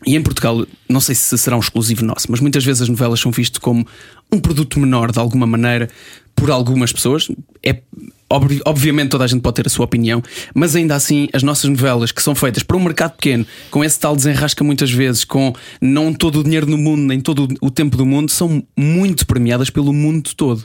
E 0.04 0.16
em 0.16 0.22
Portugal, 0.22 0.66
não 0.88 1.00
sei 1.00 1.14
se 1.14 1.36
será 1.38 1.56
um 1.56 1.60
exclusivo 1.60 2.04
nosso, 2.04 2.26
mas 2.30 2.40
muitas 2.40 2.64
vezes 2.64 2.82
as 2.82 2.88
novelas 2.88 3.20
são 3.20 3.30
vistas 3.30 3.58
como 3.58 3.86
um 4.32 4.40
produto 4.40 4.78
menor 4.80 5.12
de 5.12 5.18
alguma 5.18 5.46
maneira 5.46 5.88
por 6.34 6.50
algumas 6.50 6.92
pessoas. 6.92 7.28
É 7.62 7.80
obvi- 8.28 8.60
obviamente 8.64 9.10
toda 9.10 9.24
a 9.24 9.26
gente 9.26 9.42
pode 9.42 9.56
ter 9.56 9.66
a 9.66 9.70
sua 9.70 9.84
opinião, 9.84 10.22
mas 10.54 10.74
ainda 10.74 10.94
assim 10.96 11.28
as 11.32 11.42
nossas 11.42 11.68
novelas 11.70 12.10
que 12.10 12.22
são 12.22 12.34
feitas 12.34 12.62
para 12.62 12.76
um 12.76 12.82
mercado 12.82 13.12
pequeno, 13.12 13.46
com 13.70 13.84
esse 13.84 14.00
tal 14.00 14.16
desenrasca 14.16 14.64
muitas 14.64 14.90
vezes, 14.90 15.24
com 15.24 15.54
não 15.80 16.12
todo 16.12 16.40
o 16.40 16.44
dinheiro 16.44 16.66
no 16.66 16.78
mundo, 16.78 17.02
nem 17.02 17.20
todo 17.20 17.46
o 17.60 17.70
tempo 17.70 17.96
do 17.96 18.04
mundo, 18.06 18.30
são 18.30 18.62
muito 18.76 19.26
premiadas 19.26 19.70
pelo 19.70 19.92
mundo 19.92 20.30
todo. 20.34 20.64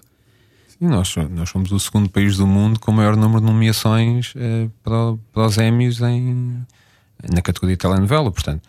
Nós, 0.80 1.14
nós 1.32 1.50
somos 1.50 1.72
o 1.72 1.80
segundo 1.80 2.08
país 2.08 2.38
do 2.38 2.46
mundo 2.48 2.80
com 2.80 2.92
o 2.92 2.94
maior 2.94 3.16
número 3.18 3.40
de 3.42 3.48
nomeações 3.48 4.34
eh, 4.36 4.68
para, 4.84 5.16
para 5.34 5.46
os 5.48 5.58
Emmys 5.58 6.00
em, 6.02 6.56
na 7.34 7.42
categoria 7.42 7.76
telenovela. 7.76 8.32
Portanto, 8.32 8.62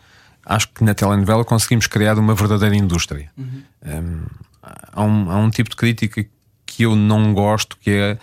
acho 0.48 0.68
que 0.70 0.82
na 0.82 0.94
telenovela 0.94 1.44
conseguimos 1.44 1.86
criar 1.86 2.18
uma 2.18 2.34
verdadeira 2.34 2.74
indústria. 2.74 3.30
Um, 3.38 4.22
há, 4.62 5.02
um, 5.04 5.30
há 5.30 5.36
um 5.36 5.50
tipo 5.50 5.70
de 5.70 5.76
crítica 5.76 6.24
que 6.66 6.82
eu 6.82 6.96
não 6.96 7.32
gosto, 7.34 7.76
que 7.76 7.90
é 7.90 8.18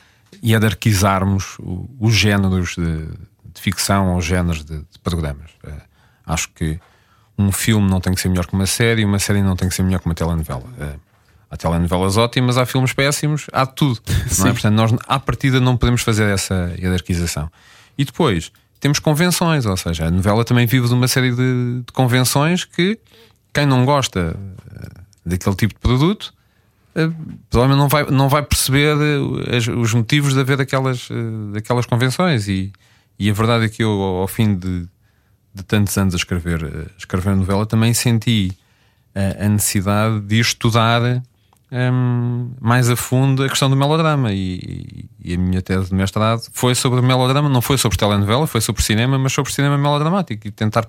hierarquizarmos 0.66 1.58
o- 1.60 1.90
os 2.00 2.14
géneros 2.16 2.76
de, 2.76 3.06
de 3.54 3.62
ficção 3.62 4.14
ou 4.14 4.22
géneros 4.22 4.64
de, 4.64 4.78
de 4.80 5.00
programas. 5.04 5.52
Eh, 5.64 5.72
acho 6.26 6.50
que 6.50 6.80
um 7.38 7.52
filme 7.52 7.90
não 7.90 8.00
tem 8.00 8.14
que 8.14 8.22
ser 8.22 8.30
melhor 8.30 8.46
que 8.46 8.54
uma 8.54 8.66
série, 8.66 9.04
uma 9.06 9.20
série 9.20 9.42
não 9.42 9.56
tem 9.56 9.68
que 9.70 9.76
ser 9.76 9.84
melhor 9.84 10.00
que 10.00 10.06
uma 10.06 10.16
telenovela. 10.16 10.64
Eh, 10.80 10.96
Há 11.50 11.58
telenovelas 11.58 12.18
ótimas, 12.18 12.58
há 12.58 12.66
filmes 12.66 12.92
péssimos, 12.92 13.46
há 13.54 13.68
tudo. 13.68 14.02
Não 14.40 14.48
é? 14.48 14.52
Portanto, 14.52 14.74
nós 14.74 14.92
à 15.08 15.20
partida 15.20 15.60
não 15.62 15.78
podemos 15.78 16.02
fazer 16.02 16.24
essa 16.28 16.74
hierarquização. 16.78 17.52
E 17.96 18.04
depois 18.04 18.52
temos 18.86 19.00
convenções, 19.00 19.66
ou 19.66 19.76
seja, 19.76 20.06
a 20.06 20.12
novela 20.12 20.46
também 20.46 20.68
vive 20.68 20.88
de 20.88 20.94
uma 20.94 21.08
série 21.08 21.32
de, 21.32 21.82
de 21.84 21.92
convenções 21.92 22.66
que 22.66 23.00
quem 23.52 23.66
não 23.66 23.84
gosta 23.84 24.38
eh, 24.76 25.02
daquele 25.26 25.56
tipo 25.56 25.74
de 25.74 25.80
produto 25.80 26.32
eh, 26.94 27.10
provavelmente 27.50 27.80
não 27.82 27.90
vai, 27.90 28.06
não 28.12 28.30
vai 28.30 28.44
perceber 28.44 28.96
eh, 28.96 29.58
as- 29.58 29.68
os 29.68 29.92
motivos 29.92 30.36
de 30.36 30.40
haver 30.40 30.62
aquelas, 30.62 31.10
aquelas 31.58 31.88
convenções. 31.88 32.48
E, 32.48 32.72
e 33.18 33.28
a 33.28 33.34
verdade 33.34 33.66
é 33.66 33.70
que 33.70 33.82
eu, 33.84 33.90
ao 33.90 34.28
fim 34.28 34.54
de, 34.56 34.86
de 35.52 35.64
tantos 35.64 35.98
anos 35.98 36.14
a 36.14 36.18
escrever, 36.18 36.64
a 36.64 36.98
escrever 37.00 37.36
novela, 37.36 37.66
também 37.66 37.92
senti 37.92 38.52
a, 39.16 39.46
a 39.46 39.50
necessidade 39.50 40.20
de 40.20 40.40
estudar 40.40 41.24
hum, 41.72 42.52
mais 42.60 42.90
a 42.90 42.96
fundo 42.96 43.44
a 43.44 43.50
questão 43.50 43.70
do 43.70 43.76
melodrama. 43.76 44.32
E, 44.34 45.06
e 45.24 45.34
a 45.34 45.38
minha 45.38 45.62
tese 45.62 45.90
de 45.90 45.96
mestrado 45.96 46.42
foi 46.52 46.76
sobre 46.76 47.02
melodrama, 47.02 47.50
não 47.50 47.62
foi 47.62 47.78
sobre 47.78 47.98
telenovela, 47.98 48.48
foi 48.48 48.62
sobre 48.62 48.84
cinema, 48.84 49.18
mas 49.18 49.34
sobre 49.34 49.52
cinema 49.52 49.78
melodramático 49.78 50.48
e 50.48 50.52
tentar 50.52 50.88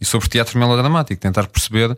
e 0.00 0.04
sobre 0.04 0.28
teatro 0.28 0.58
melodramático, 0.58 1.20
tentar 1.20 1.46
perceber 1.46 1.96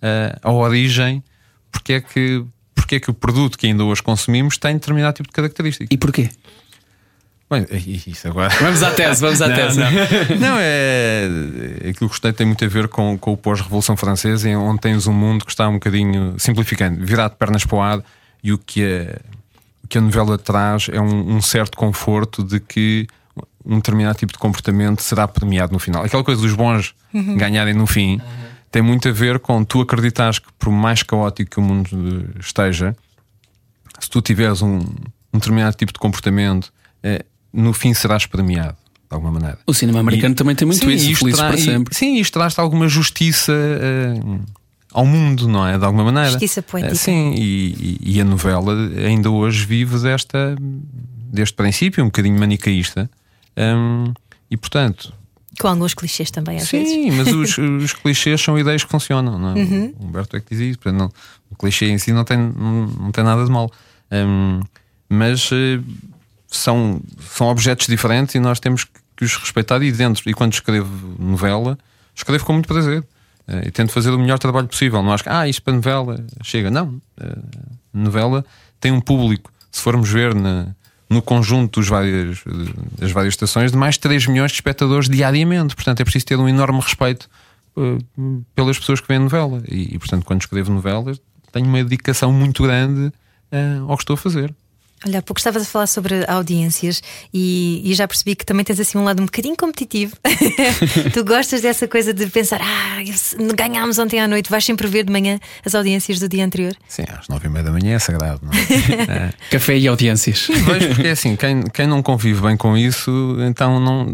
eh, 0.00 0.38
a 0.42 0.50
origem, 0.50 1.22
porque 1.70 1.94
é 1.94 2.00
que. 2.00 2.44
Porque 2.74 2.96
é 2.96 3.00
que 3.00 3.10
o 3.10 3.14
produto 3.14 3.56
que 3.56 3.66
ainda 3.66 3.84
hoje 3.84 4.02
consumimos 4.02 4.58
tem 4.58 4.74
determinado 4.74 5.14
tipo 5.14 5.28
de 5.28 5.34
características? 5.34 5.88
E 5.90 5.96
porquê? 5.96 6.30
Bem, 7.52 7.66
isso 8.06 8.28
agora. 8.28 8.48
Vamos 8.60 8.82
à 8.82 8.92
tese, 8.92 9.20
vamos 9.20 9.42
à 9.42 9.48
Não, 9.48 9.54
tese. 9.54 9.78
não. 9.78 9.90
Não, 10.40 10.56
é. 10.58 11.26
Aquilo 11.80 11.94
que 11.94 12.06
gostei 12.06 12.32
tem 12.32 12.46
muito 12.46 12.64
a 12.64 12.68
ver 12.68 12.88
com, 12.88 13.18
com 13.18 13.32
o 13.32 13.36
pós-revolução 13.36 13.94
francesa, 13.94 14.48
onde 14.56 14.80
tens 14.80 15.06
um 15.06 15.12
mundo 15.12 15.44
que 15.44 15.50
está 15.50 15.68
um 15.68 15.74
bocadinho, 15.74 16.34
simplificando, 16.38 17.04
virado 17.04 17.32
de 17.32 17.36
pernas 17.36 17.66
para 17.66 17.76
o 17.76 17.80
ar, 17.82 18.02
e 18.42 18.52
o 18.54 18.58
que 18.58 18.82
a, 18.82 19.20
o 19.84 19.88
que 19.88 19.98
a 19.98 20.00
novela 20.00 20.38
traz 20.38 20.88
é 20.90 20.98
um, 20.98 21.36
um 21.36 21.42
certo 21.42 21.76
conforto 21.76 22.42
de 22.42 22.58
que 22.58 23.06
um 23.64 23.76
determinado 23.76 24.16
tipo 24.18 24.32
de 24.32 24.38
comportamento 24.38 25.02
será 25.02 25.28
premiado 25.28 25.72
no 25.74 25.78
final. 25.78 26.02
Aquela 26.04 26.24
coisa 26.24 26.40
dos 26.40 26.54
bons 26.54 26.94
ganharem 27.36 27.74
no 27.74 27.86
fim 27.86 28.18
tem 28.70 28.80
muito 28.80 29.08
a 29.08 29.12
ver 29.12 29.38
com 29.38 29.62
tu 29.62 29.82
acreditares 29.82 30.38
que, 30.38 30.48
por 30.58 30.70
mais 30.70 31.02
caótico 31.02 31.50
que 31.50 31.60
o 31.60 31.62
mundo 31.62 31.90
eh, 32.34 32.38
esteja, 32.40 32.96
se 34.00 34.08
tu 34.08 34.22
tiveres 34.22 34.62
um, 34.62 34.78
um 34.78 35.38
determinado 35.38 35.76
tipo 35.76 35.92
de 35.92 35.98
comportamento, 35.98 36.72
eh, 37.02 37.22
no 37.52 37.72
fim 37.72 37.92
serás 37.94 38.26
premiado, 38.26 38.76
de 38.92 39.14
alguma 39.14 39.32
maneira. 39.32 39.58
O 39.66 39.74
cinema 39.74 40.00
americano 40.00 40.32
E- 40.34 40.36
também 40.36 40.54
tem 40.56 40.66
muito 40.66 40.80
Sim, 40.84 40.90
isso, 40.90 41.10
isto 41.10 41.18
felizes 41.20 41.38
tra- 41.40 41.48
para 41.50 41.58
e- 41.58 41.62
sempre. 41.64 41.94
Sim, 41.94 42.16
isto 42.18 42.32
traz 42.32 42.58
alguma 42.58 42.88
justiça 42.88 43.52
eh, 43.52 44.14
ao 44.92 45.04
mundo, 45.06 45.46
não 45.48 45.66
é? 45.66 45.78
De 45.78 45.84
alguma 45.84 46.04
maneira. 46.04 46.30
Justiça 46.30 46.62
poética. 46.62 46.92
Eh, 46.92 46.96
sim, 46.96 47.34
e, 47.36 47.98
e- 48.02 48.16
e 48.16 48.20
a 48.20 48.24
novela 48.24 48.74
ainda 49.06 49.30
hoje 49.30 49.64
vive 49.66 49.98
desta, 49.98 50.56
deste 51.32 51.54
princípio, 51.54 52.02
um 52.02 52.06
bocadinho 52.08 52.38
manicaísta. 52.38 53.10
Hum, 53.56 54.12
e 54.50 54.56
portanto, 54.56 55.12
Com 55.60 55.68
alguns 55.68 55.92
clichês 55.92 56.30
também, 56.30 56.56
às 56.56 56.70
vezes. 56.70 56.88
Sim, 56.88 57.10
mas 57.10 57.28
os, 57.28 57.58
os 57.84 57.92
clichês 57.92 58.40
são 58.40 58.58
ideias 58.58 58.82
que 58.84 58.90
funcionam, 58.90 59.38
não 59.38 59.50
é? 59.50 59.54
Uhum. 59.60 59.94
O 60.00 60.06
Humberto 60.06 60.36
é 60.36 60.40
que 60.40 60.48
diz 60.54 60.60
isso. 60.60 60.78
portanto, 60.78 60.98
não- 61.00 61.12
o 61.50 61.54
clichê 61.56 61.86
em 61.90 61.98
si 61.98 62.12
não 62.12 62.24
tem, 62.24 62.38
não, 62.38 62.86
não 62.86 63.12
tem 63.12 63.22
nada 63.22 63.44
de 63.44 63.50
mal. 63.50 63.70
Hum, 64.10 64.60
mas 65.08 65.50
eh, 65.52 65.78
são, 66.52 67.00
são 67.20 67.48
objetos 67.48 67.86
diferentes 67.86 68.34
e 68.34 68.40
nós 68.40 68.60
temos 68.60 68.84
que, 69.16 69.24
os 69.24 69.36
respeitar. 69.36 69.82
E 69.82 69.90
dentro, 69.90 70.28
e 70.28 70.34
quando 70.34 70.52
escrevo 70.52 71.16
novela, 71.18 71.78
escrevo 72.14 72.44
com 72.44 72.52
muito 72.52 72.68
prazer. 72.68 73.04
Eh, 73.48 73.68
e 73.68 73.70
tento 73.70 73.92
fazer 73.92 74.10
o 74.10 74.18
melhor 74.18 74.38
trabalho 74.38 74.68
possível. 74.68 75.02
Não 75.02 75.12
acho 75.12 75.24
que, 75.24 75.30
ah, 75.30 75.48
isto 75.48 75.62
para 75.62 75.72
novela 75.72 76.24
chega. 76.42 76.70
Não. 76.70 77.00
Eh, 77.18 77.38
novela 77.92 78.44
tem 78.80 78.92
um 78.92 79.00
público. 79.00 79.50
Se 79.70 79.80
formos 79.80 80.10
ver 80.10 80.34
na, 80.34 80.74
no 81.08 81.22
conjunto 81.22 81.80
dos 81.80 81.88
várias, 81.88 82.42
das 82.98 83.10
várias 83.12 83.34
estações, 83.34 83.72
de 83.72 83.78
mais 83.78 83.94
de 83.94 84.00
3 84.00 84.26
milhões 84.26 84.50
de 84.50 84.56
espectadores 84.56 85.08
diariamente. 85.08 85.74
Portanto, 85.74 86.00
é 86.00 86.04
preciso 86.04 86.26
ter 86.26 86.36
um 86.36 86.48
enorme 86.48 86.80
respeito 86.80 87.28
eh, 87.76 87.98
pelas 88.54 88.78
pessoas 88.78 89.00
que 89.00 89.08
veem 89.08 89.20
novela. 89.20 89.62
E, 89.68 89.94
e, 89.94 89.98
portanto, 89.98 90.24
quando 90.24 90.42
escrevo 90.42 90.72
novelas, 90.72 91.20
tenho 91.50 91.66
uma 91.66 91.82
dedicação 91.82 92.32
muito 92.32 92.62
grande 92.62 93.12
ao 93.86 93.98
que 93.98 94.02
estou 94.02 94.14
a 94.14 94.16
fazer. 94.16 94.54
Olha, 95.06 95.18
há 95.18 95.22
pouco 95.22 95.40
estavas 95.40 95.62
a 95.62 95.64
falar 95.64 95.86
sobre 95.86 96.24
audiências 96.28 97.02
e, 97.34 97.82
e, 97.84 97.94
já 97.94 98.06
percebi 98.06 98.36
que 98.36 98.46
também 98.46 98.64
tens 98.64 98.78
assim 98.78 98.96
um 98.96 99.04
lado 99.04 99.20
um 99.20 99.26
bocadinho 99.26 99.56
competitivo. 99.56 100.16
tu 101.12 101.24
gostas 101.24 101.60
dessa 101.60 101.88
coisa 101.88 102.14
de 102.14 102.26
pensar, 102.26 102.60
ah, 102.62 102.98
ganhámos 103.54 103.98
ontem 103.98 104.20
à 104.20 104.28
noite, 104.28 104.48
vais 104.48 104.64
sempre 104.64 104.86
ver 104.86 105.04
de 105.04 105.12
manhã 105.12 105.40
as 105.64 105.74
audiências 105.74 106.20
do 106.20 106.28
dia 106.28 106.44
anterior? 106.44 106.74
Sim, 106.86 107.02
às 107.08 107.26
nove 107.28 107.48
e 107.48 107.50
meia 107.50 107.64
da 107.64 107.72
manhã 107.72 107.96
é 107.96 107.98
sagrado, 107.98 108.40
não 108.42 108.52
é? 108.52 109.26
é. 109.26 109.32
Café 109.50 109.76
e 109.76 109.88
audiências. 109.88 110.46
Vejo 110.46 110.88
porque 110.88 111.08
é 111.08 111.10
assim, 111.12 111.34
quem, 111.34 111.62
quem 111.62 111.86
não 111.86 112.02
convive 112.02 112.40
bem 112.40 112.56
com 112.56 112.76
isso, 112.76 113.36
então 113.40 113.80
não. 113.80 114.06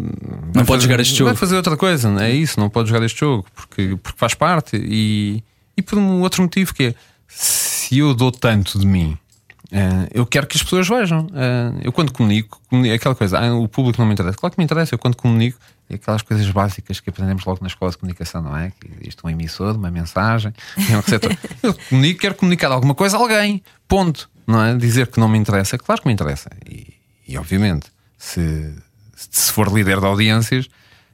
Não 0.55 0.65
pode 0.65 0.83
jogar 0.83 1.01
este 1.01 1.15
jogo. 1.15 1.31
Vai 1.31 1.37
fazer 1.37 1.57
outra 1.57 1.77
coisa, 1.77 2.09
é 2.25 2.31
isso, 2.31 2.59
não 2.59 2.71
pode 2.71 2.89
jogar 2.89 3.05
este 3.05 3.21
jogo, 3.21 3.45
porque, 3.55 3.99
porque 4.03 4.19
faz 4.19 4.33
parte 4.33 4.77
e, 4.77 5.43
e 5.77 5.83
por 5.83 5.99
um 5.99 6.23
outro 6.23 6.43
motivo 6.43 6.73
que 6.73 6.85
é 6.85 6.95
se 7.29 7.99
eu 7.99 8.15
dou 8.15 8.33
tanto 8.33 8.79
de 8.79 8.87
mim 8.87 9.19
Uh, 9.71 10.09
eu 10.13 10.25
quero 10.25 10.47
que 10.47 10.57
as 10.57 10.63
pessoas 10.63 10.89
vejam. 10.89 11.27
Uh, 11.27 11.79
eu, 11.83 11.93
quando 11.93 12.13
comunico, 12.13 12.61
comunico, 12.69 12.95
aquela 12.95 13.15
coisa, 13.15 13.39
ah, 13.39 13.55
o 13.55 13.69
público 13.69 14.01
não 14.01 14.07
me 14.07 14.15
interessa. 14.15 14.37
Claro 14.37 14.55
que 14.55 14.61
me 14.61 14.65
interessa. 14.65 14.95
Eu, 14.95 14.99
quando 14.99 15.17
comunico, 15.17 15.59
é 15.91 15.97
aquelas 15.97 16.23
coisas 16.23 16.49
básicas 16.51 17.01
que 17.01 17.11
aprendemos 17.11 17.45
logo 17.45 17.59
na 17.61 17.69
escola 17.69 17.91
de 17.91 17.99
comunicação, 17.99 18.43
não 18.43 18.57
é? 18.57 18.71
Que 18.71 18.91
existe 19.01 19.21
um 19.25 19.29
emissor, 19.29 19.77
uma 19.77 19.91
mensagem, 19.91 20.53
um 20.91 20.97
receptor. 20.97 21.37
eu 21.63 21.75
comunico, 21.89 22.21
quero 22.21 22.35
comunicar 22.35 22.73
alguma 22.73 22.95
coisa 22.95 23.17
a 23.17 23.21
alguém. 23.21 23.63
Ponto. 23.87 24.29
Não 24.47 24.63
é? 24.63 24.75
Dizer 24.75 25.09
que 25.09 25.21
não 25.21 25.29
me 25.29 25.37
interessa, 25.37 25.77
claro 25.77 26.01
que 26.01 26.09
me 26.09 26.15
interessa. 26.15 26.49
E, 26.67 26.95
e 27.27 27.37
obviamente, 27.37 27.89
se, 28.17 28.75
se 29.15 29.53
for 29.53 29.71
líder 29.71 30.01
de 30.01 30.07
audiências, 30.07 30.71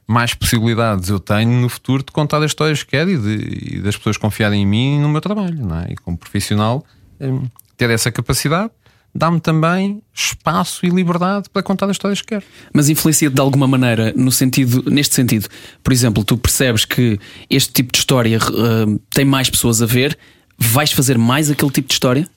mais 0.07 0.33
possibilidades 0.33 1.09
eu 1.09 1.19
tenho 1.19 1.51
no 1.59 1.67
futuro 1.67 2.03
de 2.03 2.13
contar 2.13 2.37
as 2.37 2.51
histórias 2.51 2.83
que 2.83 2.91
quero 2.91 3.09
e, 3.09 3.17
de, 3.17 3.75
e 3.75 3.81
das 3.81 3.97
pessoas 3.97 4.15
confiarem 4.15 4.61
em 4.61 4.65
mim 4.65 4.95
e 4.95 4.99
no 4.99 5.09
meu 5.09 5.19
trabalho, 5.19 5.65
não 5.65 5.81
é? 5.81 5.91
E 5.91 5.95
como 5.97 6.17
profissional. 6.17 6.85
Hum, 7.19 7.47
ter 7.75 7.89
essa 7.89 8.11
capacidade 8.11 8.71
dá-me 9.15 9.39
também 9.39 10.01
espaço 10.13 10.85
e 10.85 10.89
liberdade 10.89 11.49
para 11.49 11.63
contar 11.63 11.85
as 11.85 11.93
histórias 11.93 12.19
que 12.19 12.27
quero. 12.27 12.43
Mas 12.73 12.89
influencia 12.89 13.29
de 13.29 13.39
alguma 13.39 13.65
maneira 13.65 14.13
no 14.13 14.29
sentido, 14.29 14.83
neste 14.91 15.15
sentido, 15.15 15.47
por 15.81 15.93
exemplo, 15.93 16.23
tu 16.25 16.37
percebes 16.37 16.83
que 16.83 17.17
este 17.49 17.71
tipo 17.71 17.93
de 17.93 17.99
história 17.99 18.37
uh, 18.37 18.99
tem 19.11 19.23
mais 19.23 19.49
pessoas 19.49 19.81
a 19.81 19.85
ver, 19.85 20.17
vais 20.57 20.91
fazer 20.91 21.17
mais 21.17 21.49
aquele 21.49 21.71
tipo 21.71 21.87
de 21.87 21.93
história? 21.93 22.27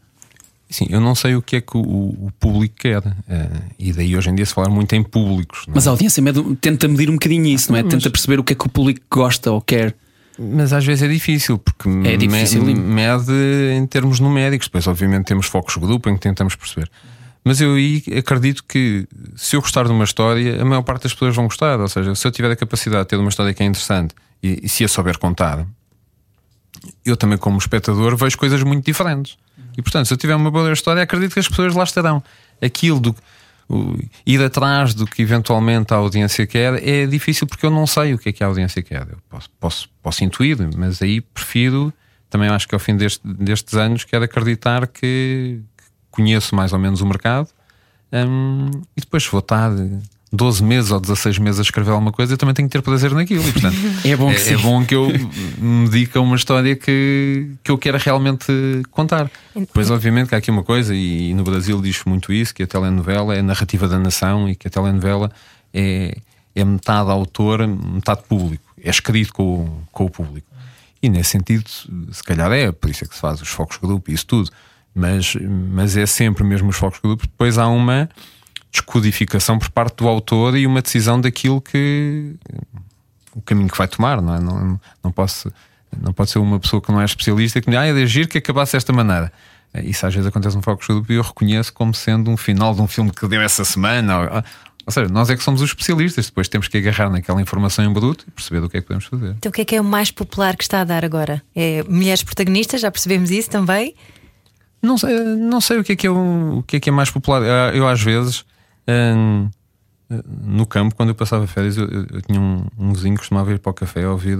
Sim, 0.70 0.86
eu 0.90 1.00
não 1.00 1.14
sei 1.14 1.34
o 1.34 1.42
que 1.42 1.56
é 1.56 1.60
que 1.60 1.76
o, 1.76 1.80
o 1.80 2.30
público 2.38 2.76
quer. 2.78 2.98
Uh, 2.98 3.62
e 3.78 3.92
daí 3.92 4.16
hoje 4.16 4.30
em 4.30 4.34
dia 4.34 4.46
se 4.46 4.54
falar 4.54 4.68
muito 4.68 4.94
em 4.94 5.02
públicos. 5.02 5.64
Mas 5.66 5.88
a 5.88 5.90
audiência 5.90 6.22
tenta 6.60 6.86
medir 6.86 7.10
um 7.10 7.14
bocadinho 7.14 7.46
isso, 7.46 7.72
não 7.72 7.78
é? 7.78 7.82
Tenta 7.82 8.08
perceber 8.10 8.38
o 8.38 8.44
que 8.44 8.52
é 8.52 8.56
que 8.56 8.66
o 8.66 8.68
público 8.68 9.00
gosta 9.10 9.50
ou 9.50 9.60
quer. 9.60 9.96
Mas 10.38 10.72
às 10.72 10.84
vezes 10.84 11.02
é 11.02 11.08
difícil, 11.08 11.58
porque 11.58 11.88
é 12.04 12.16
difícil. 12.16 12.62
mede 12.62 13.32
em 13.76 13.86
termos 13.86 14.20
numéricos. 14.20 14.68
Depois, 14.68 14.86
obviamente, 14.86 15.26
temos 15.26 15.46
focos 15.46 15.74
de 15.74 15.80
grupo 15.80 16.08
em 16.08 16.14
que 16.14 16.20
tentamos 16.20 16.54
perceber. 16.54 16.88
Mas 17.44 17.60
eu 17.60 17.74
aí 17.74 18.02
acredito 18.16 18.62
que 18.64 19.06
se 19.34 19.56
eu 19.56 19.60
gostar 19.60 19.84
de 19.84 19.90
uma 19.90 20.04
história, 20.04 20.60
a 20.60 20.64
maior 20.64 20.82
parte 20.82 21.04
das 21.04 21.12
pessoas 21.12 21.34
vão 21.34 21.46
gostar. 21.46 21.80
Ou 21.80 21.88
seja, 21.88 22.14
se 22.14 22.26
eu 22.26 22.30
tiver 22.30 22.50
a 22.50 22.56
capacidade 22.56 23.04
de 23.04 23.08
ter 23.08 23.16
uma 23.16 23.28
história 23.28 23.52
que 23.52 23.62
é 23.62 23.66
interessante 23.66 24.14
e, 24.42 24.60
e 24.62 24.68
se 24.68 24.84
a 24.84 24.88
souber 24.88 25.18
contar, 25.18 25.66
eu 27.04 27.16
também, 27.16 27.38
como 27.38 27.58
espectador, 27.58 28.16
vejo 28.16 28.38
coisas 28.38 28.62
muito 28.62 28.84
diferentes. 28.84 29.36
E 29.76 29.82
portanto, 29.82 30.06
se 30.06 30.12
eu 30.12 30.18
tiver 30.18 30.34
uma 30.36 30.50
boa 30.50 30.72
história, 30.72 31.02
acredito 31.02 31.32
que 31.32 31.40
as 31.40 31.48
pessoas 31.48 31.74
lá 31.74 31.84
estarão. 31.84 32.22
Aquilo 32.60 33.00
do 33.00 33.16
ir 34.26 34.42
atrás 34.42 34.94
do 34.94 35.06
que 35.06 35.22
eventualmente 35.22 35.92
a 35.92 35.96
audiência 35.96 36.46
quer 36.46 36.82
é 36.86 37.06
difícil 37.06 37.46
porque 37.46 37.66
eu 37.66 37.70
não 37.70 37.86
sei 37.86 38.14
o 38.14 38.18
que 38.18 38.30
é 38.30 38.32
que 38.32 38.42
a 38.42 38.46
audiência 38.46 38.82
quer. 38.82 39.06
Eu 39.10 39.18
posso, 39.28 39.50
posso, 39.60 39.88
posso 40.02 40.24
intuir, 40.24 40.56
mas 40.76 41.02
aí 41.02 41.20
prefiro, 41.20 41.92
também 42.30 42.48
acho 42.48 42.66
que 42.66 42.74
ao 42.74 42.78
fim 42.78 42.96
deste, 42.96 43.20
destes 43.26 43.74
anos, 43.74 44.04
quero 44.04 44.24
acreditar 44.24 44.86
que, 44.86 45.60
conheço 46.10 46.54
mais 46.54 46.72
ou 46.72 46.78
menos 46.78 47.00
o 47.00 47.06
mercado 47.06 47.48
um, 48.12 48.70
e 48.96 49.00
depois 49.00 49.26
vou 49.26 49.42
12 50.32 50.62
meses 50.62 50.90
ou 50.90 51.00
16 51.00 51.38
meses 51.38 51.58
a 51.58 51.62
escrever 51.62 51.90
alguma 51.90 52.12
coisa, 52.12 52.34
eu 52.34 52.38
também 52.38 52.54
tenho 52.54 52.68
que 52.68 52.72
ter 52.72 52.82
prazer 52.82 53.12
naquilo. 53.12 53.46
E, 53.48 53.52
portanto, 53.52 53.76
é, 54.04 54.16
bom 54.16 54.32
que, 54.32 54.40
é, 54.40 54.52
é, 54.52 54.56
bom 54.58 54.84
que 54.84 54.94
eu 54.94 55.08
me 55.58 55.88
dedique 55.88 56.18
a 56.18 56.20
uma 56.20 56.36
história 56.36 56.76
que, 56.76 57.50
que 57.64 57.70
eu 57.70 57.78
quero 57.78 57.96
realmente 57.98 58.46
contar. 58.90 59.30
Pois, 59.72 59.90
obviamente, 59.90 60.28
que 60.28 60.34
há 60.34 60.38
aqui 60.38 60.50
uma 60.50 60.62
coisa, 60.62 60.94
e, 60.94 61.30
e 61.30 61.34
no 61.34 61.44
Brasil 61.44 61.80
diz 61.80 62.02
muito 62.04 62.32
isso: 62.32 62.54
que 62.54 62.62
a 62.62 62.66
telenovela 62.66 63.34
é 63.34 63.40
a 63.40 63.42
narrativa 63.42 63.88
da 63.88 63.98
nação 63.98 64.48
e 64.48 64.54
que 64.54 64.68
a 64.68 64.70
telenovela 64.70 65.30
é, 65.72 66.18
é 66.54 66.64
metade 66.64 67.10
autor, 67.10 67.66
metade 67.66 68.22
público, 68.28 68.64
é 68.82 68.90
escrito 68.90 69.32
com, 69.32 69.80
com 69.90 70.04
o 70.04 70.10
público. 70.10 70.46
E 71.02 71.08
nesse 71.08 71.30
sentido, 71.30 71.64
se 72.12 72.22
calhar 72.24 72.50
é, 72.52 72.72
por 72.72 72.90
isso 72.90 73.04
é 73.04 73.08
que 73.08 73.14
se 73.14 73.20
faz 73.20 73.40
os 73.40 73.48
focos 73.48 73.76
grupo 73.78 74.10
e 74.10 74.14
isso 74.14 74.26
tudo, 74.26 74.50
mas, 74.94 75.36
mas 75.36 75.96
é 75.96 76.06
sempre 76.06 76.42
mesmo 76.44 76.68
os 76.68 76.76
focos 76.76 76.98
grupo. 77.00 77.22
Depois 77.22 77.56
há 77.56 77.68
uma 77.68 78.08
descodificação 78.70 79.58
por 79.58 79.70
parte 79.70 79.96
do 79.96 80.08
autor 80.08 80.56
e 80.56 80.66
uma 80.66 80.82
decisão 80.82 81.20
daquilo 81.20 81.60
que 81.60 82.34
o 83.34 83.40
caminho 83.42 83.68
que 83.68 83.78
vai 83.78 83.88
tomar, 83.88 84.20
não 84.20 84.34
é? 84.34 84.40
Não, 84.40 84.80
não, 85.02 85.12
posso, 85.12 85.52
não 86.00 86.12
pode 86.12 86.30
ser 86.30 86.38
uma 86.38 86.58
pessoa 86.58 86.82
que 86.82 86.90
não 86.90 87.00
é 87.00 87.04
especialista 87.04 87.60
que 87.60 87.70
me 87.70 87.76
ah, 87.76 87.86
é 87.86 87.92
de 87.92 88.02
agir 88.02 88.28
que 88.28 88.38
acabasse 88.38 88.72
desta 88.72 88.92
maneira. 88.92 89.32
Isso 89.82 90.06
às 90.06 90.14
vezes 90.14 90.26
acontece 90.26 90.56
no 90.56 90.62
Focus 90.62 90.86
Group 90.86 91.10
e 91.10 91.14
eu 91.14 91.22
reconheço 91.22 91.72
como 91.72 91.94
sendo 91.94 92.30
um 92.30 92.36
final 92.36 92.74
de 92.74 92.80
um 92.80 92.88
filme 92.88 93.10
que 93.10 93.26
deu 93.28 93.40
essa 93.40 93.64
semana. 93.64 94.18
Ou, 94.18 94.42
ou 94.86 94.92
seja, 94.92 95.08
nós 95.08 95.28
é 95.28 95.36
que 95.36 95.42
somos 95.42 95.60
os 95.60 95.68
especialistas, 95.70 96.26
depois 96.26 96.48
temos 96.48 96.66
que 96.68 96.78
agarrar 96.78 97.10
naquela 97.10 97.40
informação 97.40 97.84
em 97.84 97.92
bruto 97.92 98.24
e 98.26 98.30
perceber 98.30 98.60
do 98.60 98.70
que 98.70 98.78
é 98.78 98.80
que 98.80 98.86
podemos 98.86 99.04
fazer. 99.04 99.34
Então 99.38 99.50
o 99.50 99.52
que 99.52 99.60
é 99.60 99.64
que 99.64 99.76
é 99.76 99.80
o 99.80 99.84
mais 99.84 100.10
popular 100.10 100.56
que 100.56 100.64
está 100.64 100.80
a 100.80 100.84
dar 100.84 101.04
agora? 101.04 101.42
É 101.54 101.82
mulheres 101.84 102.22
protagonistas, 102.22 102.80
já 102.80 102.90
percebemos 102.90 103.30
isso 103.30 103.50
também? 103.50 103.94
Não 104.80 104.96
sei, 104.96 105.18
não 105.36 105.60
sei 105.60 105.78
o 105.78 105.84
que 105.84 105.92
é 105.92 105.96
que 105.96 106.06
é, 106.06 106.10
o, 106.10 106.58
o 106.58 106.62
que 106.62 106.76
é, 106.76 106.80
que 106.80 106.88
é 106.88 106.92
mais 106.92 107.10
popular. 107.10 107.42
Eu 107.74 107.86
às 107.86 108.00
vezes 108.00 108.44
no 110.40 110.66
campo, 110.66 110.94
quando 110.94 111.10
eu 111.10 111.14
passava 111.14 111.46
férias, 111.46 111.76
eu, 111.76 111.86
eu, 111.86 112.06
eu 112.10 112.22
tinha 112.22 112.40
um, 112.40 112.66
um 112.78 112.92
vizinho 112.92 113.14
que 113.14 113.20
costumava 113.20 113.52
ir 113.52 113.58
para 113.58 113.70
o 113.70 113.74
café 113.74 114.04
a 114.04 114.10
ouvir 114.10 114.38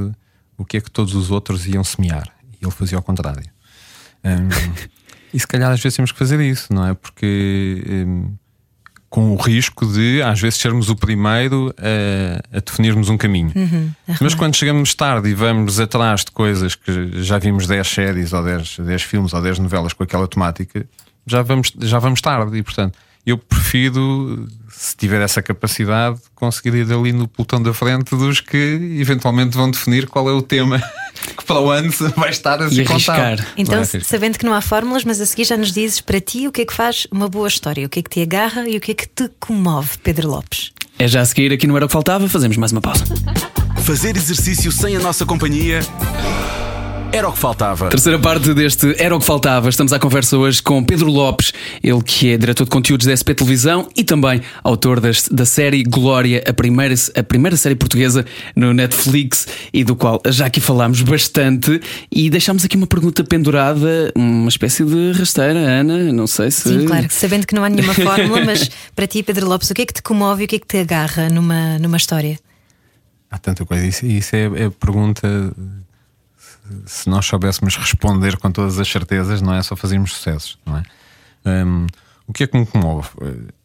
o 0.57 0.65
que 0.65 0.79
é 0.79 0.81
que 0.81 0.91
todos 0.91 1.15
os 1.15 1.31
outros 1.31 1.67
iam 1.67 1.85
semear. 1.85 2.29
E 2.61 2.65
ele 2.65 2.73
fazia 2.73 2.97
ao 2.97 3.03
contrário. 3.03 3.45
Um, 4.25 4.49
e 5.33 5.39
se 5.39 5.47
calhar 5.47 5.71
às 5.71 5.81
vezes 5.81 5.97
temos 5.97 6.11
que 6.11 6.19
fazer 6.19 6.41
isso, 6.41 6.73
não 6.73 6.87
é? 6.87 6.95
Porque 6.95 7.85
um, 7.87 8.35
com 9.11 9.33
o 9.33 9.37
risco 9.37 9.87
de 9.87 10.23
às 10.23 10.41
vezes 10.41 10.59
sermos 10.59 10.89
o 10.91 10.97
primeiro 10.97 11.75
a, 11.79 12.57
a 12.57 12.61
definirmos 12.61 13.09
um 13.09 13.17
caminho. 13.17 13.53
Uhum, 13.55 13.93
Mas 14.21 14.35
quando 14.35 14.57
chegamos 14.57 14.95
tarde 14.95 15.29
e 15.29 15.35
vamos 15.35 15.79
atrás 15.79 16.25
de 16.25 16.31
coisas 16.31 16.75
que 16.75 17.23
já 17.23 17.39
vimos 17.39 17.67
10 17.67 17.87
séries 17.87 18.33
ou 18.33 18.43
10, 18.43 18.81
10 18.81 19.03
filmes 19.03 19.33
ou 19.33 19.41
10 19.41 19.61
novelas 19.61 19.93
com 19.93 20.03
aquela 20.03 20.27
temática, 20.27 20.87
já 21.27 21.43
vamos, 21.43 21.73
já 21.79 21.99
vamos 21.99 22.21
tarde 22.21 22.57
e 22.57 22.63
portanto 22.63 22.99
eu 23.31 23.38
prefiro, 23.38 24.49
se 24.71 24.97
tiver 24.97 25.21
essa 25.21 25.43
capacidade, 25.43 26.19
conseguir 26.35 26.75
ir 26.75 26.93
ali 26.93 27.12
no 27.12 27.29
pelotão 27.29 27.62
da 27.62 27.75
frente 27.75 28.17
dos 28.17 28.41
que 28.41 28.97
eventualmente 28.99 29.57
vão 29.57 29.71
definir 29.71 30.07
qual 30.07 30.29
é 30.29 30.33
o 30.33 30.41
tema 30.41 30.83
que 31.37 31.45
para 31.45 31.61
o 31.61 31.71
ano 31.71 31.91
vai 32.17 32.31
estar 32.31 32.62
a 32.62 32.71
se 32.71 32.85
contar. 32.85 33.47
Então, 33.57 33.83
sabendo 34.03 34.38
que 34.38 34.47
não 34.47 34.55
há 34.55 34.61
fórmulas, 34.61 35.05
mas 35.05 35.21
a 35.21 35.27
seguir 35.27 35.45
já 35.45 35.57
nos 35.57 35.73
dizes 35.73 36.01
para 36.01 36.21
ti 36.21 36.49
o 36.49 36.53
que 36.53 36.62
é 36.62 36.64
que 36.64 36.73
faz 36.73 37.07
uma 37.11 37.29
boa 37.29 37.49
história, 37.49 37.87
o 37.87 37.88
que 37.88 38.01
é 38.01 38.03
que 38.03 38.11
te 38.11 38.23
agarra 38.23 38.69
e 38.69 38.77
o 38.77 38.81
que 38.81 38.93
é 38.93 38.95
que 38.95 39.07
te 39.07 39.31
comove, 39.38 39.99
Pedro 40.03 40.29
Lopes. 40.29 40.73
É 40.99 41.07
já 41.07 41.21
a 41.21 41.27
seguir, 41.27 41.53
aqui 41.53 41.67
no 41.67 41.77
Era 41.77 41.85
o 41.85 41.88
que 41.88 41.93
Faltava, 41.93 42.29
fazemos 42.29 42.57
mais 42.57 42.73
uma 42.73 42.81
pausa. 42.81 43.05
Fazer 43.83 44.17
exercício 44.17 44.73
sem 44.73 44.97
a 44.97 45.01
nossa 45.01 45.25
companhia 45.25 45.81
era 47.11 47.29
o 47.29 47.33
que 47.33 47.38
faltava. 47.38 47.88
Terceira 47.88 48.18
parte 48.18 48.53
deste 48.53 48.94
Era 48.99 49.16
o 49.16 49.18
que 49.18 49.25
faltava. 49.25 49.68
Estamos 49.68 49.92
à 49.92 49.99
conversa 49.99 50.37
hoje 50.37 50.62
com 50.62 50.85
Pedro 50.85 51.11
Lopes, 51.11 51.53
ele 51.83 52.03
que 52.03 52.33
é 52.33 52.37
diretor 52.37 52.64
de 52.64 52.71
conteúdos 52.71 53.07
da 53.07 53.16
SP 53.16 53.35
Televisão 53.35 53.88
e 53.97 54.05
também 54.05 54.42
autor 54.62 55.01
das, 55.01 55.27
da 55.29 55.47
série 55.47 55.83
Glória, 55.83 56.44
a 56.47 56.53
primeira, 56.53 56.94
a 57.16 57.23
primeira 57.23 57.57
série 57.57 57.75
portuguesa 57.75 58.27
no 58.55 58.75
Netflix 58.75 59.47
e 59.73 59.85
do 59.85 59.97
qual 59.97 60.21
já 60.27 60.47
aqui 60.47 60.61
falámos 60.61 61.01
bastante. 61.01 61.81
E 62.11 62.29
deixámos 62.29 62.64
aqui 62.64 62.77
uma 62.77 62.87
pergunta 62.87 63.25
pendurada, 63.25 64.12
uma 64.14 64.49
espécie 64.49 64.85
de 64.85 65.12
rasteira, 65.12 65.59
Ana. 65.59 66.12
Não 66.12 66.27
sei 66.27 66.51
se. 66.51 66.68
Sim, 66.68 66.87
claro, 66.87 67.07
sabendo 67.11 67.47
que 67.47 67.55
não 67.55 67.64
há 67.64 67.71
nenhuma 67.71 67.94
fórmula, 67.94 68.44
mas 68.44 68.71
para 68.94 69.07
ti, 69.07 69.23
Pedro 69.23 69.49
Lopes, 69.49 69.71
o 69.71 69.75
que 69.75 69.83
é 69.83 69.87
que 69.87 69.94
te 69.94 70.03
comove 70.03 70.42
e 70.42 70.44
o 70.44 70.49
que 70.49 70.57
é 70.57 70.59
que 70.59 70.66
te 70.66 70.79
agarra 70.79 71.29
numa, 71.31 71.79
numa 71.79 71.97
história? 71.97 72.38
Há 73.31 73.38
tanta 73.38 73.64
coisa. 73.64 73.87
Isso, 73.87 74.07
isso 74.07 74.37
é, 74.37 74.44
é 74.44 74.64
a 74.66 74.71
pergunta 74.71 75.53
se 76.87 77.09
nós 77.09 77.26
soubéssemos 77.26 77.76
responder 77.76 78.37
com 78.38 78.50
todas 78.50 78.78
as 78.78 78.88
certezas, 78.88 79.40
não 79.40 79.54
é 79.54 79.62
só 79.62 79.76
fazermos 79.76 80.12
sucessos, 80.12 80.59
não 80.64 80.76
é? 80.76 80.83
Um, 81.46 81.87
o 82.26 82.33
que 82.33 82.44
é 82.44 82.46
que 82.46 82.59
me 82.59 82.66
comove? 82.66 83.09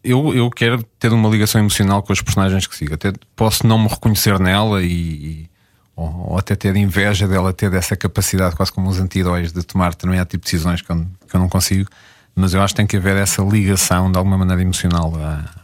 Eu, 0.02 0.34
eu 0.34 0.50
quero 0.50 0.82
ter 0.98 1.12
uma 1.12 1.28
ligação 1.28 1.60
emocional 1.60 2.02
com 2.02 2.14
os 2.14 2.22
personagens 2.22 2.66
que 2.66 2.76
sigo. 2.76 2.94
Até 2.94 3.12
posso 3.36 3.68
não 3.68 3.78
me 3.78 3.90
reconhecer 3.90 4.40
nela 4.40 4.82
e, 4.82 4.88
e 4.88 5.50
ou, 5.96 6.32
ou, 6.32 6.38
até 6.38 6.56
ter 6.56 6.74
inveja 6.78 7.28
dela 7.28 7.52
ter 7.52 7.74
essa 7.74 7.96
capacidade, 7.96 8.56
quase 8.56 8.72
como 8.72 8.90
os 8.90 9.00
anti-heróis, 9.00 9.52
de 9.52 9.64
tomar 9.64 9.90
determinado 9.90 10.30
tipo 10.30 10.46
de 10.46 10.52
decisões 10.52 10.82
que 10.82 10.90
eu, 10.90 11.06
que 11.28 11.36
eu, 11.36 11.40
não 11.40 11.50
consigo. 11.50 11.90
Mas 12.34 12.54
eu 12.54 12.62
acho 12.62 12.74
que 12.74 12.78
tem 12.78 12.88
que 12.88 12.96
haver 12.96 13.18
essa 13.18 13.44
ligação 13.44 14.10
de 14.10 14.18
alguma 14.18 14.38
maneira 14.38 14.62
emocional 14.62 15.14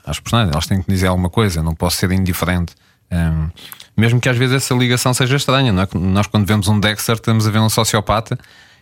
às 0.05 0.19
personagens. 0.19 0.53
Elas 0.53 0.67
têm 0.67 0.81
que 0.81 0.91
dizer 0.91 1.07
alguma 1.07 1.29
coisa, 1.29 1.63
não 1.63 1.73
posso 1.73 1.97
ser 1.97 2.11
indiferente. 2.11 2.75
Um, 3.12 3.49
mesmo 3.97 4.20
que 4.22 4.30
às 4.30 4.38
vezes 4.38 4.55
essa 4.55 4.74
ligação 4.74 5.14
seja 5.14 5.36
estranha, 5.36 5.72
não 5.72 5.84
é? 5.84 5.88
Nós, 5.95 6.28
quando 6.28 6.45
vemos 6.45 6.68
um 6.68 6.80
Dexter, 6.80 7.16
estamos 7.16 7.45
a 7.47 7.51
ver 7.51 7.60
um 7.60 7.70
sociopata 7.70 8.38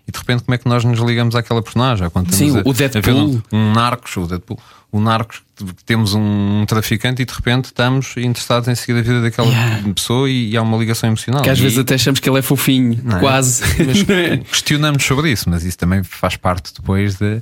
e 0.08 0.12
de 0.12 0.18
repente 0.20 0.44
como 0.44 0.54
é 0.56 0.58
que 0.58 0.68
nós 0.70 0.84
nos 0.86 1.00
ligamos 1.00 1.36
àquela 1.36 1.62
personagem? 1.62 2.10
Quando 2.10 2.32
Sim, 2.34 2.48
estamos 2.58 2.66
o 2.68 2.70
a- 2.70 2.74
Deadpool. 2.74 3.42
a 3.52 3.56
um, 3.56 3.60
um 3.60 3.74
Narcos, 3.74 4.16
o 4.18 4.28
Deadpool, 4.28 4.60
o 4.92 5.00
Narcos, 5.00 5.42
temos 5.86 6.14
um 6.14 6.64
traficante 6.68 7.22
e 7.22 7.26
de 7.26 7.34
repente 7.34 7.66
estamos 7.66 8.16
interessados 8.18 8.68
em 8.70 8.76
seguir 8.76 9.00
a 9.00 9.02
vida 9.02 9.22
daquela 9.22 9.48
Yeah. 9.48 9.94
pessoa 9.94 10.30
e, 10.30 10.52
e 10.52 10.58
há 10.58 10.62
uma 10.62 10.78
ligação 10.78 11.08
emocional. 11.10 11.42
Que 11.42 11.50
às 11.50 11.58
E- 11.60 11.62
vezes 11.64 11.78
até 11.80 11.96
achamos 11.96 12.20
que 12.20 12.30
ele 12.30 12.38
é 12.40 12.42
fofinho, 12.42 13.02
é? 13.16 13.20
quase. 13.20 13.64
Mas 13.86 14.08
é? 14.10 14.38
questionamos 14.38 15.04
sobre 15.04 15.32
isso, 15.32 15.50
mas 15.50 15.64
isso 15.64 15.78
também 15.78 16.04
faz 16.04 16.36
parte 16.38 16.74
depois 16.74 17.16
de- 17.16 17.42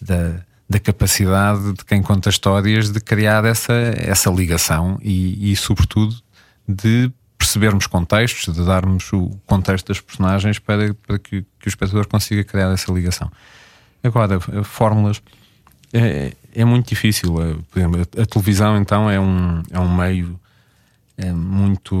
da, 0.00 0.34
da 0.74 0.80
capacidade 0.80 1.72
de 1.72 1.84
quem 1.84 2.02
conta 2.02 2.28
histórias 2.28 2.90
de 2.90 2.98
criar 2.98 3.44
essa, 3.44 3.72
essa 3.72 4.28
ligação 4.28 4.98
e, 5.00 5.52
e, 5.52 5.54
sobretudo, 5.54 6.16
de 6.66 7.12
percebermos 7.38 7.86
contextos, 7.86 8.52
de 8.52 8.64
darmos 8.64 9.12
o 9.12 9.30
contexto 9.46 9.86
das 9.86 10.00
personagens 10.00 10.58
para, 10.58 10.92
para 10.94 11.16
que, 11.16 11.42
que 11.60 11.66
o 11.66 11.68
espectador 11.68 12.08
consiga 12.08 12.42
criar 12.42 12.72
essa 12.72 12.90
ligação. 12.90 13.30
Agora, 14.02 14.34
eh, 14.34 14.64
fórmulas 14.64 15.22
é, 15.92 16.32
é 16.52 16.64
muito 16.64 16.88
difícil. 16.88 17.40
Eh, 17.40 17.56
exemplo, 17.76 18.00
a, 18.20 18.26
televisão, 18.26 18.76
então, 18.76 19.08
é 19.08 19.20
um, 19.20 19.62
é 19.70 19.78
um 19.78 19.94
meio 19.94 20.40
é 21.16 21.30
muito 21.32 21.94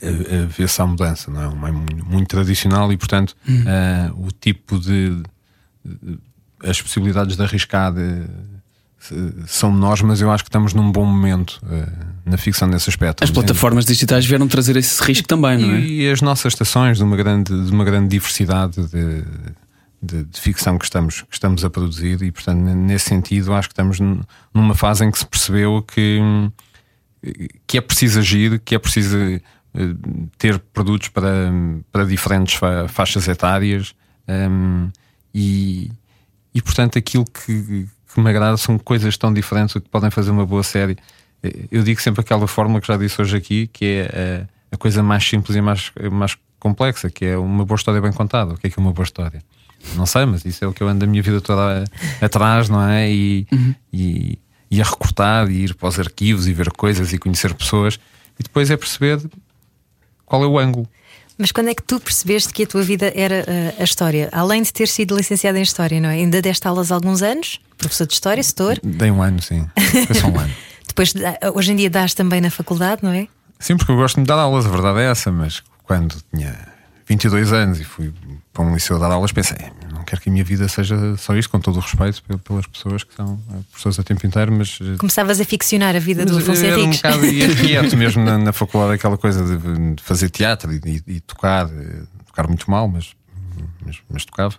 a, 0.00 0.06
a 0.06 0.46
ver-se 0.46 0.80
à 0.80 0.86
mudança, 0.86 1.32
não 1.32 1.42
é? 1.42 1.48
Um 1.48 1.58
meio 1.58 1.74
muito, 1.74 2.06
muito 2.06 2.28
tradicional 2.28 2.92
e, 2.92 2.96
portanto, 2.96 3.36
eh, 3.48 4.12
o 4.16 4.30
tipo 4.30 4.78
de, 4.78 5.20
de- 5.84 6.18
as 6.66 6.80
possibilidades 6.80 7.36
de 7.36 7.42
arriscar 7.42 7.92
de- 7.92 8.22
são 9.46 9.70
menores, 9.70 10.00
mas 10.00 10.20
eu 10.22 10.30
acho 10.30 10.42
que 10.42 10.48
estamos 10.48 10.72
num 10.72 10.90
bom 10.90 11.04
momento 11.04 11.60
eh, 11.70 11.86
na 12.24 12.38
ficção 12.38 12.66
nesse 12.66 12.88
aspecto. 12.88 13.22
As 13.22 13.30
plataformas 13.30 13.84
digitais 13.84 14.24
vieram 14.24 14.48
trazer 14.48 14.76
esse 14.76 15.02
risco 15.02 15.28
também, 15.28 15.58
não 15.58 15.74
é? 15.74 15.80
E 15.80 16.10
as 16.10 16.22
nossas 16.22 16.54
estações 16.54 16.96
de 16.96 17.04
uma 17.04 17.14
grande, 17.16 17.52
de 17.66 17.70
uma 17.70 17.84
grande 17.84 18.08
diversidade 18.08 18.76
de, 18.86 19.22
de- 20.02 20.24
de 20.24 20.40
ficção 20.40 20.78
que 20.78 20.84
estamos, 20.86 21.20
que 21.20 21.34
estamos 21.34 21.62
a 21.66 21.68
produzir, 21.68 22.22
e 22.22 22.32
portanto, 22.32 22.58
nesse 22.60 23.06
sentido, 23.10 23.52
acho 23.52 23.68
que 23.68 23.72
estamos 23.74 24.00
num- 24.00 24.22
numa 24.54 24.74
fase 24.74 25.04
em 25.04 25.10
que 25.10 25.18
se 25.18 25.26
percebeu 25.26 25.82
que, 25.82 26.18
que 27.66 27.76
é 27.76 27.80
preciso 27.82 28.18
agir, 28.20 28.58
que 28.60 28.74
é 28.74 28.78
preciso 28.78 29.18
eh, 29.18 29.40
ter 30.38 30.58
produtos 30.72 31.08
para, 31.08 31.52
para 31.92 32.04
diferentes 32.06 32.54
fa- 32.54 32.86
faixas 32.88 33.28
etárias 33.28 33.94
hum, 34.26 34.88
e, 35.34 35.90
e 36.54 36.62
portanto 36.62 36.98
aquilo 36.98 37.24
que, 37.24 37.86
que 38.14 38.20
me 38.20 38.30
agrada 38.30 38.56
são 38.56 38.78
coisas 38.78 39.16
tão 39.16 39.32
diferentes 39.32 39.74
que 39.74 39.88
podem 39.88 40.10
fazer 40.10 40.30
uma 40.30 40.46
boa 40.46 40.62
série. 40.62 40.96
Eu 41.70 41.82
digo 41.82 42.00
sempre 42.00 42.20
aquela 42.20 42.46
fórmula 42.46 42.80
que 42.80 42.86
já 42.86 42.96
disse 42.96 43.20
hoje 43.20 43.36
aqui, 43.36 43.66
que 43.66 43.84
é 43.84 44.46
a, 44.72 44.74
a 44.74 44.78
coisa 44.78 45.02
mais 45.02 45.28
simples 45.28 45.56
e 45.56 45.60
mais, 45.60 45.92
mais 46.10 46.36
complexa, 46.58 47.10
que 47.10 47.26
é 47.26 47.36
uma 47.36 47.64
boa 47.64 47.76
história 47.76 48.00
bem 48.00 48.12
contada. 48.12 48.54
O 48.54 48.56
que 48.56 48.68
é 48.68 48.70
que 48.70 48.78
é 48.78 48.82
uma 48.82 48.92
boa 48.92 49.04
história? 49.04 49.42
Não 49.96 50.06
sei, 50.06 50.24
mas 50.24 50.44
isso 50.44 50.64
é 50.64 50.68
o 50.68 50.72
que 50.72 50.82
eu 50.82 50.88
ando 50.88 51.04
a 51.04 51.08
minha 51.08 51.22
vida 51.22 51.40
toda 51.40 51.84
atrás, 52.20 52.70
não 52.70 52.82
é? 52.88 53.10
E, 53.10 53.46
e, 53.92 54.38
e 54.70 54.80
a 54.80 54.84
recortar 54.84 55.50
e 55.50 55.64
ir 55.64 55.74
para 55.74 55.88
os 55.88 55.98
arquivos 55.98 56.48
e 56.48 56.52
ver 56.52 56.70
coisas 56.70 57.12
e 57.12 57.18
conhecer 57.18 57.52
pessoas 57.52 57.98
e 58.38 58.42
depois 58.42 58.70
é 58.70 58.76
perceber 58.76 59.20
qual 60.24 60.42
é 60.42 60.46
o 60.46 60.58
ângulo. 60.58 60.88
Mas 61.36 61.50
quando 61.50 61.68
é 61.68 61.74
que 61.74 61.82
tu 61.82 61.98
percebeste 61.98 62.52
que 62.52 62.62
a 62.62 62.66
tua 62.66 62.82
vida 62.82 63.12
era 63.14 63.44
uh, 63.46 63.80
a 63.80 63.84
história? 63.84 64.28
Além 64.32 64.62
de 64.62 64.72
ter 64.72 64.86
sido 64.86 65.16
licenciada 65.16 65.58
em 65.58 65.62
História, 65.62 66.00
não 66.00 66.08
é? 66.08 66.14
Ainda 66.14 66.40
deste 66.40 66.66
aulas 66.68 66.92
há 66.92 66.94
alguns 66.94 67.22
anos, 67.22 67.60
professor 67.76 68.06
de 68.06 68.14
História, 68.14 68.42
setor. 68.42 68.78
Dei 68.82 69.10
um 69.10 69.20
ano, 69.20 69.42
sim. 69.42 69.66
Foi 70.06 70.14
só 70.14 70.28
um 70.28 70.38
ano. 70.38 70.54
Depois, 70.86 71.12
hoje 71.54 71.72
em 71.72 71.76
dia, 71.76 71.90
dás 71.90 72.14
também 72.14 72.40
na 72.40 72.50
faculdade, 72.50 73.02
não 73.02 73.10
é? 73.10 73.26
Sim, 73.58 73.76
porque 73.76 73.90
eu 73.90 73.96
gosto 73.96 74.20
de 74.20 74.26
dar 74.26 74.36
aulas, 74.36 74.64
a 74.64 74.68
verdade 74.68 75.00
é 75.00 75.10
essa, 75.10 75.32
mas 75.32 75.62
quando 75.82 76.16
tinha 76.32 76.56
22 77.06 77.52
anos 77.52 77.80
e 77.80 77.84
fui 77.84 78.12
para 78.52 78.62
um 78.62 78.72
liceu 78.72 78.98
dar 78.98 79.10
aulas, 79.10 79.32
pensei, 79.32 79.58
quero 80.04 80.20
que 80.22 80.28
a 80.28 80.32
minha 80.32 80.44
vida 80.44 80.68
seja 80.68 81.16
só 81.16 81.36
isto, 81.36 81.50
com 81.50 81.58
todo 81.60 81.76
o 81.76 81.80
respeito 81.80 82.22
pe- 82.22 82.38
pelas 82.38 82.66
pessoas 82.66 83.02
que 83.04 83.14
são 83.14 83.40
eh, 83.50 83.58
professores 83.70 83.98
a 83.98 84.02
tempo 84.02 84.26
inteiro, 84.26 84.52
mas. 84.52 84.78
eh, 84.80 84.96
Começava 84.98 85.32
a 85.32 85.34
ficcionar 85.44 85.96
a 85.96 85.98
vida 85.98 86.24
do 86.24 86.38
Afonso 86.38 86.64
era 86.64 86.76
um 86.78 86.82
Henriques. 86.82 87.00
bocado 87.02 87.26
inquieto 87.26 87.96
mesmo 87.96 88.24
na, 88.24 88.38
na 88.38 88.52
faculdade, 88.52 88.94
aquela 88.94 89.16
coisa 89.18 89.42
de, 89.44 90.02
fazer 90.02 90.30
teatro 90.30 90.72
e, 90.72 91.02
e- 91.06 91.20
tocar, 91.20 91.66
eh, 91.66 92.02
tocar 92.26 92.46
muito 92.48 92.70
mal, 92.70 92.86
mas, 92.88 93.12
mas, 93.84 93.96
mas 94.10 94.24
tocava. 94.24 94.54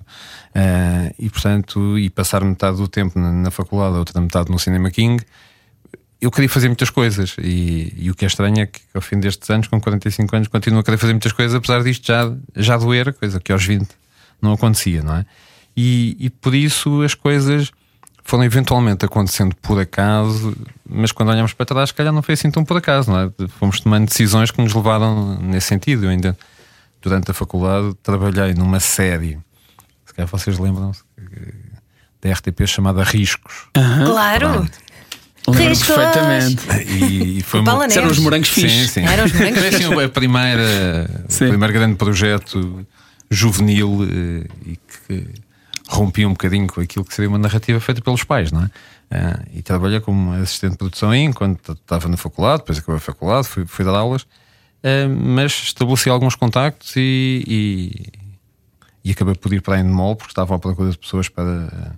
Eh, 0.54 1.14
e 1.20 1.30
portanto, 1.30 1.98
e 2.00 2.10
passar 2.10 2.44
metade 2.44 2.78
do 2.78 2.88
tempo 2.88 3.20
na, 3.20 3.32
na 3.32 3.52
faculdade, 3.52 3.96
a 3.96 4.00
outra 4.00 4.20
metade 4.22 4.50
no 4.52 4.58
Cinema 4.60 4.90
King. 4.92 5.24
Eu 6.22 6.32
queria 6.32 6.50
fazer 6.50 6.70
muitas 6.70 6.90
coisas 6.90 7.36
e, 7.40 7.94
e 7.98 8.10
o 8.10 8.16
que 8.16 8.26
é 8.26 8.28
estranho 8.28 8.60
é 8.62 8.66
que 8.66 8.80
ao 8.96 9.02
fim 9.02 9.20
destes 9.20 9.48
anos, 9.50 9.68
com 9.68 9.80
45 9.80 10.36
anos, 10.36 10.48
continuo 10.48 10.80
a 10.80 10.84
querer 10.84 10.98
fazer 10.98 11.14
muitas 11.14 11.34
coisas, 11.34 11.54
apesar 11.54 11.84
disto 11.84 12.08
já, 12.08 12.34
já 12.56 12.78
doer, 12.78 13.14
coisa 13.14 13.40
que 13.40 13.52
aos 13.52 13.64
20 13.64 13.88
não 14.42 14.54
acontecia, 14.54 15.02
não 15.02 15.16
é? 15.16 15.26
E, 15.76 16.16
e 16.20 16.30
por 16.30 16.56
isso 16.56 17.02
as 17.02 17.14
coisas 17.14 17.72
foram 18.24 18.44
eventualmente 18.44 19.06
acontecendo 19.06 19.56
por 19.62 19.80
acaso, 19.80 20.56
mas 20.90 21.12
quando 21.12 21.30
olhamos 21.30 21.54
para 21.54 21.66
trás, 21.66 21.90
se 21.90 21.94
calhar 21.94 22.12
não 22.12 22.24
foi 22.24 22.34
assim 22.34 22.50
tão 22.50 22.66
por 22.66 22.78
acaso, 22.78 23.12
não 23.12 23.20
é? 23.20 23.48
Fomos 23.60 23.80
tomando 23.80 24.08
decisões 24.08 24.50
que 24.50 24.60
nos 24.62 24.74
levaram 24.74 25.38
nesse 25.40 25.68
sentido. 25.68 26.06
Eu 26.06 26.10
ainda, 26.10 26.36
durante 27.02 27.30
a 27.30 27.34
faculdade, 27.34 27.94
trabalhei 28.02 28.54
numa 28.56 28.80
série, 28.80 29.38
se 30.06 30.14
calhar 30.14 30.28
vocês 30.28 30.58
lembram-se, 30.58 31.04
da 32.22 32.32
RTP 32.32 32.66
chamada 32.66 33.04
Riscos. 33.04 33.68
Claro! 33.74 34.50
Pronto. 34.50 34.86
Riscos! 35.54 35.96
perfeitamente. 35.96 36.66
E, 36.88 37.38
e 37.38 37.42
foi 37.44 37.62
Isso 37.62 38.00
eram 38.00 38.10
os 38.10 38.18
morangos 38.18 38.50
Sim, 38.50 38.62
fixos. 38.62 38.90
sim. 38.90 39.06
Eram 39.06 39.26
os 39.26 39.34
morangos 39.34 39.60
Foi 39.60 39.68
assim, 39.68 40.04
a 40.04 40.10
primeira, 40.10 41.26
o 41.30 41.32
Sim. 41.32 41.50
primeiro 41.50 41.74
grande 41.74 41.96
projeto 41.96 42.88
juvenil 43.30 44.00
eh, 44.04 44.48
e 44.66 44.76
que 44.78 45.28
rompia 45.88 46.28
um 46.28 46.32
bocadinho 46.32 46.68
com 46.68 46.82
aquilo 46.82 47.06
que 47.06 47.14
seria 47.14 47.30
uma 47.30 47.38
narrativa 47.38 47.80
feita 47.80 48.02
pelos 48.02 48.24
pais, 48.24 48.52
não 48.52 48.64
é? 48.64 48.70
Ah, 49.12 49.44
e 49.54 49.62
trabalhei 49.62 50.00
como 50.00 50.32
assistente 50.34 50.72
de 50.72 50.78
produção 50.78 51.12
aí 51.12 51.22
enquanto 51.22 51.74
estava 51.74 52.08
na 52.08 52.18
faculdade, 52.18 52.60
depois 52.60 52.80
acabei 52.80 52.98
a 52.98 53.00
faculdade, 53.00 53.48
fui, 53.48 53.66
fui 53.66 53.86
dar 53.86 53.96
aulas, 53.96 54.26
ah, 54.84 55.08
mas 55.08 55.52
estabeleci 55.52 56.10
alguns 56.10 56.36
contactos 56.36 56.96
e, 56.96 57.44
e, 57.48 59.10
e 59.10 59.12
acabei 59.12 59.36
por 59.36 59.54
ir 59.54 59.62
para 59.62 59.76
a 59.76 59.80
Endemol 59.80 60.16
porque 60.16 60.32
estavam 60.32 60.58
à 60.58 60.60
procura 60.60 60.90
de 60.90 60.98
pessoas 60.98 61.30
para, 61.30 61.96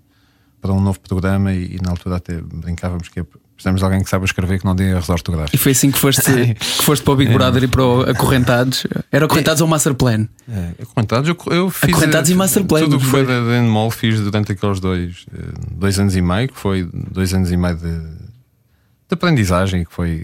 para 0.60 0.74
um 0.74 0.82
novo 0.82 1.00
programa 1.00 1.54
e, 1.54 1.76
e 1.76 1.82
na 1.82 1.92
altura 1.92 2.18
até 2.18 2.42
brincávamos 2.42 3.08
que 3.08 3.26
precisamos 3.58 3.82
de 3.82 3.86
alguém 3.86 4.04
que 4.04 4.10
saiba 4.10 4.24
escrever 4.24 4.60
que 4.60 4.66
não 4.66 4.76
dê 4.76 4.92
erros 4.92 5.08
E 5.08 5.12
ortográficos. 5.12 5.60
foi 5.60 5.72
assim 5.72 5.90
que 5.92 5.98
foste, 5.98 6.22
que 6.56 6.66
foste 6.84 7.04
para 7.04 7.14
o 7.14 7.16
Big 7.16 7.34
Brother 7.34 7.64
e 7.64 7.68
para 7.68 7.84
o 7.84 8.02
Acorrentados. 8.10 8.86
Era 9.12 9.26
Acorrentados 9.26 9.62
ou 9.62 9.68
Master 9.68 9.94
Plan? 9.96 10.28
É, 10.48 10.84
acorrentados, 10.84 11.28
eu, 11.28 11.38
eu 11.54 11.70
fiz 11.70 11.90
Acorrentados 11.90 12.30
eh, 12.30 12.34
e 12.34 12.36
Masterplan, 12.36 12.80
Tudo 12.82 12.96
o 12.98 13.00
que 13.00 13.06
foi 13.06 13.26
da 13.26 13.34
Endemol 13.34 13.90
fiz 13.92 14.20
durante 14.22 14.52
aqueles 14.52 14.80
dois, 14.80 15.26
eh, 15.34 15.40
dois 15.72 16.00
anos 16.00 16.16
e 16.16 16.22
meio, 16.22 16.48
que 16.50 16.58
foi 16.58 16.88
dois 16.94 17.34
anos 17.34 17.52
e 17.52 17.58
meio 17.58 17.76
de, 17.76 17.90
de 18.00 19.12
aprendizagem 19.12 19.82
e 19.82 19.86
que 19.86 19.94
foi, 19.94 20.24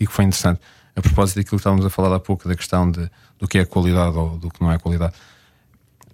e 0.00 0.06
que 0.06 0.12
foi 0.12 0.24
interessante. 0.24 0.60
A 0.96 1.00
propósito 1.00 1.36
daquilo 1.36 1.50
que 1.50 1.56
estávamos 1.56 1.86
a 1.86 1.90
falar 1.90 2.14
há 2.14 2.20
pouco, 2.20 2.48
da 2.48 2.54
questão 2.54 2.90
de, 2.90 3.08
do 3.38 3.48
que 3.48 3.58
é 3.58 3.64
qualidade 3.64 4.16
ou 4.16 4.36
do 4.38 4.48
que 4.50 4.60
não 4.60 4.70
é 4.70 4.78
qualidade. 4.78 5.14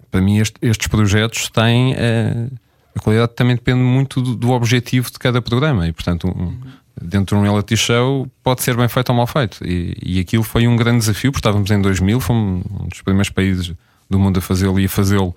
Para 0.09 0.21
mim, 0.21 0.37
este- 0.39 0.57
estes 0.61 0.87
projetos 0.87 1.49
têm. 1.49 1.93
eh, 1.97 2.47
a 2.95 2.99
qualidade 2.99 3.33
também 3.35 3.55
depende 3.55 3.79
muito 3.81 4.21
do, 4.21 4.35
do 4.35 4.51
objetivo 4.51 5.09
de 5.11 5.17
cada 5.19 5.41
programa 5.41 5.87
e, 5.87 5.91
portanto, 5.93 6.27
um- 6.27 6.57
dentro 7.01 7.35
de 7.35 7.41
um 7.41 7.43
reality 7.43 7.75
show 7.77 8.27
pode 8.43 8.61
ser 8.61 8.75
bem 8.75 8.87
feito 8.87 9.09
ou 9.09 9.15
mal 9.15 9.25
feito. 9.27 9.65
E, 9.65 9.95
e 10.03 10.19
aquilo 10.19 10.43
foi 10.43 10.67
um 10.67 10.75
grande 10.75 10.99
desafio, 10.99 11.31
porque 11.31 11.39
estávamos 11.39 11.71
em 11.71 11.81
2000, 11.81 12.19
fomos 12.19 12.63
um 12.69 12.87
dos 12.87 13.01
primeiros 13.01 13.29
países 13.29 13.73
do 14.09 14.19
mundo 14.19 14.37
a 14.39 14.41
fazê-lo 14.41 14.79
e 14.79 14.85
a 14.85 14.89
fazê-lo 14.89 15.33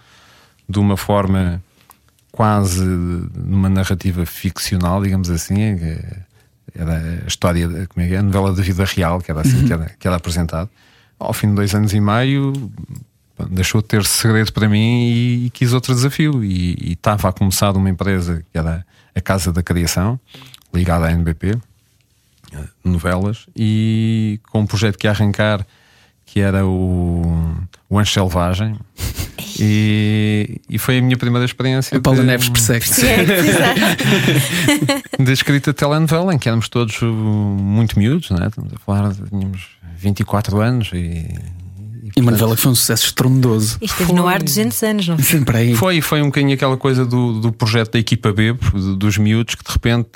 de 0.68 0.78
uma 0.78 0.96
forma 0.96 1.62
quase 2.32 2.84
numa 2.84 3.68
narrativa 3.68 4.26
ficcional, 4.26 5.00
digamos 5.02 5.30
assim. 5.30 5.60
eh, 5.62 6.16
Era 6.74 7.22
a 7.24 7.28
história, 7.28 7.68
como 7.86 8.04
é 8.04 8.08
que 8.08 8.14
é? 8.14 8.18
A 8.18 8.22
novela 8.22 8.52
da 8.52 8.60
vida 8.62 8.84
real, 8.84 9.20
que 9.20 9.30
era 9.30 9.40
assim 9.42 9.64
que, 9.64 9.72
era, 9.72 9.90
que 9.98 10.06
era 10.08 10.16
apresentado. 10.16 10.68
Ao 11.20 11.32
fim 11.32 11.48
de 11.50 11.54
dois 11.54 11.72
anos 11.74 11.92
e 11.94 12.00
meio, 12.00 12.52
deixou 13.50 13.82
de 13.82 13.88
ter 13.88 14.04
segredo 14.04 14.52
para 14.52 14.68
mim 14.68 15.08
e, 15.08 15.46
e 15.46 15.50
quis 15.50 15.72
outro 15.72 15.94
desafio. 15.94 16.44
E, 16.44 16.92
estava 16.92 17.28
a 17.28 17.32
começar 17.32 17.76
uma 17.76 17.90
empresa 17.90 18.44
que 18.52 18.58
era 18.58 18.84
a 19.14 19.20
Casa 19.20 19.52
da 19.52 19.62
Criação, 19.62 20.18
ligada 20.72 21.06
à 21.06 21.12
NBP, 21.12 21.58
eh, 22.52 22.64
novelas, 22.84 23.46
e 23.56 24.40
com 24.50 24.60
um 24.60 24.66
projeto 24.66 24.98
que 24.98 25.06
ia 25.06 25.10
arrancar 25.10 25.66
que 26.26 26.40
era 26.40 26.66
o, 26.66 27.54
o 27.88 27.98
Anjo 27.98 28.12
Selvagem. 28.12 28.76
E, 29.56 30.60
e 30.68 30.78
foi 30.78 30.98
a 30.98 31.02
minha 31.02 31.16
primeira 31.16 31.44
experiência 31.44 31.96
A 31.96 32.00
Paula 32.00 32.22
de, 32.22 32.26
Neves 32.26 32.48
persegue 32.48 32.86
de 35.16 35.32
escrita 35.32 35.72
de 35.72 35.76
telenovela, 35.76 36.34
em 36.34 36.38
que 36.38 36.48
éramos 36.48 36.68
todos 36.68 37.00
uh, 37.02 37.06
muito 37.06 37.96
miúdos, 37.96 38.30
né? 38.30 38.48
estamos 38.48 38.72
a 38.74 38.78
falar, 38.80 39.14
tínhamos 39.14 39.68
24 39.96 40.60
anos 40.60 40.90
e, 40.92 41.28
E 42.16 42.20
uma 42.20 42.30
novela 42.30 42.54
que 42.54 42.62
foi 42.62 42.70
um 42.70 42.74
sucesso 42.76 43.06
estrondoso. 43.06 43.76
Isto 43.80 43.92
esteve 44.02 44.12
no 44.12 44.28
ar 44.28 44.42
200 44.42 44.82
anos, 44.84 45.08
não 45.08 45.16
foi? 45.16 45.24
Sempre 45.24 45.56
aí. 45.56 45.74
Foi, 45.74 46.00
foi 46.00 46.22
um 46.22 46.26
bocadinho 46.26 46.54
aquela 46.54 46.76
coisa 46.76 47.04
do, 47.04 47.40
do 47.40 47.50
projeto 47.52 47.92
da 47.92 47.98
equipa 47.98 48.32
B, 48.32 48.52
do- 48.52 48.96
dos 48.96 49.18
miúdos, 49.18 49.56
que 49.56 49.64
de 49.64 49.72
repente 49.72 50.10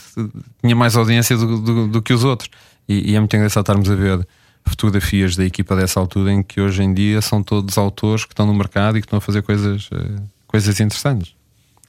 tinha 0.63 0.77
mais 0.77 0.95
audiência 0.97 1.37
do, 1.37 1.61
do- 1.61 1.89
do 1.89 2.03
que 2.03 2.13
os 2.13 2.23
outros. 2.23 2.49
E, 2.89 3.11
e 3.13 3.17
é 3.17 3.19
muito 3.19 3.35
engraçado 3.35 3.65
estarmos 3.65 3.91
a 3.91 3.95
ver 3.97 4.27
fotografias 4.65 5.35
da 5.35 5.45
equipa 5.45 5.75
dessa 5.75 5.99
altura 5.99 6.33
em 6.33 6.43
que 6.43 6.61
hoje 6.61 6.83
em 6.83 6.93
dia 6.93 7.21
são 7.23 7.43
todos 7.43 7.77
autores 7.79 8.25
que 8.25 8.33
estão 8.33 8.47
no 8.47 8.55
mercado 8.55 8.99
e 8.99 9.01
que 9.01 9.07
estão 9.07 9.17
a 9.19 9.21
fazer 9.21 9.43
coisas, 9.43 9.87
uh, 9.91 10.23
coisas 10.47 10.79
interessantes. 10.79 11.33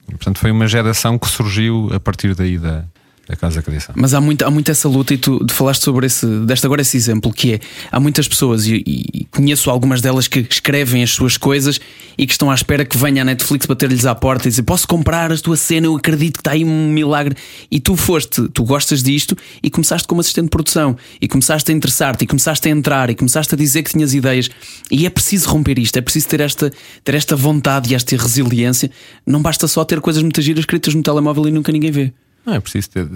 E, 0.08 0.12
portanto, 0.12 0.38
foi 0.38 0.50
uma 0.50 0.66
geração 0.66 1.18
que 1.18 1.28
surgiu 1.28 1.88
a 1.92 2.00
partir 2.00 2.34
daí 2.34 2.58
da, 2.58 2.84
a 3.32 3.36
Casa 3.36 3.62
Criação. 3.62 3.94
Mas 3.96 4.12
há 4.12 4.20
muito, 4.20 4.44
há 4.44 4.50
muito 4.50 4.70
essa 4.70 4.88
luta, 4.88 5.14
e 5.14 5.18
tu 5.18 5.44
falaste 5.50 5.82
sobre 5.82 6.06
esse, 6.06 6.26
deste 6.40 6.66
agora 6.66 6.82
esse 6.82 6.96
exemplo, 6.96 7.32
que 7.32 7.54
é 7.54 7.60
há 7.90 8.00
muitas 8.00 8.26
pessoas, 8.26 8.66
e, 8.66 8.82
e, 8.86 9.26
conheço 9.30 9.70
algumas 9.70 10.00
delas 10.00 10.26
que 10.26 10.40
escrevem 10.50 11.02
as 11.02 11.10
suas 11.10 11.36
coisas 11.36 11.80
e 12.18 12.26
que 12.26 12.32
estão 12.32 12.50
à 12.50 12.54
espera 12.54 12.84
que 12.84 12.98
venha 12.98 13.22
a 13.22 13.24
Netflix 13.24 13.66
bater-lhes 13.66 14.04
à 14.04 14.14
porta 14.14 14.48
e 14.48 14.50
dizer: 14.50 14.62
Posso 14.62 14.86
comprar 14.86 15.32
a 15.32 15.38
tua 15.38 15.56
cena? 15.56 15.86
Eu 15.86 15.96
acredito 15.96 16.34
que 16.34 16.40
está 16.40 16.52
aí 16.52 16.64
um 16.64 16.88
milagre. 16.88 17.36
E 17.70 17.78
tu 17.78 17.96
foste, 17.96 18.48
tu 18.48 18.64
gostas 18.64 19.02
disto 19.02 19.36
e 19.62 19.70
começaste 19.70 20.06
como 20.08 20.20
assistente 20.20 20.44
de 20.44 20.50
produção 20.50 20.96
e 21.20 21.28
começaste 21.28 21.70
a 21.70 21.74
interessar-te 21.74 22.24
e 22.24 22.26
começaste 22.26 22.68
a 22.68 22.70
entrar 22.70 23.10
e 23.10 23.14
começaste 23.14 23.54
a 23.54 23.58
dizer 23.58 23.82
que 23.82 23.90
tinhas 23.90 24.12
ideias. 24.12 24.50
E 24.90 25.06
é 25.06 25.10
preciso 25.10 25.48
romper 25.48 25.78
isto, 25.78 25.96
é 25.96 26.00
preciso 26.00 26.28
ter 26.28 26.40
esta, 26.40 26.72
ter 27.04 27.14
esta 27.14 27.36
vontade 27.36 27.92
e 27.92 27.94
esta 27.94 28.16
resiliência. 28.16 28.90
Não 29.24 29.40
basta 29.40 29.68
só 29.68 29.84
ter 29.84 30.00
coisas 30.00 30.22
muito 30.22 30.42
giras 30.42 30.60
escritas 30.60 30.94
no 30.94 31.02
telemóvel 31.02 31.46
e 31.48 31.50
nunca 31.50 31.70
ninguém 31.70 31.90
vê. 31.90 32.12
Não, 32.44 32.54
é 32.54 32.60
preciso 32.60 32.90
ter, 32.90 33.06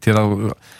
ter 0.00 0.14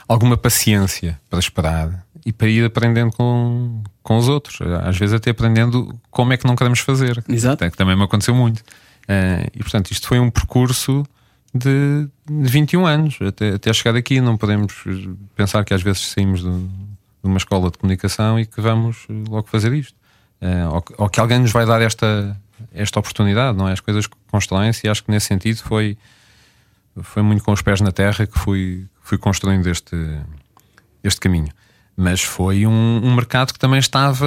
alguma 0.06 0.36
paciência 0.36 1.20
para 1.28 1.38
esperar 1.38 2.04
e 2.24 2.32
para 2.32 2.48
ir 2.48 2.64
aprendendo 2.64 3.12
com, 3.12 3.82
com 4.02 4.16
os 4.16 4.28
outros. 4.28 4.58
Às 4.84 4.96
vezes, 4.98 5.14
até 5.14 5.30
aprendendo 5.30 5.98
como 6.10 6.32
é 6.32 6.36
que 6.36 6.46
não 6.46 6.56
queremos 6.56 6.80
fazer. 6.80 7.22
Exato. 7.28 7.68
Que 7.70 7.76
também 7.76 7.96
me 7.96 8.04
aconteceu 8.04 8.34
muito. 8.34 8.58
Uh, 8.58 9.48
e 9.54 9.58
portanto, 9.60 9.90
isto 9.90 10.06
foi 10.06 10.18
um 10.18 10.30
percurso 10.30 11.04
de, 11.54 12.06
de 12.26 12.50
21 12.50 12.86
anos 12.86 13.18
até, 13.26 13.54
até 13.54 13.72
chegar 13.72 13.96
aqui. 13.96 14.20
Não 14.20 14.36
podemos 14.36 14.84
pensar 15.34 15.64
que 15.64 15.72
às 15.72 15.82
vezes 15.82 16.08
saímos 16.08 16.42
de, 16.42 16.50
de 16.50 17.24
uma 17.24 17.38
escola 17.38 17.70
de 17.70 17.78
comunicação 17.78 18.38
e 18.38 18.44
que 18.44 18.60
vamos 18.60 19.06
logo 19.08 19.48
fazer 19.48 19.72
isto. 19.72 19.96
Uh, 20.40 20.74
ou, 20.74 20.84
ou, 20.98 21.08
que 21.08 21.18
alguém 21.18 21.38
nos 21.38 21.50
vai 21.50 21.66
dar 21.66 21.80
esta, 21.80 22.38
esta 22.72 23.00
oportunidade, 23.00 23.56
não 23.56 23.68
é? 23.68 23.72
As 23.72 23.80
coisas 23.80 24.06
constroem-se 24.30 24.86
e 24.86 24.90
acho 24.90 25.02
que 25.02 25.10
nesse 25.10 25.26
sentido 25.26 25.62
foi 25.62 25.96
foi 27.03 27.22
muito 27.22 27.42
com 27.44 27.53
os 27.53 27.62
pés 27.62 27.80
na 27.80 27.92
terra 27.92 28.26
que 28.26 28.38
fui, 28.38 28.86
fui 29.01 29.18
construindo 29.18 29.66
este, 29.66 29.96
este 31.03 31.20
caminho. 31.20 31.49
Mas 31.96 32.22
foi 32.22 32.66
um, 32.66 33.01
um 33.03 33.14
mercado 33.14 33.53
que 33.53 33.59
também 33.59 33.78
estava 33.78 34.26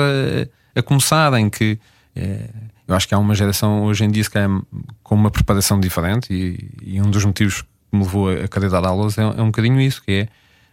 a 0.75 0.81
começar, 0.81 1.33
em 1.33 1.49
que 1.49 1.79
é, 2.15 2.49
eu 2.87 2.95
acho 2.95 3.07
que 3.07 3.13
há 3.13 3.17
uma 3.17 3.35
geração 3.35 3.83
hoje 3.83 4.03
em 4.03 4.11
dia 4.11 4.23
que 4.23 4.37
é 4.37 4.45
com 5.03 5.15
uma 5.15 5.31
preparação 5.31 5.79
diferente, 5.79 6.33
e, 6.33 6.95
e, 6.95 7.01
um 7.01 7.09
dos 7.09 7.23
motivos 7.23 7.61
que 7.61 7.67
me 7.93 8.03
levou 8.03 8.29
a 8.29 8.47
querer 8.47 8.69
dar 8.69 8.85
aulas 8.85 9.17
é, 9.17 9.21
é 9.21 9.41
um 9.41 9.47
bocadinho 9.47 9.79
isso, 9.79 10.01
que 10.03 10.27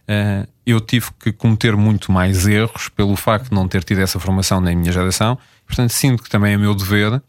é 0.07 0.43
uh, 0.43 0.49
eu 0.65 0.81
tive 0.81 1.07
que 1.19 1.31
cometer 1.31 1.75
muito 1.75 2.11
mais 2.11 2.45
erros 2.45 2.89
pelo 2.89 3.15
facto 3.15 3.49
de 3.49 3.55
não 3.55 3.67
ter 3.67 3.83
tido 3.83 4.01
essa 4.01 4.19
formação 4.19 4.59
na 4.59 4.75
minha 4.75 4.91
geração, 4.91 5.37
portanto 5.65 5.91
sinto 5.91 6.23
que 6.23 6.29
também 6.29 6.53
é 6.53 6.57
meu 6.57 6.75
dever 6.75 7.21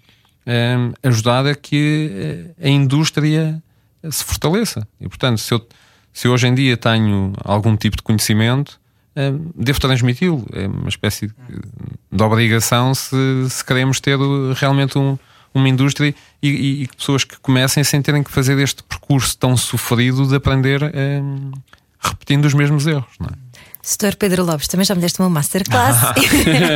ajudar 1.03 1.47
a 1.47 1.55
que 1.55 2.51
a 2.61 2.69
indústria 2.69 3.63
se 4.11 4.25
fortaleça. 4.25 4.87
E 5.01 5.09
portanto, 5.09 5.39
se 5.39 5.53
eu, 5.53 5.67
se 6.13 6.29
eu 6.29 6.33
hoje 6.33 6.47
em 6.47 6.55
dia 6.55 6.77
tenho 6.77 7.33
algum 7.45 7.77
tipo 7.77 7.97
de 7.97 8.03
conhecimento, 8.03 8.81
eh, 9.15 9.33
devo 9.55 9.81
transmiti-lo. 9.81 10.47
É 10.53 10.67
uma 10.67 10.89
espécie 10.89 11.33
de, 12.11 12.23
obrigação 12.23 12.95
se, 12.95 13.17
se, 13.49 13.65
queremos 13.65 14.01
ter 14.01 14.19
realmente 14.57 14.99
um, 14.99 15.19
uma 15.53 15.69
indústria 15.69 16.15
e, 16.43 16.49
e, 16.49 16.83
e, 16.83 16.89
pessoas 16.89 17.25
que 17.25 17.39
comecem 17.41 17.83
sem 17.83 18.01
terem 18.01 18.23
que 18.23 18.31
fazer 18.31 18.59
este 18.59 18.83
percurso 18.83 19.37
tão 19.37 19.57
sofrido 19.57 20.27
de 20.27 20.35
aprender 20.37 20.83
eh, 20.83 21.23
repetindo 21.99 22.45
os 22.45 22.55
mesmos 22.55 22.87
erros. 22.87 23.13
Não 23.19 23.27
é? 23.27 23.50
Setor 23.83 24.17
Pedro 24.17 24.45
Lopes, 24.45 24.69
também 24.69 24.85
já 24.85 24.95
me 24.95 25.01
deste 25.01 25.21
uma 25.21 25.31
masterclass. 25.31 25.97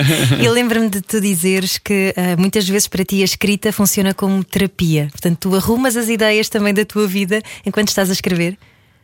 e 0.41 0.49
lembro-me 0.49 0.89
de 0.89 1.01
tu 1.01 1.21
dizeres 1.21 1.79
que 1.79 2.15
uh, 2.17 2.41
muitas 2.41 2.69
vezes 2.69 2.89
para 2.89 3.05
ti 3.05 3.21
a 3.23 3.25
escrita 3.25 3.73
funciona 3.73 4.15
como 4.15 4.43
terapia. 4.43 5.09
Portanto, 5.11 5.39
tu 5.39 5.55
arrumas 5.55 5.97
as 5.97 6.09
ideias 6.09 6.49
também 6.49 6.73
da 6.73 6.85
tua 6.85 7.07
vida 7.07 7.43
enquanto 7.65 7.89
estás 7.89 8.09
a 8.11 8.13
escrever. 8.13 8.59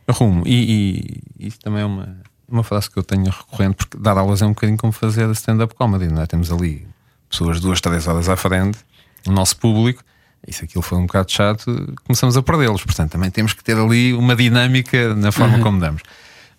Arrumo, 0.07 0.43
e, 0.45 1.21
e 1.39 1.47
isso 1.47 1.59
também 1.59 1.81
é 1.81 1.85
uma, 1.85 2.17
uma 2.49 2.63
frase 2.63 2.89
que 2.89 2.97
eu 2.97 3.03
tenho 3.03 3.25
recorrente, 3.25 3.75
porque 3.75 3.97
dar 3.97 4.17
aulas 4.17 4.41
é 4.41 4.45
um 4.45 4.49
bocadinho 4.49 4.77
como 4.77 4.91
fazer 4.91 5.29
stand-up 5.31 5.73
comedy, 5.75 6.07
não 6.07 6.21
é? 6.21 6.25
Temos 6.25 6.51
ali 6.51 6.87
pessoas 7.29 7.59
duas, 7.59 7.79
três 7.79 8.07
horas 8.07 8.27
à 8.27 8.35
frente, 8.35 8.79
o 9.25 9.31
nosso 9.31 9.55
público, 9.57 10.03
e 10.45 10.51
se 10.51 10.65
aquilo 10.65 10.81
for 10.81 10.97
um 10.97 11.05
bocado 11.05 11.31
chato, 11.31 11.95
começamos 12.03 12.35
a 12.35 12.41
perdê-los. 12.41 12.83
Portanto, 12.83 13.11
também 13.11 13.29
temos 13.29 13.53
que 13.53 13.63
ter 13.63 13.77
ali 13.77 14.13
uma 14.13 14.35
dinâmica 14.35 15.13
na 15.15 15.31
forma 15.31 15.57
uhum. 15.57 15.63
como 15.63 15.79
damos. 15.79 16.01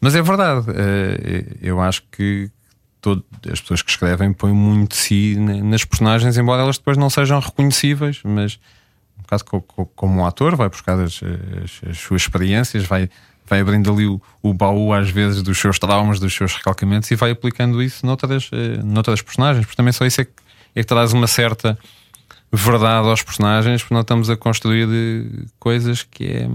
Mas 0.03 0.17
é 0.17 0.21
verdade, 0.21 0.67
eh, 0.75 1.45
eu 1.63 1.81
acho 1.81 2.03
que 2.11 2.51
todo, 3.01 3.25
as 3.49 3.61
pessoas 3.61 3.83
que 3.83 3.91
escrevem 3.91 4.33
põem 4.33 4.53
muito 4.53 4.91
de 4.91 4.97
si 4.97 5.37
nas 5.37 5.85
personagens, 5.85 6.37
embora 6.37 6.63
elas 6.63 6.77
depois 6.77 6.97
não 6.97 7.09
sejam 7.09 7.39
reconhecíveis, 7.39 8.21
mas 8.25 8.59
um 9.17 9.23
bocado 9.23 9.45
como 9.95 10.21
um 10.21 10.27
ator, 10.27 10.57
vai 10.57 10.69
buscar 10.69 10.99
as, 10.99 11.21
as, 11.23 11.91
as 11.91 11.99
suas 11.99 12.23
experiências, 12.23 12.85
vai, 12.85 13.09
vai 13.47 13.61
abrindo 13.61 13.93
ali 13.93 14.09
o, 14.09 14.21
o, 14.43 14.53
baú 14.53 14.93
às 14.93 15.09
vezes 15.09 15.41
dos 15.41 15.59
seus 15.59 15.79
traumas, 15.79 16.19
dos 16.19 16.35
seus 16.35 16.53
recalcamentos 16.53 17.09
e 17.13 17.15
vai 17.15 17.31
aplicando 17.31 17.81
isso 17.81 18.05
noutras, 18.05 18.51
eh, 18.53 18.83
noutras 18.83 19.23
personagens, 19.23 19.65
porque 19.65 19.77
também 19.77 19.93
só 19.93 20.05
isso 20.05 20.21
é 20.21 20.25
que, 20.25 20.33
é 20.75 20.81
que 20.81 20.87
traz 20.87 21.13
uma 21.13 21.29
certa 21.29 21.79
verdade 22.53 23.07
aos 23.07 23.23
personagens, 23.23 23.83
porque 23.83 23.95
nós 23.95 24.03
estamos 24.03 24.29
a 24.29 24.37
construir 24.37 24.89
eh, 24.91 25.47
coisas 25.61 26.03
que 26.03 26.25
é 26.25 26.49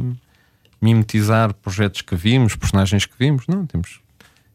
mimetizar 0.82 1.54
projetos 1.54 2.02
que 2.02 2.16
vimos, 2.16 2.56
personagens 2.56 3.06
que 3.06 3.14
vimos. 3.18 3.46
Não, 3.48 3.66
temos, 3.66 4.00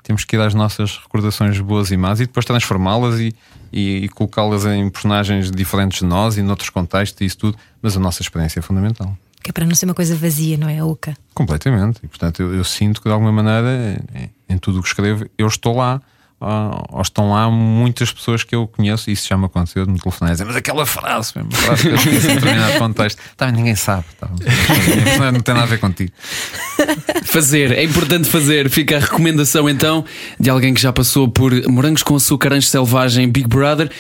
temos 0.03 0.25
que 0.25 0.37
ir 0.37 0.41
às 0.41 0.55
nossas 0.55 0.99
recordações 0.99 1.59
boas 1.61 1.91
e 1.91 1.97
más 1.97 2.21
e 2.21 2.27
depois 2.27 2.47
transformá-las 2.47 3.21
e, 3.21 3.35
e, 3.73 4.05
e 4.05 4.09
colocá-las 4.09 4.65
em 4.65 4.89
personagens 4.91 5.51
diferentes 5.51 6.01
de 6.01 6.07
nós 6.07 6.37
e 6.37 6.43
noutros 6.43 6.71
contextos 6.71 7.21
e 7.21 7.25
isso 7.25 7.39
tudo. 7.39 7.59
Mas 7.81 7.97
a 7.97 8.01
nossa 8.01 8.23
experiência 8.23 8.61
é 8.61 8.63
fundamental. 8.63 9.17
Que 9.43 9.51
é 9.51 9.53
para 9.53 9.67
não 9.67 9.75
ser 9.75 9.87
uma 9.87 9.95
coisa 9.95 10.15
vazia, 10.15 10.57
não 10.57 10.69
é? 10.69 10.83
Oca. 10.83 11.17
Completamente. 11.35 12.01
E 12.03 12.09
portanto 12.09 12.41
eu, 12.43 12.55
eu 12.55 12.65
sinto 12.65 13.01
que 13.01 13.09
de 13.09 13.13
alguma 13.13 13.33
maneira, 13.33 14.01
em, 14.15 14.55
em 14.55 14.59
tudo 14.59 14.79
o 14.79 14.83
que 14.83 14.89
escrevo, 14.89 15.27
eu 15.37 15.47
estou 15.47 15.77
lá 15.77 16.01
ou, 16.43 16.97
ou 16.97 17.03
estão 17.03 17.31
lá 17.31 17.49
muitas 17.49 18.13
pessoas 18.13 18.43
que 18.43 18.55
eu 18.55 18.67
conheço, 18.67 19.09
e 19.09 19.13
isso 19.13 19.29
já 19.29 19.37
me 19.39 19.47
aconteceu 19.47 19.87
de 19.87 19.93
me 19.93 20.01
telefonar 20.01 20.33
dizer, 20.33 20.45
mas 20.45 20.57
aquela 20.57 20.85
frase, 20.85 21.33
mesmo, 21.37 21.53
frase 21.53 21.83
que 21.83 21.89
eu 21.89 21.95
em 22.13 22.35
determinado 22.35 22.79
contexto, 22.79 23.23
tá, 23.37 23.51
ninguém 23.53 23.77
sabe, 23.77 24.05
tá, 24.19 24.29
não 25.33 25.41
tem 25.41 25.55
nada 25.55 25.67
a 25.67 25.71
ver 25.71 25.79
contigo. 25.79 26.11
Fazer, 27.25 27.73
é 27.73 27.85
importante 27.85 28.29
fazer. 28.29 28.69
Fica 28.69 28.97
a 28.97 29.01
recomendação 29.01 29.69
então 29.69 30.05
de 30.39 30.51
alguém 30.51 30.75
que 30.75 30.81
já 30.81 30.93
passou 30.93 31.29
por 31.29 31.53
Morangos 31.69 32.03
com 32.03 32.17
Açúcar, 32.17 32.53
Anjo 32.53 32.67
Selvagem, 32.67 33.29
Big 33.29 33.47
Brother. 33.47 33.91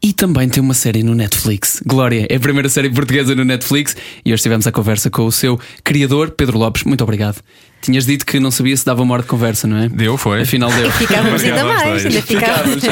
E 0.00 0.12
também 0.12 0.48
tem 0.48 0.62
uma 0.62 0.74
série 0.74 1.02
no 1.02 1.14
Netflix. 1.14 1.82
Glória, 1.84 2.26
é 2.30 2.36
a 2.36 2.40
primeira 2.40 2.68
série 2.68 2.88
portuguesa 2.88 3.34
no 3.34 3.44
Netflix. 3.44 3.96
E 4.24 4.32
hoje 4.32 4.42
tivemos 4.42 4.66
a 4.66 4.72
conversa 4.72 5.10
com 5.10 5.26
o 5.26 5.32
seu 5.32 5.58
criador, 5.82 6.30
Pedro 6.30 6.56
Lopes. 6.56 6.84
Muito 6.84 7.02
obrigado. 7.02 7.42
Tinhas 7.80 8.06
dito 8.06 8.24
que 8.24 8.38
não 8.38 8.50
sabia 8.50 8.76
se 8.76 8.84
dava 8.84 9.02
uma 9.02 9.14
hora 9.14 9.22
de 9.22 9.28
conversa, 9.28 9.66
não 9.66 9.76
é? 9.76 9.88
Deu, 9.88 10.16
foi. 10.16 10.42
Afinal 10.42 10.70
deu. 10.70 10.90
Ficávamos 10.92 11.42
ainda 11.42 11.64
mais, 11.64 12.06
ainda 12.06 12.22
ficávamos. 12.22 12.82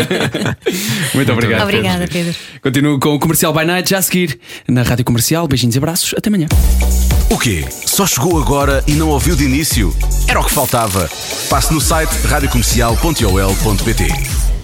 Muito 1.14 1.32
obrigado. 1.32 1.62
Obrigada, 1.62 2.08
Pedro. 2.08 2.34
Continuo 2.62 2.98
com 2.98 3.14
o 3.14 3.18
Comercial 3.18 3.52
by 3.52 3.64
Night 3.64 3.90
já 3.90 3.98
a 3.98 4.02
seguir 4.02 4.38
na 4.68 4.82
Rádio 4.82 5.04
Comercial. 5.04 5.46
Beijinhos 5.46 5.74
e 5.74 5.78
abraços. 5.78 6.14
Até 6.16 6.28
amanhã. 6.28 6.46
O 7.30 7.38
quê? 7.38 7.64
Só 7.70 8.06
chegou 8.06 8.40
agora 8.40 8.84
e 8.86 8.92
não 8.92 9.08
ouviu 9.08 9.34
de 9.34 9.44
início? 9.44 9.94
Era 10.28 10.40
o 10.40 10.44
que 10.44 10.52
faltava. 10.52 11.10
Passe 11.48 11.74
no 11.74 11.80
site 11.80 12.12
radiocomercial.ol.pt 12.26 14.55